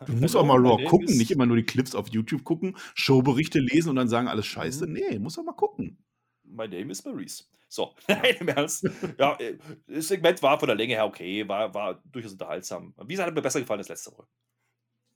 [0.07, 3.59] Du musst auch mal Raw gucken, nicht immer nur die Clips auf YouTube gucken, Showberichte
[3.59, 4.87] lesen und dann sagen, alles scheiße.
[4.87, 4.93] Mhm.
[4.93, 5.99] Nee, muss auch mal gucken.
[6.45, 7.45] My name is Maurice.
[7.69, 8.89] So, nein, im Ernst.
[9.19, 12.95] Ja, äh, das Segment war von der Länge her okay, war, war durchaus unterhaltsam.
[13.05, 14.27] Wie gesagt, hat mir besser gefallen als letzte Woche.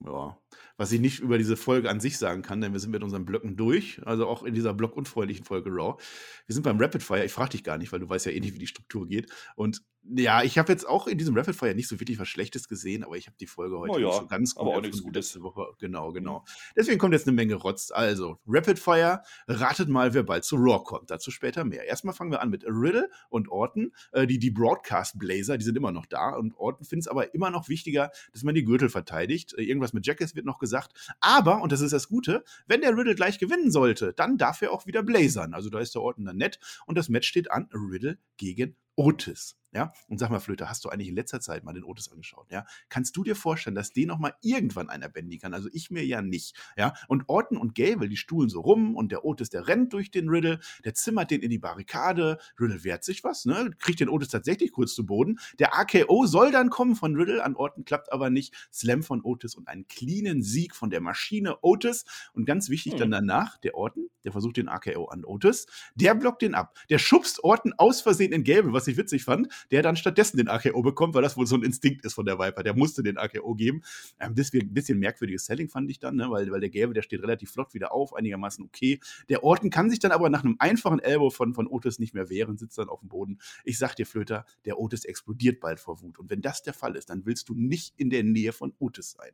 [0.05, 0.37] Ja,
[0.77, 3.25] was ich nicht über diese Folge an sich sagen kann, denn wir sind mit unseren
[3.25, 5.99] Blöcken durch, also auch in dieser blockunfreundlichen Folge Raw.
[6.45, 8.39] Wir sind beim Rapid Fire, ich frage dich gar nicht, weil du weißt ja eh
[8.39, 9.31] nicht, wie die Struktur geht.
[9.55, 9.81] Und
[10.13, 13.03] ja, ich habe jetzt auch in diesem Rapid Fire nicht so wirklich was Schlechtes gesehen,
[13.03, 15.33] aber ich habe die Folge heute oh ja, so ganz gut aber auch nichts Gutes.
[15.33, 15.67] letzte Woche.
[15.79, 16.39] Genau, genau.
[16.39, 16.73] Mhm.
[16.75, 17.91] Deswegen kommt jetzt eine Menge Rotz.
[17.91, 21.09] Also, Rapid Fire, ratet mal, wer bald zu Raw kommt.
[21.09, 21.85] Dazu später mehr.
[21.85, 23.93] Erstmal fangen wir an mit Riddle und Orton.
[24.11, 26.35] Äh, die, die Broadcast Blazer, die sind immer noch da.
[26.35, 29.53] Und Orton findet es aber immer noch wichtiger, dass man die Gürtel verteidigt.
[29.57, 30.93] Äh, irgendwas mit Jackets wird noch gesagt.
[31.19, 34.71] Aber, und das ist das Gute, wenn der Riddle gleich gewinnen sollte, dann darf er
[34.71, 35.53] auch wieder blazern.
[35.53, 36.59] Also da ist der Orton dann nett.
[36.85, 39.57] Und das Match steht an Riddle gegen Otis.
[39.75, 42.49] Ja, und sag mal, Flöte, hast du eigentlich in letzter Zeit mal den Otis angeschaut?
[42.49, 45.53] Ja, kannst du dir vorstellen, dass den noch mal irgendwann einer bändigen kann?
[45.53, 46.55] Also ich mir ja nicht.
[46.77, 50.11] Ja, und Orton und Gable, die stuhlen so rum und der Otis, der rennt durch
[50.11, 52.37] den Riddle, der zimmert den in die Barrikade.
[52.57, 53.71] Riddle wehrt sich was, ne?
[53.79, 55.39] Kriegt den Otis tatsächlich kurz zu Boden.
[55.59, 58.55] Der AKO soll dann kommen von Riddle, an Orton klappt aber nicht.
[58.71, 62.05] Slam von Otis und einen cleanen Sieg von der Maschine Otis.
[62.31, 62.99] Und ganz wichtig hm.
[62.99, 66.77] dann danach, der Orton, der versucht den AKO an Otis, der blockt den ab.
[66.89, 70.47] Der schubst Orton aus Versehen in Gable, was ich witzig fand der dann stattdessen den
[70.47, 72.63] AKO bekommt, weil das wohl so ein Instinkt ist von der Viper.
[72.63, 73.81] Der musste den AKO geben.
[74.19, 76.29] Ähm, deswegen ein bisschen merkwürdiges Selling fand ich dann, ne?
[76.29, 78.99] weil, weil der Gelbe, der steht relativ flott wieder auf, einigermaßen okay.
[79.29, 82.29] Der Orton kann sich dann aber nach einem einfachen Elbow von, von Otis nicht mehr
[82.29, 83.39] wehren, sitzt dann auf dem Boden.
[83.63, 86.19] Ich sag dir, Flöter, der Otis explodiert bald vor Wut.
[86.19, 89.11] Und wenn das der Fall ist, dann willst du nicht in der Nähe von Otis
[89.11, 89.31] sein.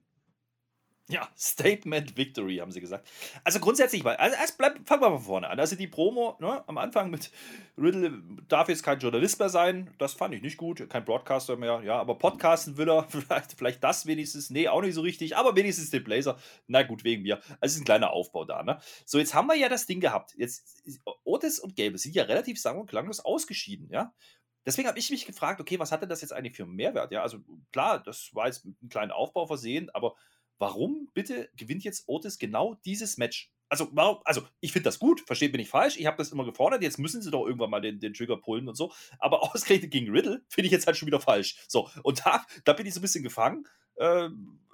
[1.11, 3.05] Ja, Statement Victory, haben sie gesagt.
[3.43, 5.59] Also grundsätzlich mal, also erst bleib, fangen wir von vorne an.
[5.59, 7.31] Also die Promo ne, am Anfang mit
[7.77, 11.81] Riddle darf jetzt kein Journalist mehr sein, das fand ich nicht gut, kein Broadcaster mehr,
[11.83, 15.53] ja, aber podcasten will er, vielleicht, vielleicht das wenigstens, nee, auch nicht so richtig, aber
[15.57, 17.41] wenigstens den Blazer, na gut, wegen mir.
[17.59, 18.79] Also ist ein kleiner Aufbau da, ne.
[19.05, 20.81] So, jetzt haben wir ja das Ding gehabt, jetzt,
[21.25, 24.13] Otis und Gable sind ja relativ sang- und klanglos ausgeschieden, ja.
[24.65, 27.11] Deswegen habe ich mich gefragt, okay, was hatte das jetzt eigentlich für einen Mehrwert?
[27.11, 27.39] Ja, also
[27.71, 30.15] klar, das war jetzt mit einem kleinen Aufbau versehen, aber
[30.61, 33.51] warum bitte gewinnt jetzt Otis genau dieses Match?
[33.67, 35.97] Also, warum, also ich finde das gut, versteht mich nicht falsch.
[35.97, 36.83] Ich habe das immer gefordert.
[36.83, 38.93] Jetzt müssen sie doch irgendwann mal den, den Trigger pullen und so.
[39.17, 41.57] Aber ausgerechnet gegen Riddle finde ich jetzt halt schon wieder falsch.
[41.67, 44.29] So, und da, da bin ich so ein bisschen gefangen äh,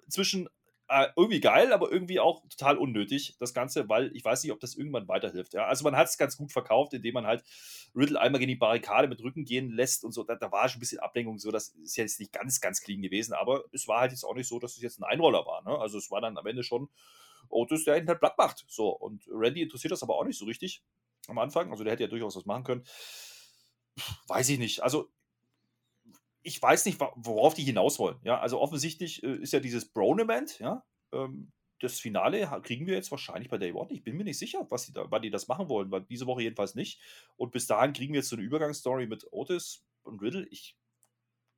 [0.10, 0.50] zwischen
[0.90, 4.60] äh, irgendwie geil, aber irgendwie auch total unnötig, das Ganze, weil ich weiß nicht, ob
[4.60, 5.54] das irgendwann weiterhilft.
[5.54, 5.66] Ja?
[5.66, 7.44] Also man hat es ganz gut verkauft, indem man halt
[7.96, 10.24] Riddle einmal gegen die Barrikade mit Rücken gehen lässt und so.
[10.24, 13.02] Da, da war schon ein bisschen Ablenkung, so das ist jetzt nicht ganz, ganz clean
[13.02, 15.64] gewesen, aber es war halt jetzt auch nicht so, dass es jetzt ein Einroller war.
[15.64, 15.78] Ne?
[15.78, 16.90] Also es war dann am Ende schon
[17.50, 18.66] Otis, der ihn halt platt macht.
[18.68, 20.84] So, und Randy interessiert das aber auch nicht so richtig
[21.28, 21.72] am Anfang.
[21.72, 22.84] Also der hätte ja durchaus was machen können.
[24.28, 24.84] Weiß ich nicht.
[24.84, 25.10] Also
[26.48, 28.18] ich weiß nicht, worauf die hinaus wollen.
[28.24, 33.12] Ja, also offensichtlich äh, ist ja dieses Bronement, ja, ähm, das Finale kriegen wir jetzt
[33.12, 33.92] wahrscheinlich bei Day One.
[33.92, 36.26] Ich bin mir nicht sicher, was die da, wann die das machen wollen, weil diese
[36.26, 37.02] Woche jedenfalls nicht.
[37.36, 40.48] Und bis dahin kriegen wir jetzt so eine Übergangsstory mit Otis und Riddle.
[40.50, 40.78] Ich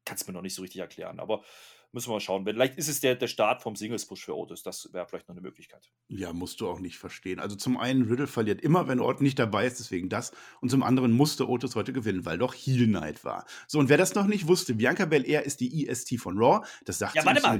[0.05, 1.43] kann es mir noch nicht so richtig erklären, aber
[1.91, 2.45] müssen wir mal schauen.
[2.45, 4.63] Vielleicht ist es der, der Start vom Singles-Push für Otis.
[4.63, 5.91] Das wäre vielleicht noch eine Möglichkeit.
[6.07, 7.39] Ja, musst du auch nicht verstehen.
[7.39, 10.31] Also zum einen, Riddle verliert immer, wenn Orton nicht dabei ist, deswegen das.
[10.61, 13.45] Und zum anderen musste Otis heute gewinnen, weil doch Heel Night war.
[13.67, 16.65] So, und wer das noch nicht wusste, Bianca Belair ist die EST von Raw.
[16.85, 17.59] Das sagt ja, warte mal.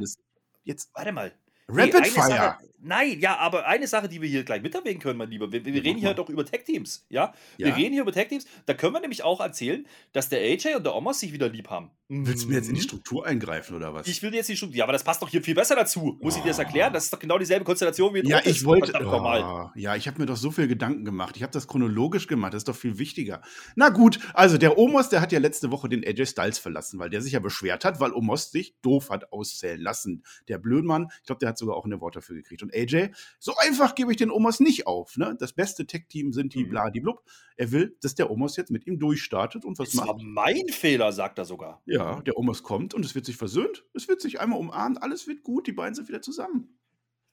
[0.63, 0.91] Jetzt.
[0.93, 1.33] Warte mal.
[1.69, 2.27] Rapid nee, Fire.
[2.27, 5.51] Sache, nein, ja, aber eine Sache, die wir hier gleich mit erwähnen können, mein Lieber.
[5.51, 7.33] Wir, wir reden hier doch über Tech-Teams, ja?
[7.57, 7.75] Wir ja?
[7.75, 8.45] reden hier über Tech-Teams.
[8.65, 11.69] Da können wir nämlich auch erzählen, dass der AJ und der Omos sich wieder lieb
[11.69, 11.91] haben.
[12.11, 12.85] Willst du mir jetzt in die mhm.
[12.85, 14.07] Struktur eingreifen oder was?
[14.07, 14.75] Ich will jetzt die Struktur.
[14.75, 16.17] Ja, aber das passt doch hier viel besser dazu.
[16.21, 16.37] Muss oh.
[16.37, 16.91] ich dir das erklären?
[16.91, 18.91] Das ist doch genau dieselbe Konstellation wie in Ja, ich wollte.
[19.05, 21.37] Oh, ja, ich habe mir doch so viel Gedanken gemacht.
[21.37, 22.55] Ich habe das chronologisch gemacht.
[22.55, 23.43] Das ist doch viel wichtiger.
[23.75, 27.11] Na gut, also der Omos, der hat ja letzte Woche den AJ Styles verlassen, weil
[27.11, 30.23] der sich ja beschwert hat, weil Omos sich doof hat auszählen lassen.
[30.47, 32.63] Der Blödmann, ich glaube, der hat sogar auch eine Wort dafür gekriegt.
[32.63, 35.17] Und AJ, so einfach gebe ich den Omos nicht auf.
[35.17, 35.35] Ne?
[35.39, 36.69] Das beste Tech-Team sind die mhm.
[36.69, 37.23] Bladiblub.
[37.55, 40.09] Er will, dass der Omos jetzt mit ihm durchstartet und was das macht.
[40.09, 41.81] Das war mein Fehler, sagt er sogar.
[41.85, 45.27] Ja, der Omos kommt und es wird sich versöhnt, es wird sich einmal umarmt, alles
[45.27, 46.79] wird gut, die beiden sind wieder zusammen.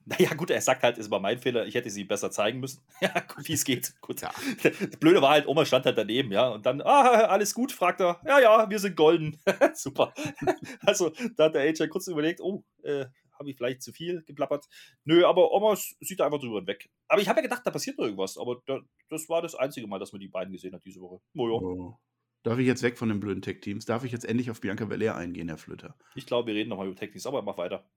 [0.08, 2.80] Naja, gut, er sagt halt, es war mein Fehler, ich hätte sie besser zeigen müssen.
[3.00, 3.10] ja,
[3.42, 3.92] wie es geht.
[4.00, 4.20] Gut.
[4.20, 4.30] Ja.
[4.62, 6.48] Das Blöde war halt, Oma stand halt daneben, ja.
[6.48, 8.20] Und dann, ah, alles gut, fragt er.
[8.24, 9.40] Ja, ja, wir sind golden.
[9.74, 10.14] Super.
[10.86, 13.06] also, da hat der AJ kurz überlegt, oh, äh,
[13.38, 14.66] habe ich vielleicht zu viel geplappert.
[15.04, 16.90] Nö, aber Oma sieht einfach drüber weg.
[17.08, 18.36] Aber ich habe ja gedacht, da passiert noch irgendwas.
[18.38, 21.20] Aber da, das war das einzige Mal, dass man die beiden gesehen hat diese Woche.
[21.34, 21.54] Oh, ja.
[21.54, 21.98] oh.
[22.42, 23.86] Darf ich jetzt weg von den blöden Tech-Teams?
[23.86, 25.96] Darf ich jetzt endlich auf Bianca Belair eingehen, Herr Flütter?
[26.14, 27.90] Ich glaube, wir reden nochmal über Tech-Teams, aber mach weiter.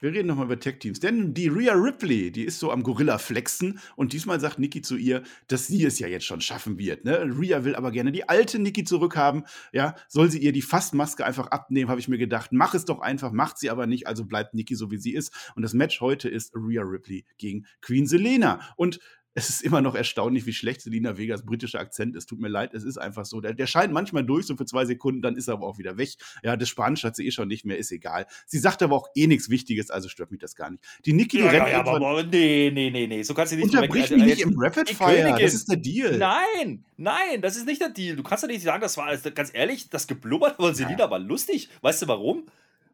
[0.00, 1.00] Wir reden nochmal über Tech-Teams.
[1.00, 3.80] Denn die Rhea Ripley, die ist so am Gorilla-Flexen.
[3.96, 7.04] Und diesmal sagt Nikki zu ihr, dass sie es ja jetzt schon schaffen wird.
[7.04, 7.18] Ne?
[7.38, 9.44] Rhea will aber gerne die alte Nikki zurückhaben.
[9.72, 12.52] Ja, soll sie ihr die Fassmaske einfach abnehmen, habe ich mir gedacht.
[12.52, 14.06] Mach es doch einfach, macht sie aber nicht.
[14.06, 15.32] Also bleibt Nikki so, wie sie ist.
[15.54, 18.60] Und das Match heute ist Rhea Ripley gegen Queen Selena.
[18.76, 19.00] Und
[19.36, 22.26] es ist immer noch erstaunlich, wie schlecht Selina Vegas britischer Akzent ist.
[22.26, 23.42] Tut mir leid, es ist einfach so.
[23.42, 25.98] Der, der, scheint manchmal durch, so für zwei Sekunden, dann ist er aber auch wieder
[25.98, 26.08] weg.
[26.42, 28.26] Ja, das Spanisch hat sie eh schon nicht mehr, ist egal.
[28.46, 30.82] Sie sagt aber auch eh nichts Wichtiges, also stört mich das gar nicht.
[31.04, 33.66] Die Niki, ja, rennt ja, aber, aber, nee, nee, nee, nee, so kannst du nicht
[33.66, 36.16] Unterbrich mich nicht im Rapid Fire, das ist der Deal.
[36.16, 38.16] Nein, nein, das ist nicht der Deal.
[38.16, 41.10] Du kannst doch nicht sagen, das war, ganz ehrlich, das Geblubbert von Selina ja.
[41.10, 41.68] war lustig.
[41.82, 42.46] Weißt du warum?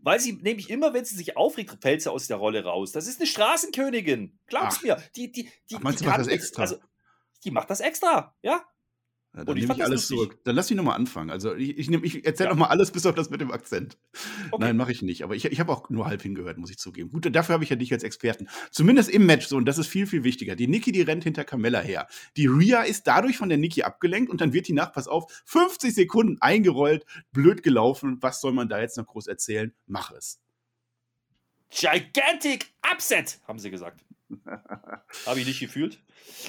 [0.03, 2.91] Weil sie nämlich immer, wenn sie sich aufregt, fällt sie aus der Rolle raus.
[2.91, 4.39] Das ist eine Straßenkönigin.
[4.47, 4.83] Glaub's Ach.
[4.83, 5.03] mir.
[5.15, 6.63] Die, die, die, Ach, meinst die du, macht das extra?
[6.63, 6.77] Also,
[7.45, 8.65] die macht das extra, ja.
[9.35, 10.39] Ja, dann nehme ich alles zurück.
[10.45, 11.31] Dann lass mich nochmal anfangen.
[11.31, 12.55] Also ich, ich, nehm- ich erzähle Ja.
[12.55, 13.97] nochmal alles bis auf das mit dem Akzent.
[14.51, 14.63] Okay.
[14.63, 15.25] Nein, mache ich nicht.
[15.25, 17.11] Aber ich, ich habe auch nur halb hingehört, muss ich zugeben.
[17.11, 18.49] Gut, dafür habe ich ja dich als Experten.
[18.71, 20.55] Zumindest im Match so, und das ist viel, viel wichtiger.
[20.55, 22.09] Die Niki, die rennt hinter Carmella her.
[22.37, 25.33] Die Rhea ist dadurch von der Niki abgelenkt und dann wird die nach, pass auf,
[25.47, 28.19] 50 Sekunden eingerollt, blöd gelaufen.
[28.21, 29.73] Was soll man da jetzt noch groß erzählen?
[29.87, 30.41] Mach es.
[31.71, 34.05] Gigantic Upset, haben sie gesagt.
[35.27, 35.99] Habe ich nicht gefühlt.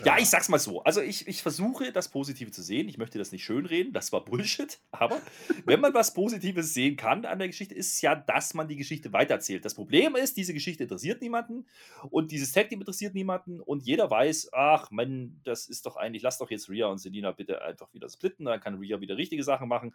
[0.06, 0.84] Ja, ich sag's mal so.
[0.84, 2.88] Also ich, ich versuche, das Positive zu sehen.
[2.90, 4.80] Ich möchte das nicht schönreden, das war Bullshit.
[4.92, 5.22] Aber
[5.66, 9.14] wenn man was Positives sehen kann an der Geschichte, ist ja, dass man die Geschichte
[9.14, 9.66] weitererzählt.
[9.66, 11.66] Das Problem ist, diese Geschichte interessiert niemanden
[12.10, 16.24] und dieses Tag Team interessiert niemanden und jeder weiß, ach Mann, das ist doch eigentlich,
[16.24, 19.44] lass doch jetzt Rhea und Selina bitte einfach wieder splitten, dann kann Rhea wieder richtige
[19.44, 19.94] Sachen machen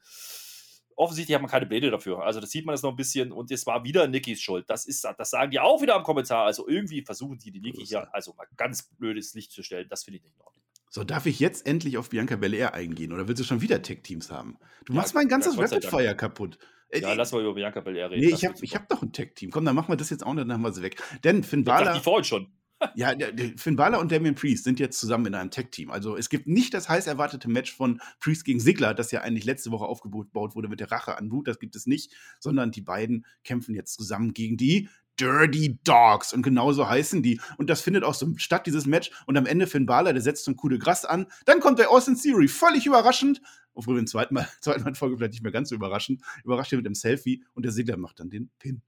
[0.98, 2.22] offensichtlich hat man keine Pläne dafür.
[2.24, 4.68] Also das sieht man jetzt noch ein bisschen und es war wieder Nikis Schuld.
[4.68, 6.44] Das ist, das sagen die auch wieder am Kommentar.
[6.44, 9.86] Also irgendwie versuchen die die Niki hier also mal ganz blödes Licht zu stellen.
[9.88, 10.62] Das finde ich nicht in Ordnung.
[10.90, 14.30] So, darf ich jetzt endlich auf Bianca Belair eingehen oder willst du schon wieder Tech-Teams
[14.30, 14.58] haben?
[14.86, 16.58] Du Ja, machst mein ganzes ja, Gott sei Rapid Fire kaputt.
[16.88, 18.22] Äh, Ja, lass mal über Bianca Belair reden.
[18.26, 19.50] nee, ich habe hab noch ein Tech-Team.
[19.50, 21.02] Komm, dann machen wir das jetzt auch und dann haben wir sie weg.
[21.24, 21.98] Denn Finn Ich dachte Balor.
[21.98, 22.52] die vorhin schon.
[22.94, 23.12] Ja,
[23.56, 25.90] Finn Balor und Damian Priest sind jetzt zusammen in einem Tag-Team.
[25.90, 29.44] Also es gibt nicht das heiß erwartete Match von Priest gegen Sigler, das ja eigentlich
[29.44, 31.48] letzte Woche aufgebaut wurde mit der Rache an Root.
[31.48, 36.32] Das gibt es nicht, sondern die beiden kämpfen jetzt zusammen gegen die Dirty Dogs.
[36.32, 37.40] Und genauso heißen die.
[37.56, 39.10] Und das findet auch so statt, dieses Match.
[39.26, 41.26] Und am Ende Finn Balor, der setzt so ein Coup de Gras an.
[41.44, 43.42] Dann kommt der Austin Theory, völlig überraschend.
[43.74, 46.22] Obwohl wir im zweiten Mal, zweiten Mal in Folge vielleicht nicht mehr ganz so überraschend.
[46.44, 48.82] Überrascht ihn mit dem Selfie und der Sigler macht dann den Pin.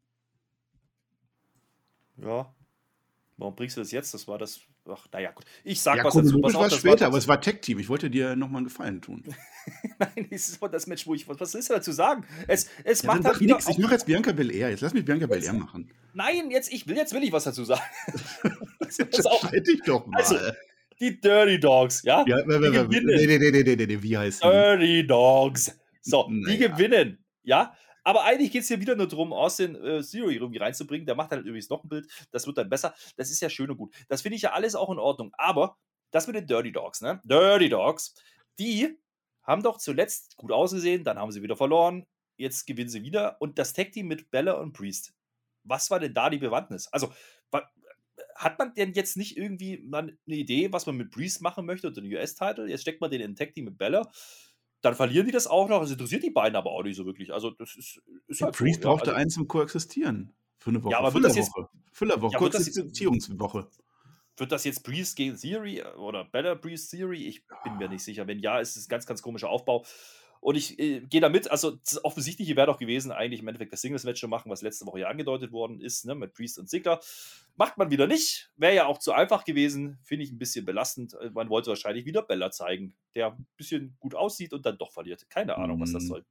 [2.17, 2.55] Ja.
[3.41, 4.13] Warum bringst du das jetzt?
[4.13, 4.61] Das war das.
[4.89, 5.45] Ach, naja, gut.
[5.65, 6.41] Ich sag Ja, was dazu.
[6.41, 7.79] Pass auf, war das später, das- aber es war Tag-Team.
[7.79, 9.25] Ich wollte dir nochmal einen Gefallen tun.
[9.99, 11.27] Nein, es ist das Match, wo ich.
[11.27, 12.25] Was, was ist da zu sagen?
[12.47, 13.67] Es, es Ja, macht halt nix.
[13.69, 14.71] Ich mache jetzt Bianca Belair.
[14.71, 15.91] Jetzt lass mich Bianca Belair machen.
[16.13, 17.81] Nein, jetzt, ich will, jetzt will ich was dazu sagen.
[18.83, 20.19] Jetzt auf, entscheid dich doch mal.
[20.19, 20.37] Also,
[20.99, 22.25] die Dirty Dogs, ja?
[22.27, 23.07] ja, die nee, gewinnen.
[23.07, 24.49] nee, nee, nee, nee, nee, nee, wie heißt die?
[24.49, 25.79] Dirty Dogs.
[26.03, 26.69] So, die Naja.
[26.69, 27.25] gewinnen.
[27.43, 27.73] Ja,
[28.05, 31.07] aber eigentlich geht es hier wieder nur darum, Austin äh, Theory irgendwie reinzubringen.
[31.07, 32.11] Der macht halt übrigens noch ein Bild.
[32.31, 32.95] Das wird dann besser.
[33.17, 33.95] Das ist ja schön und gut.
[34.09, 35.33] Das finde ich ja alles auch in Ordnung.
[35.37, 35.77] Aber
[36.11, 37.21] das mit den Dirty Dogs, ne?
[37.25, 38.15] Dirty Dogs,
[38.59, 38.99] die
[39.43, 41.05] haben doch zuletzt gut ausgesehen.
[41.05, 42.07] Dann haben sie wieder verloren.
[42.37, 43.37] Jetzt gewinnen sie wieder.
[43.41, 45.13] Und das Tag Team mit Bella und Priest.
[45.65, 46.89] Was war denn da die Bewandtnis?
[46.89, 47.13] Also,
[48.35, 52.01] hat man denn jetzt nicht irgendwie eine Idee, was man mit Priest machen möchte unter
[52.01, 52.69] den US-Title?
[52.69, 54.11] Jetzt steckt man den in Tag Team mit Bella.
[54.83, 55.81] Dann verlieren die das auch noch.
[55.81, 57.33] Das interessiert die beiden aber auch nicht so wirklich.
[57.33, 58.95] Also, das ist, ist halt Priest so, ja.
[58.95, 60.33] brauchte also, einen zum Koexistieren.
[60.59, 60.93] Für eine Woche.
[60.93, 61.53] Ja, aber wird das jetzt-
[61.93, 62.35] Füllerwoche.
[62.35, 63.69] Ja, wird das jetzt- Koexistenzierungswoche.
[64.37, 67.27] Wird das jetzt Priest gegen Theory oder Bella Priest Theory?
[67.27, 68.27] Ich bin mir nicht sicher.
[68.27, 69.85] Wenn ja, ist es ein ganz, ganz komischer Aufbau.
[70.41, 73.83] Und ich äh, gehe damit, also das Offensichtliche wäre doch gewesen, eigentlich im Endeffekt das
[73.83, 77.01] Singles-Match zu machen, was letzte Woche ja angedeutet worden ist, ne, mit Priest und Ziggler.
[77.57, 78.51] Macht man wieder nicht.
[78.57, 79.99] Wäre ja auch zu einfach gewesen.
[80.03, 81.15] Finde ich ein bisschen belastend.
[81.15, 84.93] Äh, Man wollte wahrscheinlich wieder Bella zeigen, der ein bisschen gut aussieht und dann doch
[84.93, 85.29] verliert.
[85.29, 86.09] Keine Ahnung, was das Mm.
[86.09, 86.25] soll.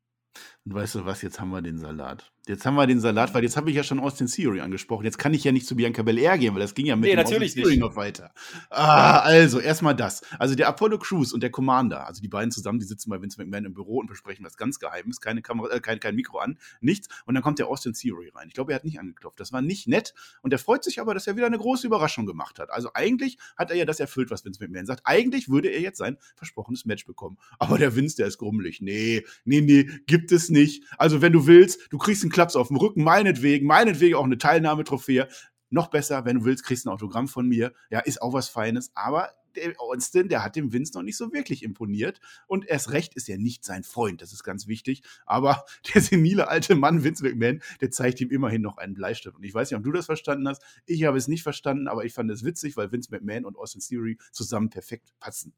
[0.66, 2.32] Und weißt du was, jetzt haben wir den Salat.
[2.50, 5.06] Jetzt haben wir den Salat, weil jetzt habe ich ja schon Austin Theory angesprochen.
[5.06, 7.16] Jetzt kann ich ja nicht zu Bianca Belair gehen, weil das ging ja mit Nee,
[7.16, 8.34] dem natürlich Austin Theory noch weiter.
[8.72, 10.24] Ah, also, erstmal das.
[10.40, 13.40] Also der Apollo Crews und der Commander, also die beiden zusammen, die sitzen bei Vince
[13.40, 15.22] McMahon im Büro und besprechen was ganz Geheimes.
[15.22, 17.08] Keine Kamera, äh, kein, kein Mikro an, nichts.
[17.28, 18.48] Und dann kommt der Austin Theory rein.
[18.48, 19.40] Ich glaube, er hat nicht angeklopft.
[19.40, 20.16] Das war nicht nett.
[20.42, 22.72] Und er freut sich aber, dass er wieder eine große Überraschung gemacht hat.
[22.72, 25.02] Also eigentlich hat er ja das erfüllt, was Vince McMahon sagt.
[25.04, 27.38] Eigentlich würde er jetzt sein versprochenes Match bekommen.
[27.60, 28.82] Aber der Vince, der ist grummelig.
[28.82, 30.84] Nee, nee, nee, gibt es nicht.
[30.98, 34.38] Also wenn du willst, du kriegst einen Klaps auf dem Rücken, meinetwegen, meinetwegen auch eine
[34.38, 35.28] Teilnahmetrophäe.
[35.70, 37.74] Noch besser, wenn du willst, kriegst du ein Autogramm von mir.
[37.90, 38.92] Ja, ist auch was Feines.
[38.96, 39.28] Aber
[39.58, 42.22] der Austin, der hat dem Vince noch nicht so wirklich imponiert.
[42.48, 44.22] Und erst recht ist er nicht sein Freund.
[44.22, 45.02] Das ist ganz wichtig.
[45.26, 49.36] Aber der senile alte Mann, Vince McMahon, der zeigt ihm immerhin noch einen Bleistift.
[49.36, 50.64] Und ich weiß nicht, ob du das verstanden hast.
[50.86, 53.82] Ich habe es nicht verstanden, aber ich fand es witzig, weil Vince McMahon und Austin
[53.82, 55.52] Theory zusammen perfekt passen.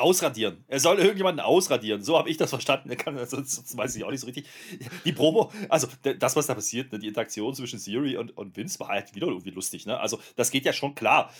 [0.00, 0.64] Ausradieren.
[0.66, 2.02] Er soll irgendjemanden ausradieren.
[2.02, 2.90] So habe ich das verstanden.
[2.90, 4.46] Er kann, sonst, weiß ich auch nicht so richtig.
[5.04, 5.88] Die Promo, also
[6.18, 9.28] das, was da passiert, ne, die Interaktion zwischen Siri und, und Vince war halt wieder
[9.28, 9.86] irgendwie lustig.
[9.86, 9.98] Ne?
[9.98, 11.30] Also das geht ja schon klar.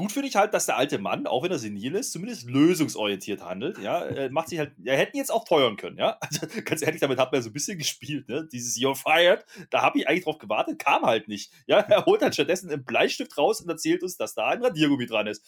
[0.00, 3.44] Gut finde ich halt, dass der alte Mann, auch wenn er senil ist, zumindest lösungsorientiert
[3.44, 3.76] handelt.
[3.80, 5.98] Ja, er macht sich halt, er hätten jetzt auch feuern können.
[5.98, 8.26] Ja, also, ganz ehrlich, damit hat man so ein bisschen gespielt.
[8.26, 8.48] Ne?
[8.50, 11.52] Dieses You're fired, da habe ich eigentlich drauf gewartet, kam halt nicht.
[11.66, 15.04] Ja, er holt halt stattdessen einen Bleistift raus und erzählt uns, dass da ein Radiergummi
[15.04, 15.44] dran ist.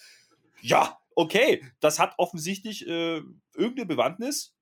[0.60, 3.22] Ja, okay, das hat offensichtlich äh,
[3.54, 4.54] irgendeine Bewandtnis.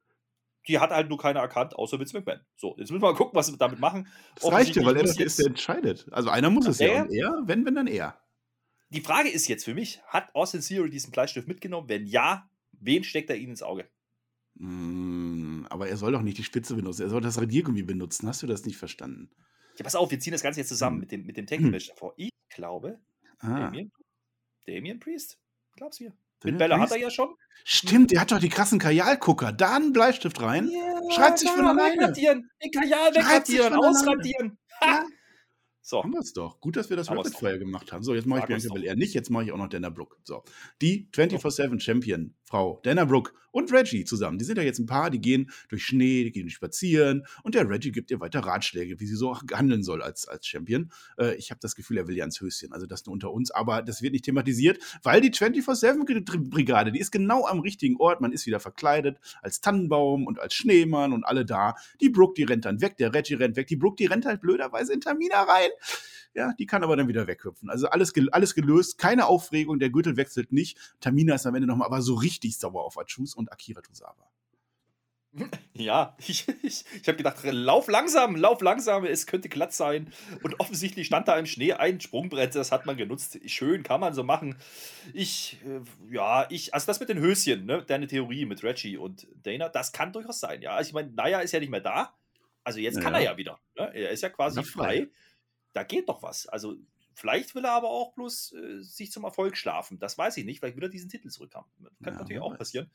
[0.68, 2.40] Die hat halt nur keiner erkannt, außer Vince McMahon.
[2.56, 4.06] So, jetzt müssen wir mal gucken, was wir damit machen.
[4.34, 6.06] Das reicht ja, weil er das ist, der entscheidet.
[6.12, 6.88] Also einer muss es ja.
[6.88, 7.02] Er?
[7.04, 8.20] Und er, wenn, wenn, dann er.
[8.90, 11.88] Die Frage ist jetzt für mich: Hat Austin Theory diesen Bleistift mitgenommen?
[11.88, 13.88] Wenn ja, wen steckt er ihnen ins Auge?
[14.56, 17.02] Mm, aber er soll doch nicht die Spitze benutzen.
[17.02, 18.28] Er soll das Radiergummi benutzen.
[18.28, 19.30] Hast du das nicht verstanden?
[19.78, 21.00] Ja, pass auf, wir ziehen das Ganze jetzt zusammen Hm.
[21.00, 22.12] mit dem, mit dem Tag Team Match davor.
[22.16, 22.98] Ich glaube,
[23.38, 23.60] Ah.
[23.70, 23.90] Damien,
[24.66, 25.38] Damien Priest,
[25.76, 26.12] glaub's mir.
[26.44, 27.34] Mit Bella hat er ja schon.
[27.64, 29.52] Stimmt, der hat doch die krassen Kajalgucker.
[29.52, 30.68] Da einen Bleistift rein.
[30.68, 31.94] Ja, Schreibt sich von alleine.
[31.94, 32.50] Wegradieren.
[32.62, 34.58] Den Kajal wegradieren, ausradieren.
[34.82, 35.04] Ja.
[35.82, 36.60] So, Haben wir es doch.
[36.60, 38.04] Gut, dass wir das Rapid Fire gemacht haben.
[38.04, 38.72] So, jetzt mache ich Bianca.
[38.72, 40.16] Belair nicht, jetzt mache ich auch noch Dana Brooke.
[40.24, 40.44] So.
[40.80, 44.38] Die 24-7 Champion, Frau Dana Brooke und Reggie zusammen.
[44.38, 47.68] Die sind ja jetzt ein Paar, die gehen durch Schnee, die gehen spazieren und der
[47.68, 50.90] Reggie gibt ihr weiter Ratschläge, wie sie so handeln soll als, als Champion.
[51.16, 52.72] Äh, ich habe das Gefühl, er will ja ans Höschen.
[52.72, 57.12] Also das nur unter uns, aber das wird nicht thematisiert, weil die 24-7-Brigade, die ist
[57.12, 58.20] genau am richtigen Ort.
[58.20, 61.74] Man ist wieder verkleidet als Tannenbaum und als Schneemann und alle da.
[62.00, 63.68] Die Brooke, die rennt dann weg, der Reggie rennt weg.
[63.68, 65.70] Die Brooke, die rennt halt blöderweise in Tamina rein.
[66.34, 67.70] Ja, die kann aber dann wieder weghüpfen.
[67.70, 70.78] Also alles, alles gelöst, keine Aufregung, der Gürtel wechselt nicht.
[71.00, 74.30] Tamina ist am Ende nochmal aber so richtig sauer auf Achus und Akira Tozawa.
[75.74, 80.12] ja, ich, ich, ich habe gedacht, lauf langsam, lauf langsam, es könnte glatt sein.
[80.42, 83.38] Und offensichtlich stand da im Schnee ein Sprungbrett, das hat man genutzt.
[83.46, 84.56] Schön, kann man so machen.
[85.14, 89.28] Ich, äh, ja, ich, also das mit den Höschen, ne, deine Theorie mit Reggie und
[89.44, 90.72] Dana, das kann durchaus sein, ja.
[90.72, 92.12] Also ich meine, Naya ist ja nicht mehr da.
[92.64, 93.20] Also jetzt kann Ja.
[93.20, 93.58] er ja wieder.
[93.76, 93.90] Ne?
[93.94, 94.82] Er ist ja quasi frei.
[94.84, 95.08] frei.
[95.72, 96.46] Da geht doch was.
[96.46, 96.76] Also
[97.14, 99.98] vielleicht will er aber auch bloß äh, sich zum Erfolg schlafen.
[99.98, 100.60] Das weiß ich nicht.
[100.60, 101.70] Vielleicht will er diesen Titel zurückhaben.
[102.02, 102.90] Kann Ja, natürlich auch passieren.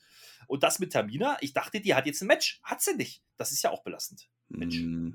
[0.48, 2.60] Und das mit Tamina, ich dachte, die hat jetzt ein Match.
[2.64, 3.24] Hat sie nicht.
[3.38, 4.30] Das ist ja auch belastend.
[4.50, 4.80] Mensch.
[4.80, 5.14] Mm,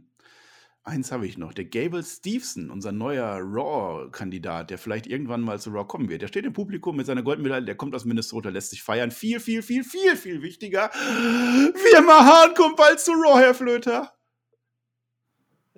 [0.83, 1.53] Eins habe ich noch.
[1.53, 6.23] Der Gable Stevenson, unser neuer Raw-Kandidat, der vielleicht irgendwann mal zu Raw kommen wird.
[6.23, 9.11] Der steht im Publikum mit seiner Goldmedaille, der kommt aus Minnesota, lässt sich feiern.
[9.11, 10.91] Viel, viel, viel, viel, viel wichtiger.
[10.95, 14.11] Wir Mahan kommt bald zu Raw, Herr Flöter.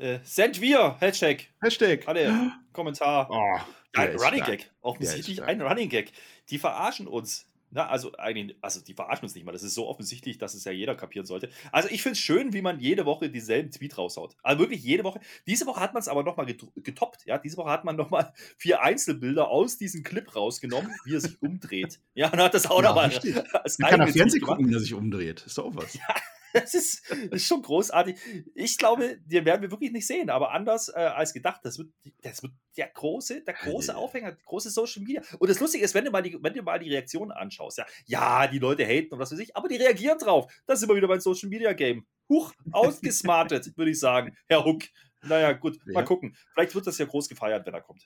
[0.03, 1.47] Äh, sind wir, Hashtag.
[1.63, 2.09] Hashtag.
[2.09, 3.29] Alle, Kommentar.
[3.31, 3.61] Oh,
[3.95, 4.43] ein Running.
[4.43, 4.69] Gag.
[4.81, 6.11] Offensichtlich ein Running Gag.
[6.51, 7.47] Die verarschen uns.
[7.71, 9.53] Na, also, eigentlich, also die verarschen uns nicht mal.
[9.53, 11.51] Das ist so offensichtlich, dass es ja jeder kapieren sollte.
[11.71, 14.35] Also ich finde es schön, wie man jede Woche dieselben Tweet raushaut.
[14.43, 15.21] Also wirklich jede Woche.
[15.47, 17.25] Diese Woche hat man es aber nochmal getoppt.
[17.27, 17.39] Ja?
[17.39, 22.01] Diese Woche hat man nochmal vier Einzelbilder aus diesem Clip rausgenommen, wie er sich umdreht.
[22.15, 24.95] Ja, und hat das auch Ja, nochmal Man kann eigenes Fernsehen gucken, wenn er sich
[24.95, 25.45] umdreht.
[25.47, 25.97] Ist doch auch was.
[26.65, 28.19] Das ist, ist schon großartig.
[28.55, 31.61] Ich glaube, den werden wir wirklich nicht sehen, aber anders äh, als gedacht.
[31.65, 31.91] Das wird,
[32.23, 33.97] das wird der große, der große Ja.
[33.97, 35.23] Aufhänger, die große Social Media.
[35.39, 37.87] Und das Lustige ist, wenn du mal die, wenn du mal die Reaktionen anschaust, ja,
[38.07, 40.53] ja, die Leute haten und was weiß ich, aber die reagieren drauf.
[40.67, 42.07] Das sind wir wieder beim Social Media Game.
[42.29, 44.83] Huch, ausgesmartet, würde ich sagen, Herr Huck.
[45.23, 46.07] Naja, gut, mal Ja.
[46.07, 46.37] gucken.
[46.53, 48.05] Vielleicht wird das ja groß gefeiert, wenn er kommt.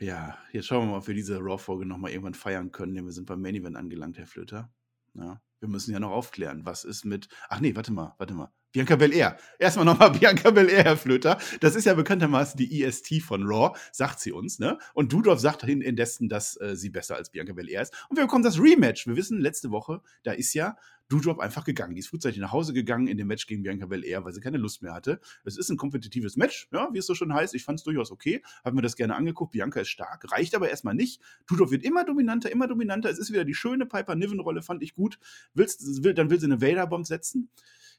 [0.00, 3.12] Ja, jetzt schauen wir mal, ob wir diese Raw-Folge nochmal irgendwann feiern können, denn wir
[3.12, 4.70] sind beim Main Event angelangt, Herr Flöter.
[5.14, 7.28] Ja, wir müssen ja noch aufklären, was ist mit.
[7.48, 8.52] Ach nee, warte mal, warte mal.
[8.72, 9.38] Bianca Belair.
[9.58, 11.38] Erstmal nochmal Bianca Belair, Herr Flöter.
[11.60, 14.78] Das ist ja bekanntermaßen die EST von Raw, sagt sie uns, ne?
[14.92, 17.94] Und Dudorf sagt hin indessen, dass äh, sie besser als Bianca Belair ist.
[18.10, 19.06] Und wir bekommen das Rematch.
[19.06, 20.76] Wir wissen, letzte Woche, da ist ja
[21.08, 21.94] Dudrop einfach gegangen.
[21.94, 24.58] Die ist frühzeitig nach Hause gegangen in dem Match gegen Bianca Belair, weil sie keine
[24.58, 25.20] Lust mehr hatte.
[25.44, 27.54] Es ist ein kompetitives Match, ja, wie es so schon heißt.
[27.54, 28.42] Ich fand es durchaus okay.
[28.64, 29.52] Hab mir das gerne angeguckt.
[29.52, 31.20] Bianca ist stark, reicht aber erstmal nicht.
[31.46, 33.10] Dudrop wird immer dominanter, immer dominanter.
[33.10, 35.18] Es ist wieder die schöne Piper Niven-Rolle, fand ich gut.
[35.54, 37.50] Willst, will, dann will sie eine Vader-Bomb setzen.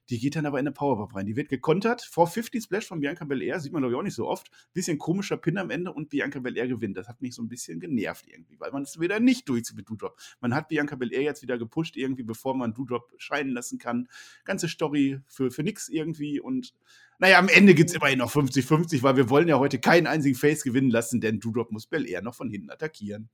[0.09, 1.25] Die geht dann aber in eine Powerbomb rein.
[1.25, 2.01] Die wird gekontert.
[2.01, 4.49] 450 Splash von Bianca Belair, sieht man glaube ich auch nicht so oft.
[4.73, 6.97] Bisschen komischer Pin am Ende und Bianca Belair gewinnt.
[6.97, 9.89] Das hat mich so ein bisschen genervt irgendwie, weil man es wieder nicht durchzieht mit
[9.89, 10.17] Doudrop.
[10.39, 14.07] Man hat Bianca Belair jetzt wieder gepusht irgendwie, bevor man Doudrop scheinen lassen kann.
[14.45, 16.73] Ganze Story für, für nix irgendwie und
[17.19, 20.35] naja, am Ende gibt es immerhin noch 50-50, weil wir wollen ja heute keinen einzigen
[20.35, 23.29] Face gewinnen lassen, denn Doudrop muss Belair noch von hinten attackieren.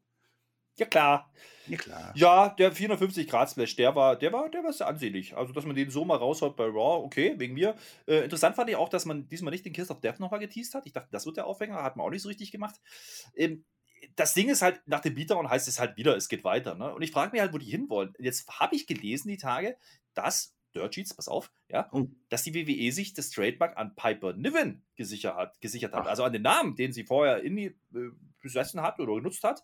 [0.78, 1.32] Ja, klar.
[1.68, 2.12] Ja, klar.
[2.16, 5.36] Ja, der 450 Grad Splash, der war, der war, der war sehr ansehnlich.
[5.38, 7.76] Also, dass man den so mal raushaut bei Raw, okay, wegen mir.
[8.08, 10.74] Äh, interessant fand ich auch, dass man diesmal nicht den Kiss of Death nochmal geteased
[10.74, 10.86] hat.
[10.86, 12.76] Ich dachte, das wird der Aufhänger, hat man auch nicht so richtig gemacht.
[13.36, 13.64] Ähm,
[14.16, 16.76] das Ding ist halt, nach dem Beatdown heißt es halt wieder, es geht weiter.
[16.76, 16.94] Ne?
[16.94, 18.14] Und ich frage mich halt, wo die hinwollen.
[18.20, 19.78] Jetzt habe ich gelesen die Tage,
[20.14, 22.08] dass Dirt Sheets, pass auf, ja, Oh.
[22.30, 26.06] dass die WWE sich das Trademark an Piper Niven gesichert hat, gesichert hat.
[26.06, 26.10] Ach.
[26.10, 28.10] Also an den Namen, den sie vorher in die, äh,
[28.42, 29.64] besessen hat oder genutzt hat.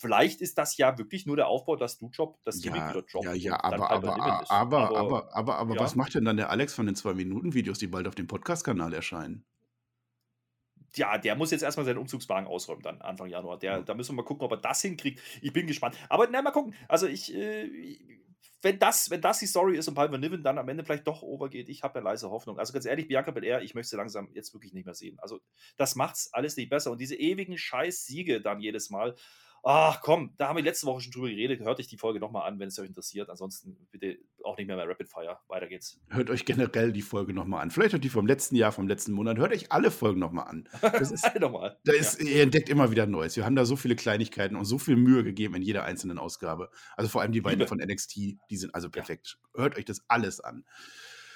[0.00, 3.02] Vielleicht ist das ja wirklich nur der Aufbau, dass du Job, das Gimmick Ja, wieder
[3.02, 3.24] droppt.
[3.26, 4.50] ja, ja, aber, aber, Niven ist.
[4.50, 5.80] aber, aber, aber, aber, ja.
[5.80, 9.44] was macht denn dann der Alex von den 2-Minuten-Videos, die bald auf dem Podcast-Kanal erscheinen?
[10.96, 13.58] ja, der muss jetzt erstmal seinen Umzugswagen ausräumen, dann Anfang Januar.
[13.58, 13.82] Der, Ja.
[13.82, 15.20] Da müssen wir mal gucken, ob er das hinkriegt.
[15.40, 15.96] Ich bin gespannt.
[16.08, 16.74] Aber na, mal gucken.
[16.88, 17.70] Also ich, äh,
[18.62, 21.22] wenn das, wenn das die Story ist und Piper Niven dann am Ende vielleicht doch
[21.22, 22.58] overgeht, ich habe ja leise Hoffnung.
[22.58, 25.18] Also ganz ehrlich, Bianca Belair, ich möchte sie langsam jetzt wirklich nicht mehr sehen.
[25.20, 25.40] Also
[25.76, 26.90] das macht's alles nicht besser.
[26.90, 29.14] Und diese ewigen Scheiß-Siege dann jedes Mal.
[29.62, 31.60] Ach komm, da haben wir letzte Woche schon drüber geredet.
[31.60, 33.28] Hört euch die Folge nochmal an, wenn es euch interessiert.
[33.28, 35.38] Ansonsten bitte auch nicht mehr bei Rapid Fire.
[35.48, 36.00] Weiter geht's.
[36.08, 37.70] Hört euch generell die Folge nochmal an.
[37.70, 39.36] Vielleicht hört die vom letzten Jahr, vom letzten Monat.
[39.38, 40.68] Hört euch alle Folgen nochmal an.
[40.80, 41.78] Das ist, nochmal.
[41.84, 43.36] da ist, Ihr entdeckt immer wieder Neues.
[43.36, 46.70] Wir haben da so viele Kleinigkeiten und so viel Mühe gegeben in jeder einzelnen Ausgabe.
[46.96, 47.68] Also vor allem die beiden Liebe.
[47.68, 49.38] von NXT, die sind also perfekt.
[49.54, 50.64] Hört euch das alles an.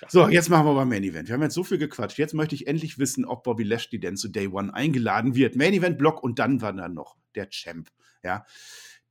[0.09, 1.29] So, jetzt machen wir aber Main Event.
[1.29, 2.19] Wir haben jetzt so viel gequatscht.
[2.19, 5.57] Jetzt möchte ich endlich wissen, ob Bobby Lashley denn zu Day One eingeladen wird.
[5.57, 7.91] Main Event Block und dann war dann noch der Champ.
[8.25, 8.45] Ja.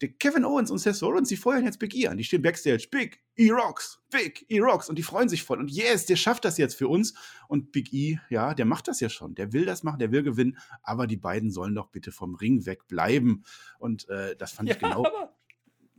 [0.02, 2.18] Der Kevin Owens und Seth Rollins, die feuern jetzt Big E an.
[2.18, 2.88] Die stehen backstage.
[2.92, 4.90] Big E rocks, Big E rocks.
[4.90, 5.60] Und die freuen sich voll.
[5.60, 7.14] Und yes, der schafft das jetzt für uns.
[7.48, 9.34] Und Big E, ja, der macht das ja schon.
[9.36, 10.58] Der will das machen, der will gewinnen.
[10.82, 13.46] Aber die beiden sollen doch bitte vom Ring wegbleiben.
[13.80, 15.06] Und äh, das fand Ja, ich genau.
[15.06, 15.38] aber,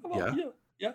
[0.02, 0.34] aber Ja?
[0.34, 0.94] hier, ja.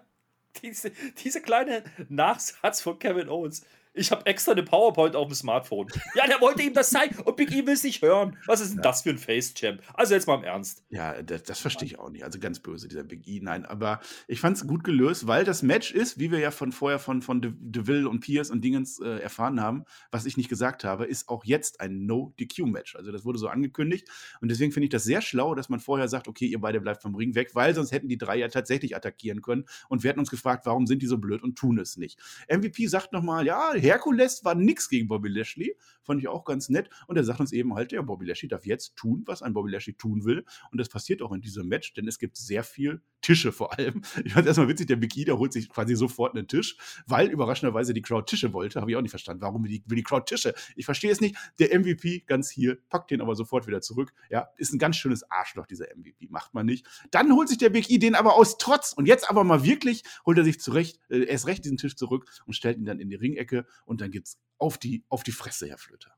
[0.62, 0.92] Diese,
[1.24, 3.66] diese kleine Nachsatz von Kevin Owens.
[3.94, 5.88] Ich habe extra eine PowerPoint auf dem Smartphone.
[6.16, 8.38] Ja, der wollte ihm das zeigen und Big E will es nicht hören.
[8.46, 9.82] Was ist denn das für ein Face-Champ?
[9.94, 10.84] Also jetzt mal im Ernst.
[10.90, 12.24] Ja, das, das verstehe ich auch nicht.
[12.24, 13.40] Also ganz böse, dieser Big E.
[13.42, 16.72] Nein, aber ich fand es gut gelöst, weil das Match ist, wie wir ja von
[16.72, 20.50] vorher von, von De DeVille und Pierce und Dingens äh, erfahren haben, was ich nicht
[20.50, 22.96] gesagt habe, ist auch jetzt ein No-DQ-Match.
[22.96, 24.08] Also das wurde so angekündigt.
[24.40, 27.02] Und deswegen finde ich das sehr schlau, dass man vorher sagt, okay, ihr beide bleibt
[27.02, 29.66] vom Ring weg, weil sonst hätten die drei ja tatsächlich attackieren können.
[29.88, 32.20] Und wir hätten uns gefragt, warum sind die so blöd und tun es nicht.
[32.50, 35.76] MVP sagt nochmal, ja, Herkules war nix gegen Bobby Lashley.
[36.04, 36.90] Fand ich auch ganz nett.
[37.08, 39.72] Und er sagt uns eben halt, ja, Bobby Lashley darf jetzt tun, was ein Bobby
[39.72, 40.46] Lashley tun will.
[40.72, 44.02] Und das passiert auch in diesem Match, denn es gibt sehr viel Tische vor allem.
[44.26, 46.78] Ich fand es erstmal witzig, der Big E, der holt sich quasi sofort einen Tisch,
[47.08, 48.80] weil überraschenderweise die Crowd Tische wollte.
[48.82, 49.42] Habe ich auch nicht verstanden.
[49.42, 50.54] Warum will die, will die Crowd Tische?
[50.76, 51.36] Ich verstehe es nicht.
[51.58, 54.14] Der MVP ganz hier, packt den aber sofort wieder zurück.
[54.30, 56.28] Ja, ist ein ganz schönes Arschloch, dieser MVP.
[56.30, 56.86] Macht man nicht.
[57.12, 58.94] Dann holt sich der Big E den aber aus Trotz.
[58.94, 62.30] Und jetzt aber mal wirklich holt er sich zurecht, äh, erst recht diesen Tisch zurück
[62.46, 63.66] und stellt ihn dann in die Ringecke.
[63.86, 66.14] Und dann geht's auf die, auf die Fresse, Herr Flöter.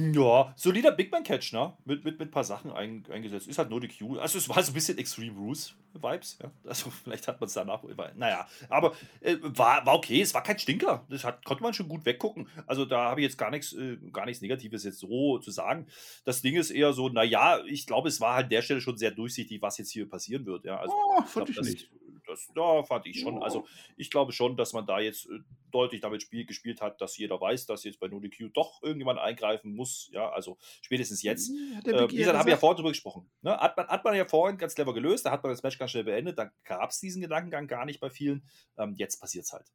[0.00, 1.76] Ja, solider Big Man Catch, ne?
[1.84, 3.48] Mit, mit, mit ein paar Sachen ein, eingesetzt.
[3.48, 4.18] Ist halt nur die Q.
[4.18, 6.52] Also es war so ein bisschen Extreme Rules Vibes, ja.
[6.64, 7.82] Also vielleicht hat man es danach.
[8.14, 11.04] Naja, aber äh, war, war okay, es war kein Stinker.
[11.08, 12.48] Das hat, konnte man schon gut weggucken.
[12.66, 15.86] Also da habe ich jetzt gar nichts, äh, gar nichts Negatives jetzt so zu sagen.
[16.24, 18.98] Das Ding ist eher so, naja, ich glaube, es war halt an der Stelle schon
[18.98, 20.64] sehr durchsichtig, was jetzt hier passieren wird.
[20.64, 21.90] Ja, also Oh, ich fand glaub, ich nicht.
[22.28, 23.42] Das, da fand ich schon.
[23.42, 23.66] Also
[23.96, 25.38] ich glaube schon, dass man da jetzt äh,
[25.70, 29.74] deutlich damit Spiel gespielt hat, dass jeder weiß, dass jetzt bei NoDQ doch irgendjemand eingreifen
[29.74, 30.10] muss.
[30.12, 31.50] Ja, also spätestens jetzt.
[31.50, 33.30] Äh, wie gesagt, haben wir ja vorhin drüber gesprochen.
[33.42, 33.56] Ne?
[33.56, 35.90] Hat, man, hat man ja vorhin ganz clever gelöst, da hat man das Match ganz
[35.90, 38.46] schnell beendet, da gab es diesen Gedankengang gar nicht bei vielen.
[38.76, 39.66] Ähm, jetzt passiert es halt.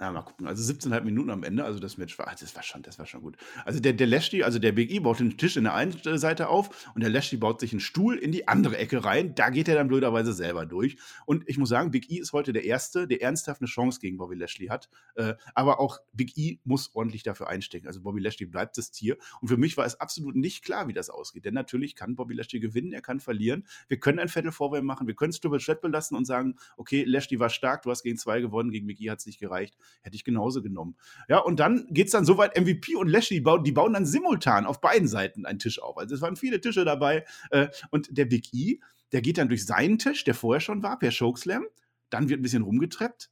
[0.00, 0.48] Ja, mal gucken.
[0.48, 3.06] Also 17,5 Minuten am Ende, also das Match war, ah, das war schon, das war
[3.06, 3.36] schon gut.
[3.64, 6.48] Also der, der Lashley, also der Big E baut den Tisch in der einen Seite
[6.48, 9.36] auf und der Lashley baut sich einen Stuhl in die andere Ecke rein.
[9.36, 10.96] Da geht er dann blöderweise selber durch.
[11.26, 14.16] Und ich muss sagen, Big E ist heute der Erste, der ernsthaft eine Chance gegen
[14.16, 14.88] Bobby Lashley hat.
[15.14, 17.86] Äh, aber auch Big E muss ordentlich dafür einstecken.
[17.86, 19.16] Also Bobby Lashley bleibt das Tier.
[19.40, 21.44] Und für mich war es absolut nicht klar, wie das ausgeht.
[21.44, 23.64] Denn natürlich kann Bobby Lashley gewinnen, er kann verlieren.
[23.86, 27.04] Wir können ein Viertel Vorwärts machen, wir können es Triple Threat belassen und sagen, okay,
[27.04, 29.76] Lashley war stark, du hast gegen zwei gewonnen, gegen Big E hat es nicht gereicht.
[30.02, 30.96] Hätte ich genauso genommen.
[31.28, 34.06] Ja, und dann geht es dann so weit, MVP und Lashley bauen, die bauen dann
[34.06, 35.96] simultan auf beiden Seiten einen Tisch auf.
[35.96, 37.24] Also es waren viele Tische dabei.
[37.50, 38.80] Äh, und der Big E,
[39.12, 41.64] der geht dann durch seinen Tisch, der vorher schon war, per Chokeslam.
[42.10, 43.30] Dann wird ein bisschen rumgetreppt.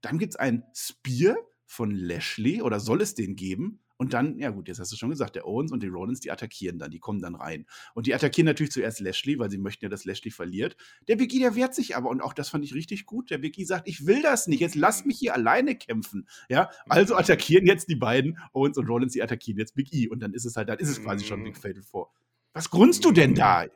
[0.00, 1.36] Dann gibt es ein Spear
[1.66, 3.80] von Lashley oder soll es den geben?
[4.00, 6.30] Und dann, ja gut, jetzt hast du schon gesagt, der Owens und die Rollins, die
[6.30, 7.66] attackieren dann, die kommen dann rein.
[7.92, 10.74] Und die attackieren natürlich zuerst Lashley, weil sie möchten ja, dass Lashley verliert.
[11.06, 13.30] Der Big E, der wehrt sich aber und auch das fand ich richtig gut.
[13.30, 16.26] Der Big E sagt, ich will das nicht, jetzt lasst mich hier alleine kämpfen.
[16.48, 20.08] Ja, also attackieren jetzt die beiden, Owens und Rollins, die attackieren jetzt Big E.
[20.08, 22.10] Und dann ist es halt, dann ist es quasi schon Big Fatal vor.
[22.54, 23.66] Was grunzt du denn da?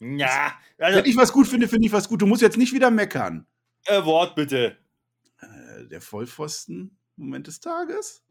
[0.00, 2.22] Ja, also, Wenn ich was gut finde, finde ich was gut.
[2.22, 3.46] Du musst jetzt nicht wieder meckern.
[3.84, 4.78] äh, Wort bitte.
[5.42, 8.24] Äh, der Vollpfosten, Moment des Tages.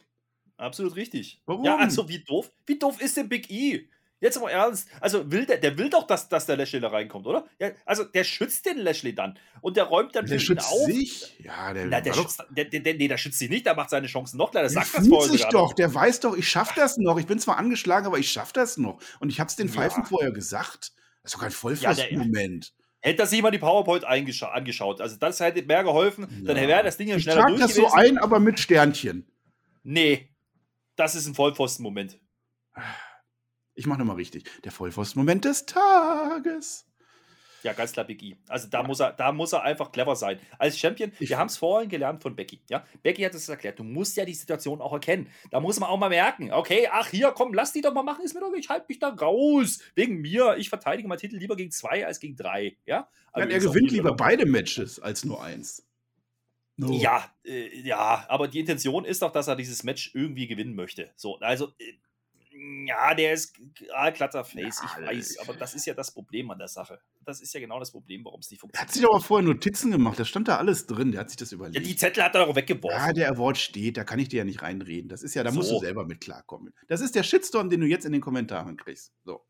[0.57, 1.39] Absolut richtig.
[1.45, 1.63] Warum?
[1.65, 3.87] Ja, also wie doof, wie doof ist denn Big E?
[4.19, 4.87] Jetzt mal ernst.
[4.99, 7.45] Also will der, der will doch, dass, dass der Lashley da reinkommt, oder?
[7.59, 9.37] Ja, also der schützt den Lashley dann.
[9.61, 10.85] Und der räumt dann Der schützt auf.
[10.87, 11.37] sich.
[11.43, 13.91] Ja, der, Na, der schützt, der, der, der, nee, der schützt sich nicht, der macht
[13.91, 14.69] seine Chancen noch kleiner.
[14.69, 17.19] Der Sagt das vorher sich sogar doch, der weiß doch, ich schaff das noch.
[17.19, 18.99] Ich bin zwar angeschlagen, aber ich schaff das noch.
[19.19, 19.73] Und ich hab's den Ja.
[19.73, 20.93] Pfeifen vorher gesagt.
[21.21, 22.73] Das ist doch kein Vollpfosten-Moment.
[23.01, 24.99] Hätte das sich mal die PowerPoint angeschaut.
[24.99, 26.27] Also das hätte mehr geholfen.
[26.43, 26.67] Dann Ja.
[26.67, 29.27] wäre das Ding ja ich schneller trag durch das so ein, aber mit Sternchen.
[29.83, 30.27] Nee,
[30.97, 32.19] das ist ein Vollpfosten-Moment.
[33.75, 34.49] Ich mach nochmal richtig.
[34.63, 36.83] Der Vollpfosten-Moment des Tages.
[37.63, 38.35] Ja, ganz klar Big E.
[38.47, 40.39] Also da muss er, da muss er einfach clever sein.
[40.59, 42.61] Als Champion, Ich- wir haben es vorhin gelernt von Becky.
[42.69, 42.85] Ja?
[43.01, 45.29] Becky hat es erklärt, du musst ja die Situation auch erkennen.
[45.49, 48.23] Da muss man auch mal merken, okay, ach hier, komm, lass die doch mal machen,
[48.23, 49.79] ist mir doch, ich halte mich da raus.
[49.95, 52.77] Wegen mir, ich verteidige meinen Titel lieber gegen zwei als gegen drei.
[52.85, 55.86] Ja, Ja, Also er ist auch gewinnt lieber beide Matches als nur eins.
[56.79, 56.93] No.
[56.93, 61.11] Ja, äh, ja, aber die Intention ist doch, dass er dieses Match irgendwie gewinnen möchte.
[61.15, 61.93] So, also, äh,
[62.87, 63.55] ja, der ist
[63.93, 66.99] ah, glatter Face, Ja, ich weiß, aber das ist ja das Problem an der Sache.
[67.23, 68.93] Das ist ja genau das Problem, warum es nicht Er hat funktioniert.
[68.93, 70.19] sich aber vorher Notizen gemacht.
[70.19, 71.11] Da stand da alles drin.
[71.11, 71.85] Der hat sich das Ja, überlegt.
[71.85, 72.97] die Zettel hat er doch weggeworfen.
[72.99, 75.07] Ja, der Award steht, da kann ich dir ja nicht reinreden.
[75.09, 75.79] Das ist ja, da musst du So.
[75.81, 76.73] selber mit klarkommen.
[76.87, 79.13] Das ist der Shitstorm, den du jetzt in den Kommentaren kriegst.
[79.23, 79.45] So.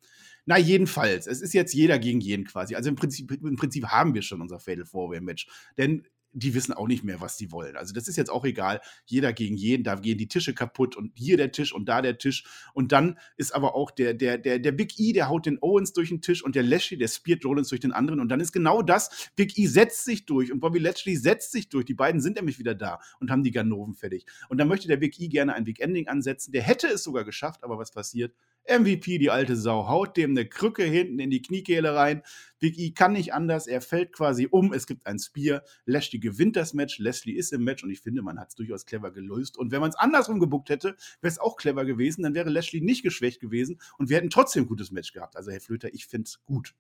[0.46, 2.76] Na, jedenfalls, es ist jetzt jeder gegen jeden quasi.
[2.76, 5.48] Also im Prinzip, im Prinzip haben wir schon unser Fatal Four-Way-Match.
[5.78, 6.08] Denn
[6.40, 7.76] die wissen auch nicht mehr, was sie wollen.
[7.76, 8.82] Also das ist jetzt auch egal.
[9.06, 12.18] Jeder gegen jeden, da gehen die Tische kaputt und hier der Tisch und da der
[12.18, 12.46] Tisch.
[12.74, 15.94] Und dann ist aber auch der, der, der, der Big E, der haut den Owens
[15.94, 18.20] durch den Tisch und der Lashley, der speart Rollins durch den anderen.
[18.20, 19.30] Und dann ist genau das.
[19.36, 21.86] Big E setzt sich durch und Bobby Lashley setzt sich durch.
[21.86, 24.26] Die beiden sind nämlich wieder da und haben die Ganoven fertig.
[24.50, 26.52] Und dann möchte der Big E gerne ein Big Ending ansetzen.
[26.52, 28.34] Der hätte es sogar geschafft, aber was passiert?
[28.68, 32.24] MVP, die alte Sau, haut dem eine Krücke hinten in die Kniekehle rein.
[32.60, 35.64] Big E kann nicht anders, er fällt quasi um, es gibt ein Spear.
[35.86, 38.86] Lashley gewinnt das Match, Leslie ist im Match und ich finde, man hat es durchaus
[38.86, 39.58] clever gelöst.
[39.58, 42.82] Und wenn man es andersrum gebuckt hätte, wäre es auch clever gewesen, dann wäre Lashley
[42.82, 45.36] nicht geschwächt gewesen und wir hätten trotzdem ein gutes Match gehabt.
[45.36, 46.74] Also, Herr Flöter, ich finde es gut.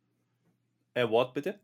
[0.95, 1.59] Wort bitte?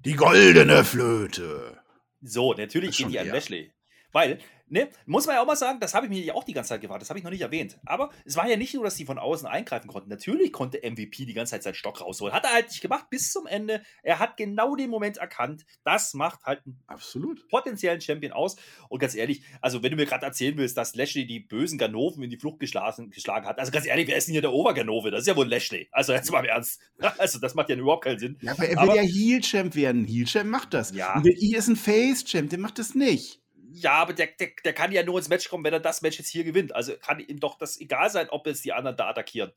[0.00, 1.78] Die goldene Flöte.
[2.20, 3.72] So, natürlich geht die an Lashley.
[4.12, 4.38] Weil
[4.70, 4.88] Ne?
[5.04, 6.80] Muss man ja auch mal sagen, das habe ich mir ja auch die ganze Zeit
[6.80, 7.76] gewartet, das habe ich noch nicht erwähnt.
[7.84, 10.08] Aber es war ja nicht nur, dass die von außen eingreifen konnten.
[10.08, 12.32] Natürlich konnte MVP die ganze Zeit seinen Stock rausholen.
[12.32, 13.82] Hat er halt nicht gemacht bis zum Ende.
[14.04, 15.66] Er hat genau den Moment erkannt.
[15.82, 17.48] Das macht halt einen Absolut.
[17.48, 18.54] potenziellen Champion aus.
[18.88, 22.22] Und ganz ehrlich, also wenn du mir gerade erzählen willst, dass Lashley die bösen Ganoven
[22.22, 25.10] in die Flucht geschlagen, geschlagen hat, also ganz ehrlich, wer ist denn hier der Oberganove?
[25.10, 25.88] Das ist ja wohl Lashley.
[25.90, 26.80] Also jetzt mal im Ernst.
[27.18, 28.38] Also das macht ja überhaupt keinen Sinn.
[28.40, 30.04] Ja, aber er will aber, ja Heel-Champ werden.
[30.04, 30.94] Heel-Champ macht das.
[30.94, 31.16] Ja.
[31.16, 33.39] Und WWE ist ein Face-Champ, der macht das nicht.
[33.72, 36.18] Ja, aber der, der, der kann ja nur ins Match kommen, wenn er das Match
[36.18, 36.74] jetzt hier gewinnt.
[36.74, 39.52] Also kann ihm doch das egal sein, ob jetzt die anderen da attackieren.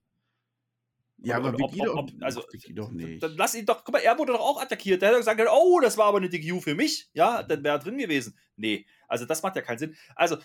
[1.18, 3.24] Ja, aber Big ob, ob, also, doch nicht.
[3.24, 5.02] Dann lass ihn doch, guck mal, er wurde doch auch attackiert.
[5.02, 7.10] Der hat gesagt, oh, das war aber eine DQ für mich.
[7.14, 8.38] Ja, dann wäre er drin gewesen.
[8.56, 9.96] Nee, also das macht ja keinen Sinn.
[10.16, 10.38] Also,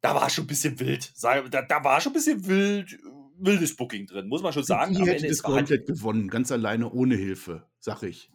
[0.00, 1.12] da war schon ein bisschen wild.
[1.20, 2.98] Da, da war schon ein bisschen wild,
[3.36, 4.94] wildes Booking drin, muss man schon sagen.
[4.94, 8.30] Die hätte das komplett halt gewonnen, ganz alleine, ohne Hilfe, sag ich.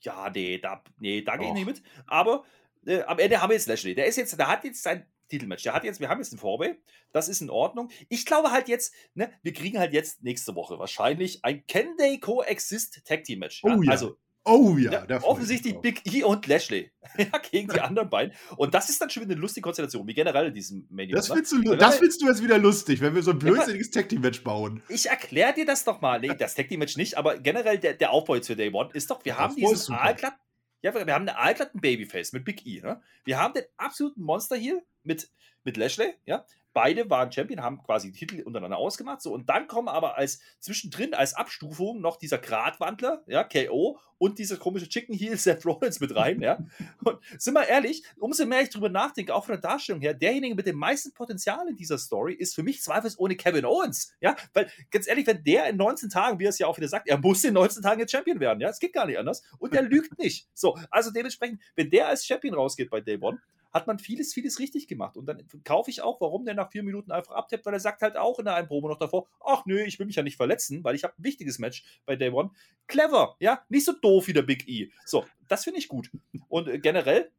[0.00, 1.82] Ja, nee, da, nee, da gehe ich nicht mit.
[2.06, 2.44] Aber
[2.88, 3.94] äh, am Ende haben wir jetzt Lashley.
[3.94, 5.62] Der ist jetzt, der hat jetzt sein Titelmatch.
[5.62, 6.78] Der hat jetzt, wir haben jetzt ein Vorbei.
[7.12, 7.90] Das ist in Ordnung.
[8.08, 12.18] Ich glaube halt jetzt, ne, wir kriegen halt jetzt nächste Woche wahrscheinlich ein Can They
[12.18, 13.62] Coexist Tag Team Match.
[13.62, 13.76] Ja?
[13.76, 13.92] Oh ja.
[13.92, 18.32] Also Oh ja, ja offensichtlich Big E und Lashley ja, gegen die anderen beiden.
[18.56, 21.16] Und das ist dann schon wieder eine lustige Konstellation, wie generell in diesem Mania.
[21.16, 24.08] Das, findest du, das findest du jetzt wieder lustig, wenn wir so ein blödsinniges Tag
[24.08, 24.82] Team Match bauen.
[24.88, 26.18] Ich erkläre dir das doch mal.
[26.20, 28.88] Nee, das Tag Team Match nicht, aber generell der, der Aufbau jetzt für Day One
[28.94, 30.38] ist doch, wir haben diesen aalglatt
[30.82, 32.80] ja, wir haben einen aalglatten Babyface mit Big E.
[32.80, 33.02] Ne?
[33.24, 35.30] Wir haben den absoluten Monster hier mit,
[35.64, 39.22] mit Lashley, ja, Beide waren Champion, haben quasi die Titel untereinander ausgemacht.
[39.22, 44.38] So, und dann kommen aber als zwischendrin, als Abstufung noch dieser Gradwandler, ja, KO und
[44.38, 46.58] dieser komische Chicken Heel Seth Rollins mit rein, ja.
[47.04, 50.54] Und sind wir ehrlich, umso mehr ich drüber nachdenke, auch von der Darstellung her, derjenige
[50.54, 54.36] mit dem meisten Potenzial in dieser Story ist für mich zweifelsohne Kevin Owens, ja.
[54.52, 57.08] Weil, ganz ehrlich, wenn der in 19 Tagen, wie er es ja auch wieder sagt,
[57.08, 58.68] er muss in 19 Tagen jetzt Champion werden, ja.
[58.68, 59.42] Es geht gar nicht anders.
[59.58, 60.48] Und der lügt nicht.
[60.54, 63.40] So, also dementsprechend, wenn der als Champion rausgeht bei Day One,
[63.78, 65.16] hat man vieles, vieles richtig gemacht.
[65.16, 68.02] Und dann kaufe ich auch, warum der nach vier Minuten einfach abtippt, weil er sagt
[68.02, 70.36] halt auch in der einen Probe noch davor, ach nö, ich will mich ja nicht
[70.36, 72.50] verletzen, weil ich habe ein wichtiges Match bei Day One.
[72.86, 74.90] Clever, ja, nicht so doof wie der Big E.
[75.04, 76.10] So, das finde ich gut.
[76.48, 77.30] Und äh, generell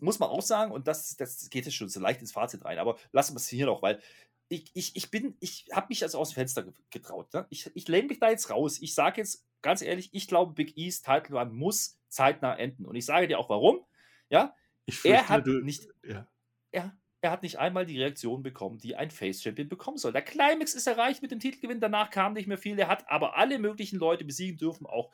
[0.00, 2.78] muss man auch sagen, und das, das geht jetzt schon so leicht ins Fazit rein,
[2.78, 4.00] aber lassen wir es hier noch, weil
[4.48, 7.32] ich, ich, ich bin, ich habe mich also aus dem Fenster getraut.
[7.32, 7.46] Ne?
[7.50, 8.78] Ich, ich lehne mich da jetzt raus.
[8.80, 12.84] Ich sage jetzt ganz ehrlich, ich glaube, Big E's Title Run muss zeitnah enden.
[12.84, 13.80] Und ich sage dir auch warum.
[14.28, 14.54] Ja,
[14.88, 15.88] Fürchte, er hat du, nicht.
[16.02, 16.26] Ja.
[16.70, 20.12] Er, er hat nicht einmal die Reaktion bekommen, die ein Face-Champion bekommen soll.
[20.12, 22.78] Der Climax ist erreicht mit dem Titelgewinn, danach kam nicht mehr viel.
[22.78, 25.10] Er hat aber alle möglichen Leute besiegen dürfen, auch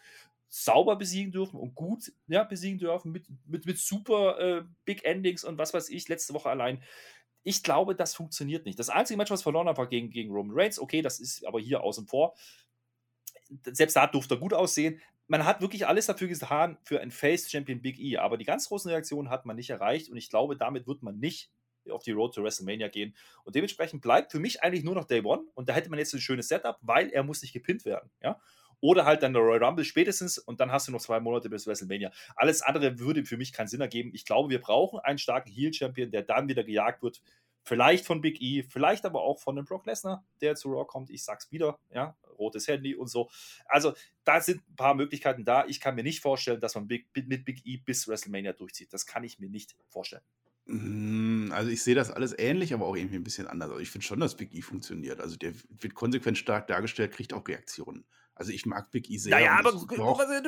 [0.48, 5.44] sauber besiegen dürfen und gut ja, besiegen dürfen, mit, mit, mit super äh, Big Endings
[5.44, 6.82] und was weiß ich, letzte Woche allein.
[7.44, 8.78] Ich glaube, das funktioniert nicht.
[8.78, 10.80] Das einzige Match, was verloren hat, war gegen, gegen Roman Reigns.
[10.80, 12.34] Okay, das ist aber hier außen vor.
[13.64, 15.00] Selbst da durfte er gut aussehen
[15.30, 18.90] man hat wirklich alles dafür getan für ein Face-Champion Big E, aber die ganz großen
[18.90, 21.52] Reaktionen hat man nicht erreicht und ich glaube, damit wird man nicht
[21.88, 23.14] auf die Road to WrestleMania gehen.
[23.44, 26.12] Und dementsprechend bleibt für mich eigentlich nur noch Day One und da hätte man jetzt
[26.14, 28.10] ein schönes Setup, weil er muss nicht gepinnt werden.
[28.20, 28.40] Ja?
[28.80, 31.64] Oder halt dann der Royal Rumble spätestens und dann hast du noch zwei Monate bis
[31.64, 32.10] WrestleMania.
[32.34, 34.10] Alles andere würde für mich keinen Sinn ergeben.
[34.12, 37.22] Ich glaube, wir brauchen einen starken Heel-Champion, der dann wieder gejagt wird
[37.62, 41.10] Vielleicht von Big E, vielleicht aber auch von dem Brock Lesnar, der zu Raw kommt.
[41.10, 43.30] Ich sag's wieder, ja, rotes Handy und so.
[43.66, 43.94] Also,
[44.24, 45.66] da sind ein paar Möglichkeiten da.
[45.66, 48.92] Ich kann mir nicht vorstellen, dass man Big, mit Big E bis WrestleMania durchzieht.
[48.92, 50.22] Das kann ich mir nicht vorstellen.
[50.66, 53.70] Mm, also ich sehe das alles ähnlich, aber auch irgendwie ein bisschen anders.
[53.70, 55.20] Also ich finde schon, dass Big E funktioniert.
[55.20, 58.04] Also der wird konsequent stark dargestellt, kriegt auch Reaktionen.
[58.34, 59.32] Also ich mag Big E sehr.
[59.32, 59.72] Naja, aber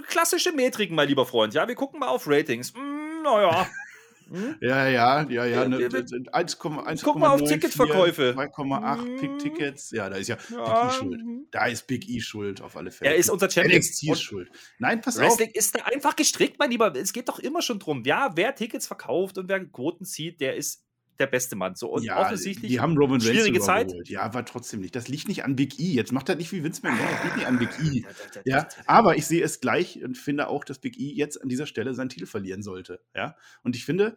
[0.02, 1.54] klassische Metriken, mein lieber Freund.
[1.54, 2.72] Ja, wir gucken mal auf Ratings.
[2.72, 3.68] Mm, naja.
[4.30, 4.56] Hm?
[4.60, 5.68] Ja, ja, ja, ja.
[5.68, 5.88] Ne,
[6.32, 8.34] 1, Guck mal auf Ticketverkäufe.
[8.36, 9.38] 2,8 hm.
[9.38, 9.90] Tickets.
[9.90, 11.22] Ja, da ist ja, ja, Big E schuld.
[11.50, 13.12] Da ist Big E schuld auf alle Fälle.
[13.12, 13.78] Er ist unser Champion.
[13.78, 14.50] NXT ist schuld.
[14.78, 15.54] Nein, pass Wrestling auf.
[15.54, 16.94] ist da einfach gestrickt, mein Lieber.
[16.94, 18.02] Es geht doch immer schon drum.
[18.04, 20.84] Ja, wer Tickets verkauft und wer Quoten zieht, der ist
[21.18, 21.74] der beste Mann.
[21.74, 23.86] So, und ja, offensichtlich die haben Roman Reigns schwierige Zeit.
[23.88, 24.08] überholt.
[24.08, 24.94] Ja, war trotzdem nicht.
[24.96, 25.92] Das liegt nicht an Big E.
[25.92, 27.06] Jetzt macht das nicht wie Vince McMahon.
[27.12, 28.04] Das liegt nicht an Big E.
[28.44, 31.66] Ja, aber ich sehe es gleich und finde auch, dass Big E jetzt an dieser
[31.66, 33.00] Stelle seinen Titel verlieren sollte.
[33.14, 34.16] Ja, und ich finde,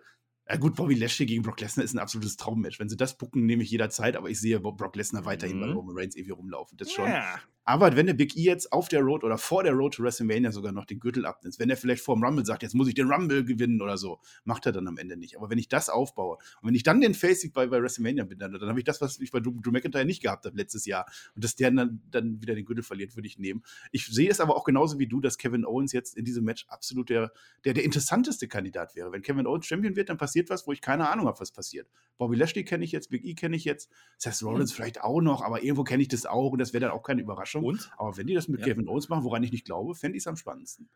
[0.50, 2.80] ja gut, Bobby Lashley gegen Brock Lesnar ist ein absolutes Traummatch.
[2.80, 5.74] Wenn sie das bucken, nehme ich jederzeit, aber ich sehe Brock Lesnar weiterhin bei Mhm.
[5.74, 6.78] Roman Reigns irgendwie rumlaufen.
[6.78, 7.08] Das schon.
[7.10, 7.39] Ja.
[7.68, 10.51] Aber wenn der Big E jetzt auf der Road oder vor der Road to WrestleMania
[10.51, 12.93] sogar noch den Gürtel abnimmt, wenn er vielleicht vor dem Rumble sagt, jetzt muss ich
[12.93, 15.36] den Rumble gewinnen oder so, macht er dann am Ende nicht.
[15.36, 18.38] Aber wenn ich das aufbaue und wenn ich dann den Face bei, bei WrestleMania bin,
[18.38, 20.86] dann, dann habe ich das, was ich bei Drew, Drew McIntyre nicht gehabt habe letztes
[20.86, 21.07] Jahr.
[21.34, 23.63] Und dass der dann, dann wieder den Gürtel verliert, würde ich nehmen.
[23.91, 26.68] Ich sehe es aber auch genauso wie du, dass Kevin Owens jetzt in diesem Match
[26.68, 27.32] absolut der,
[27.63, 29.11] der, der interessanteste Kandidat wäre.
[29.11, 31.89] Wenn Kevin Owens Champion wird, dann passiert was, wo ich keine Ahnung habe, was passiert.
[32.20, 35.41] Bobby Lashley kenne ich jetzt, Big E kenne ich jetzt, Seth Rollins vielleicht auch noch,
[35.41, 37.55] aber irgendwo kenne ich das auch und das wäre dann auch keine Überraschung.
[37.64, 38.68] Und, Aber wenn die das mit Ja.
[38.68, 40.89] Kevin Owens machen, woran ich nicht glaube, fände ich es am spannendsten.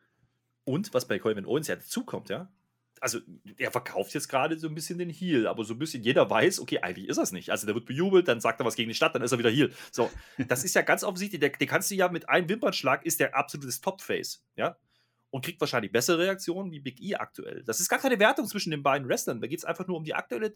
[0.66, 2.52] und was bei Kevin Owens ja dazukommt, ja.
[3.02, 3.20] Also,
[3.58, 6.60] er verkauft jetzt gerade so ein bisschen den Heal, aber so ein bisschen jeder weiß,
[6.60, 7.50] okay, eigentlich ist er es nicht.
[7.50, 9.50] Also, der wird bejubelt, dann sagt er was gegen die Stadt, dann ist er wieder
[9.50, 9.72] Heal.
[9.92, 10.12] So,
[10.50, 13.36] das ist ja ganz offensichtlich, der, den kannst du ja mit einem Wimpernschlag, ist der
[13.36, 14.76] absolutes Top-Face, ja.
[15.32, 17.64] Und kriegt wahrscheinlich bessere Reaktionen wie Big E aktuell.
[17.64, 19.42] Das ist gar keine Wertung zwischen den beiden Wrestlern.
[19.42, 20.56] Da geht es einfach nur um die aktuelle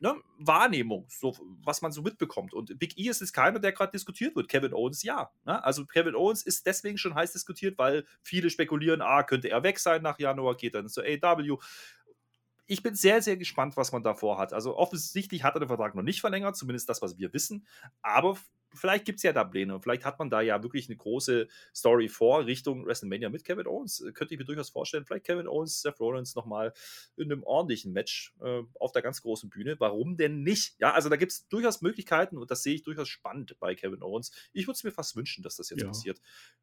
[0.00, 2.52] ne, Wahrnehmung, so, was man so mitbekommt.
[2.54, 4.48] Und Big E ist jetzt keiner, der gerade diskutiert wird.
[4.48, 5.30] Kevin Owens ja.
[5.44, 5.62] Ne?
[5.62, 9.78] Also Kevin Owens ist deswegen schon heiß diskutiert, weil viele spekulieren, ah, könnte er weg
[9.78, 11.58] sein nach Januar, geht dann zur AW.
[12.66, 14.52] Ich bin sehr, sehr gespannt, was man davor hat.
[14.52, 17.66] Also offensichtlich hat er den Vertrag noch nicht verlängert, zumindest das, was wir wissen.
[18.02, 18.38] Aber
[18.74, 19.80] vielleicht gibt es ja da Pläne.
[19.80, 24.00] Vielleicht hat man da ja wirklich eine große Story vor Richtung WrestleMania mit Kevin Owens.
[24.00, 25.04] Äh, Könnte ich mir durchaus vorstellen.
[25.04, 26.72] Vielleicht Kevin Owens, Seth Rollins nochmal
[27.16, 29.76] in einem ordentlichen Match äh, auf der ganz großen Bühne.
[29.78, 30.74] Warum denn nicht?
[30.80, 34.02] Ja, also da gibt es durchaus Möglichkeiten und das sehe ich durchaus spannend bei Kevin
[34.02, 34.32] Owens.
[34.52, 35.88] Ich würde es mir fast wünschen, dass das jetzt Ja.
[35.88, 36.20] passiert.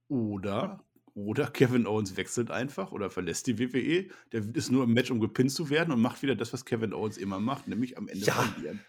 [0.08, 0.84] Oder,
[1.14, 4.07] oder Kevin Owens wechselt einfach oder verlässt die WWE.
[4.32, 6.93] Der ist nur im Match, um gepinnt zu werden und macht wieder das, was Kevin
[6.93, 8.34] Owens immer macht, nämlich am Ende Ja.
[8.34, 8.80] verlieren.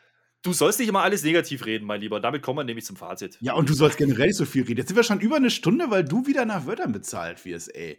[0.45, 2.19] Du sollst nicht immer alles negativ reden, mein Lieber.
[2.19, 3.39] Damit kommen wir nämlich zum Fazit.
[3.41, 4.79] Ja, und du sollst generell nicht so viel reden.
[4.79, 7.99] Jetzt sind wir schon über eine Stunde, weil du wieder nach Wörtern bezahlt wirst, ey.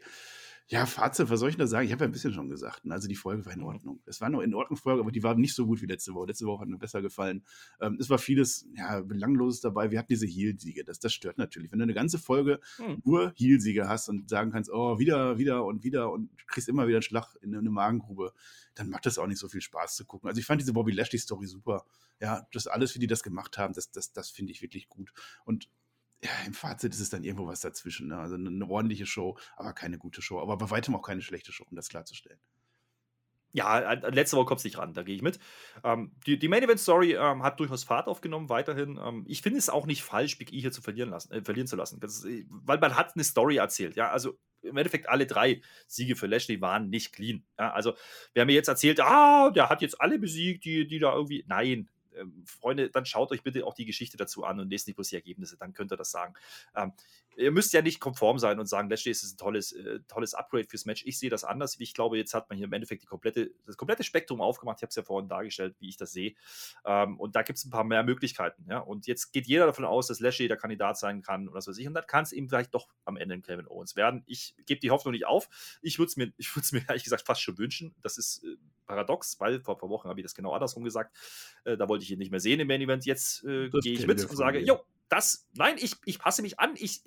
[0.68, 1.86] Ja, Fazit, was soll ich da sagen?
[1.86, 2.86] Ich habe ja ein bisschen schon gesagt.
[2.86, 2.94] ne?
[2.94, 4.02] Also die Folge war in Ordnung.
[4.06, 6.28] Es war noch in Ordnung Folge, aber die war nicht so gut wie letzte Woche.
[6.28, 7.44] Letzte Woche hat mir besser gefallen.
[7.82, 9.92] Ähm, es war vieles ja, Belangloses dabei.
[9.92, 10.86] Wir hatten diese Heal-Siege.
[10.86, 11.72] Das, das stört natürlich.
[11.72, 13.02] Wenn du eine ganze Folge Hm.
[13.04, 16.98] nur Heal-Siege hast und sagen kannst, oh, wieder, wieder und wieder und kriegst immer wieder
[16.98, 18.34] einen Schlag in eine Magengrube,
[18.76, 20.30] dann macht das auch nicht so viel Spaß zu gucken.
[20.30, 21.86] Also ich fand diese Bobby Lashley-Story super.
[22.22, 25.12] Ja, das alles, wie die das gemacht haben, das, das, das finde ich wirklich gut.
[25.44, 25.68] Und
[26.24, 28.08] ja, im Fazit ist es dann irgendwo was dazwischen.
[28.08, 28.18] Ne?
[28.18, 30.40] Also eine, eine ordentliche Show, aber keine gute Show.
[30.40, 32.40] Aber bei weitem auch keine schlechte Show, um das klarzustellen.
[33.52, 35.38] Ja, an, an letzte Woche kommt es nicht ran, da gehe ich mit.
[35.84, 39.00] Ähm, die, die Main Event Story ähm, hat durchaus Fahrt aufgenommen, weiterhin.
[39.04, 41.68] Ähm, ich finde es auch nicht falsch, Big E hier zu verlieren, lassen, äh, verlieren
[41.68, 42.02] zu lassen.
[42.02, 43.96] Ist, äh, weil man hat eine Story erzählt.
[43.96, 47.46] Ja, also im Endeffekt alle drei Siege für Lashley waren nicht clean.
[47.60, 47.94] Ja, also
[48.36, 51.44] haben mir jetzt erzählt, ah, der hat jetzt alle besiegt, die, die da irgendwie.
[51.48, 51.90] Nein.
[52.18, 55.10] Ähm, Freunde, dann schaut euch bitte auch die Geschichte dazu an und lest nicht bloß
[55.10, 56.34] die Ergebnisse, dann könnt ihr das sagen.
[56.76, 56.94] Ähm,
[57.36, 60.66] ihr müsst ja nicht konform sein und sagen, Lashley ist ein tolles, äh, tolles Upgrade
[60.68, 61.04] fürs Match.
[61.06, 61.76] Ich sehe das anders.
[61.80, 64.80] Ich glaube, jetzt hat man hier im Endeffekt komplette, das komplette Spektrum aufgemacht.
[64.80, 66.36] Ich habe es ja vorhin dargestellt, wie ich das sehe.
[66.86, 68.66] Ähm, und da gibt es ein paar mehr Möglichkeiten.
[68.70, 68.80] Ja?
[68.80, 71.78] Und jetzt geht jeder davon aus, dass Lashley der Kandidat sein kann und was weiß
[71.78, 71.88] ich.
[71.88, 74.24] Und dann kann es eben vielleicht doch am Ende ein Kevin Owens werden.
[74.26, 75.50] Ich gebe die Hoffnung nicht auf.
[75.82, 77.96] Ich würde es mir, es mir ehrlich gesagt fast schon wünschen.
[78.02, 78.58] Das ist äh,
[78.94, 81.16] paradox, weil vor ein paar Wochen habe ich das genau andersrum gesagt.
[81.66, 83.06] Äh, da wollte ich ihn nicht mehr sehen im Main Event.
[83.06, 84.80] Jetzt äh, gehe ich mit und sage, jo,
[85.10, 86.72] das, nein, ich, ich passe mich an.
[86.76, 87.04] Ich,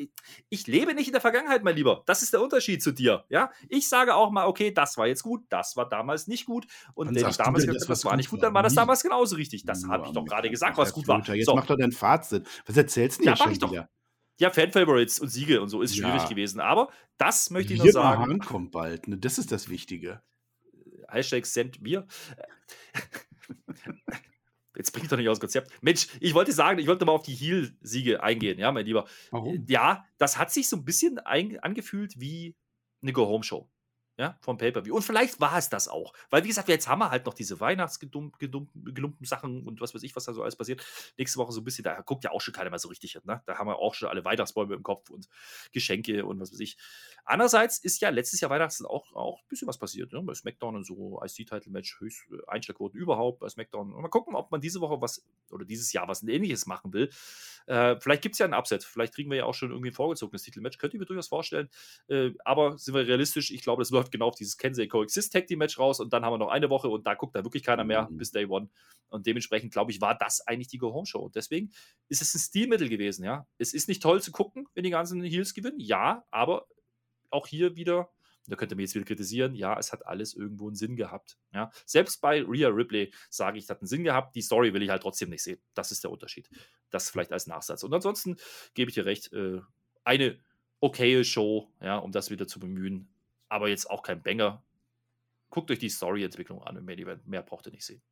[0.48, 2.02] ich, lebe nicht in der Vergangenheit, mein Lieber.
[2.06, 3.24] Das ist der Unterschied zu dir.
[3.28, 6.66] Ja, ich sage auch mal, okay, das war jetzt gut, das war damals nicht gut.
[6.94, 8.46] Und wenn ich damals gesagt habe, das war nicht gut, war?
[8.48, 8.76] dann war das Nie.
[8.76, 9.64] damals genauso richtig.
[9.64, 11.16] Das Nur habe ich doch gerade gesagt, Ach, was gut war.
[11.16, 11.54] Flöter, Jetzt So.
[11.56, 12.46] macht er dein Fazit.
[12.66, 13.74] Was erzählst du denn Ja, mach schon ich doch.
[14.38, 16.06] Ja, Fan-Favorites und Siege und so ist Ja.
[16.08, 16.60] schwierig gewesen.
[16.60, 18.38] Aber das möchte ich Wir sagen.
[18.40, 19.08] Kommt bald.
[19.08, 19.16] Ne?
[19.16, 20.22] Das ist das Wichtige.
[21.08, 22.06] Hashtag Send mir.
[24.76, 25.72] Jetzt bringt doch nicht aus dem Konzept.
[25.82, 29.06] Mensch, ich wollte sagen, ich wollte mal auf die Heal-Siege eingehen, ja, mein Lieber.
[29.30, 29.64] Warum?
[29.68, 32.54] Ja, das hat sich so ein bisschen angefühlt wie
[33.02, 33.70] eine Go-Home-Show.
[34.18, 34.94] Ja, vom Pay-Per-View.
[34.94, 36.14] Und vielleicht war es das auch.
[36.30, 40.16] Weil, wie gesagt, jetzt haben wir halt noch diese Weihnachtsgelumpten Sachen und was weiß ich,
[40.16, 40.82] was da so alles passiert.
[41.18, 43.20] Nächste Woche so ein bisschen, da guckt ja auch schon keiner mehr so richtig hin.
[43.26, 43.42] Ne?
[43.44, 45.28] Da haben wir auch schon alle Weihnachtsbäume im Kopf und
[45.72, 46.78] Geschenke und was weiß ich.
[47.26, 50.12] Andererseits ist ja letztes Jahr Weihnachten auch, auch ein bisschen was passiert.
[50.12, 50.22] Ne?
[50.22, 53.92] Bei SmackDown und so, IC-Title-Match, höchst äh, Einstellquoten überhaupt bei SmackDown.
[53.92, 57.10] Und mal gucken, ob man diese Woche was oder dieses Jahr was Ähnliches machen will.
[57.66, 58.84] Äh, vielleicht gibt es ja ein Upset.
[58.84, 60.78] Vielleicht kriegen wir ja auch schon irgendwie ein vorgezogenes Titelmatch.
[60.78, 61.68] Könnte ich mir durchaus vorstellen.
[62.08, 63.50] Äh, aber sind wir realistisch?
[63.50, 66.24] Ich glaube, das läuft genau auf dieses Kensei Coexist Tag Team Match raus und dann
[66.24, 68.18] haben wir noch eine Woche und da guckt da wirklich keiner mehr Mhm.
[68.18, 68.68] bis Day One.
[69.08, 71.20] Und dementsprechend, glaube ich, war das eigentlich die Go-Home-Show.
[71.20, 71.70] Und deswegen
[72.08, 73.46] ist es ein Stilmittel gewesen, ja.
[73.58, 76.66] Es ist nicht toll zu gucken, wenn die ganzen Heels gewinnen, ja, aber
[77.30, 78.10] auch hier wieder
[78.48, 81.38] da könnt ihr mir jetzt wieder kritisieren, ja, es hat alles irgendwo einen Sinn gehabt.
[81.52, 81.70] Ja.
[81.84, 84.90] Selbst bei Rhea Ripley sage ich, es hat einen Sinn gehabt, die Story will ich
[84.90, 85.60] halt trotzdem nicht sehen.
[85.74, 86.48] Das ist der Unterschied.
[86.90, 87.82] Das vielleicht als Nachsatz.
[87.82, 88.36] Und ansonsten
[88.74, 89.60] gebe ich dir recht, äh,
[90.04, 90.38] eine
[90.80, 93.08] okaye Show, ja, um das wieder zu bemühen,
[93.48, 94.62] aber jetzt auch kein Banger.
[95.50, 97.26] Guckt euch die Story-Entwicklung an im Main Event.
[97.26, 98.02] Mehr braucht ihr nicht sehen.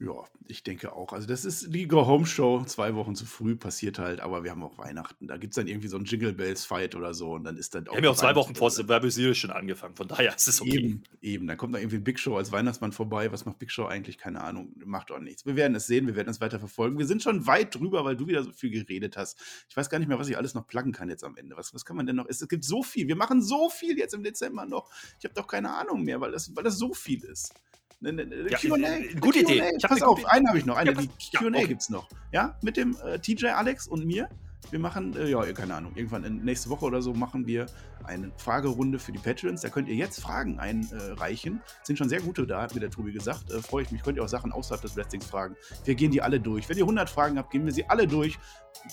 [0.00, 1.12] Ja, ich denke auch.
[1.12, 4.78] Also, das ist die Go-Home-Show, zwei Wochen zu früh, passiert halt, aber wir haben auch
[4.78, 5.26] Weihnachten.
[5.26, 7.88] Da gibt es dann irgendwie so einen Jingle Bells-Fight oder so und dann ist dann
[7.88, 7.92] auch.
[7.92, 10.78] Wir haben ja auch zwei Wochen vor Werbeserial schon angefangen, von daher ist es okay.
[10.78, 11.46] Eben, eben.
[11.48, 13.32] Dann kommt da irgendwie ein Big Show als Weihnachtsmann vorbei.
[13.32, 14.18] Was macht Big Show eigentlich?
[14.18, 14.72] Keine Ahnung.
[14.84, 15.44] Macht auch nichts.
[15.44, 16.96] Wir werden es sehen, wir werden es weiter verfolgen.
[16.96, 19.36] Wir sind schon weit drüber, weil du wieder so viel geredet hast.
[19.68, 21.56] Ich weiß gar nicht mehr, was ich alles noch pluggen kann jetzt am Ende.
[21.56, 22.26] Was, was kann man denn noch?
[22.28, 23.08] Es, es gibt so viel.
[23.08, 24.90] Wir machen so viel jetzt im Dezember noch.
[25.18, 27.52] Ich habe doch keine Ahnung mehr, weil das, weil das so viel ist.
[28.00, 29.18] Ne, ne, ne, ja, QA.
[29.20, 29.62] Gute Idee.
[29.82, 30.76] Pass auf, einen habe ich noch.
[30.76, 31.66] Eine, ja, die QA ja, okay.
[31.66, 32.08] gibt es noch.
[32.32, 34.28] Ja, mit dem äh, TJ Alex und mir.
[34.70, 37.66] Wir machen, äh, ja, keine Ahnung, irgendwann in, nächste Woche oder so machen wir
[38.04, 39.62] eine Fragerunde für die Patrons.
[39.62, 41.60] Da könnt ihr jetzt Fragen einreichen.
[41.82, 43.50] Sind schon sehr gute da, hat mir der Tobi gesagt.
[43.50, 44.02] Äh, Freue ich mich.
[44.02, 45.56] Könnt ihr auch Sachen außerhalb des Wrestlings fragen.
[45.84, 46.68] Wir gehen die alle durch.
[46.68, 48.38] Wenn ihr 100 Fragen habt, gehen wir sie alle durch.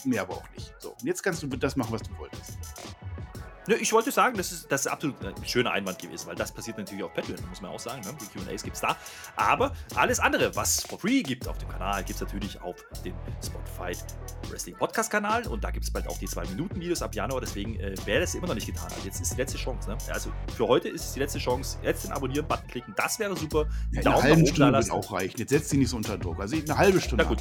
[0.04, 0.74] Mehr aber auch nicht.
[0.80, 2.58] So, und jetzt kannst du das machen, was du wolltest.
[3.68, 6.52] Ne, ich wollte sagen, das ist, das ist absolut ein schöner Einwand gewesen, weil das
[6.52, 8.02] passiert natürlich auf Patreon, muss man auch sagen.
[8.02, 8.16] Ne?
[8.22, 8.96] Die QAs gibt es da.
[9.36, 13.16] Aber alles andere, was for free gibt auf dem Kanal, gibt es natürlich auf dem
[13.44, 13.98] Spotify
[14.50, 15.48] Wrestling Podcast Kanal.
[15.48, 17.42] Und da gibt es bald auch die 2-Minuten-Videos ab Januar.
[17.42, 19.90] Deswegen, äh, wer das immer noch nicht getan hat, jetzt ist die letzte Chance.
[19.90, 19.98] Ne?
[20.10, 21.80] Also für heute ist es die letzte Chance.
[21.82, 23.66] Jetzt den Abonnieren-Button klicken, das wäre super.
[23.92, 25.40] Ja, eine halbe Stunde wird auch reichen.
[25.40, 26.40] Jetzt setzt sie nicht so unter Druck.
[26.40, 27.24] Also eine halbe Stunde.
[27.24, 27.40] Na gut,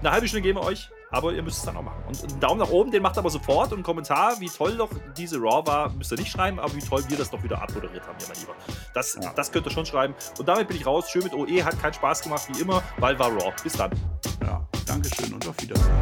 [0.00, 2.02] eine halbe Stunde geben wir euch aber ihr müsst es dann auch machen.
[2.08, 4.90] Und einen Daumen nach oben, den macht aber sofort und einen Kommentar, wie toll doch
[5.16, 8.06] diese Raw war, müsst ihr nicht schreiben, aber wie toll wir das doch wieder abmoderiert
[8.06, 8.54] haben, ja, mein Lieber.
[8.94, 9.32] Das, ja.
[9.34, 10.14] das könnt ihr schon schreiben.
[10.38, 11.10] Und damit bin ich raus.
[11.10, 13.52] Schön mit OE, hat keinen Spaß gemacht, wie immer, weil war Raw.
[13.62, 13.90] Bis dann.
[14.42, 15.92] Ja, Dankeschön und auf Wiedersehen.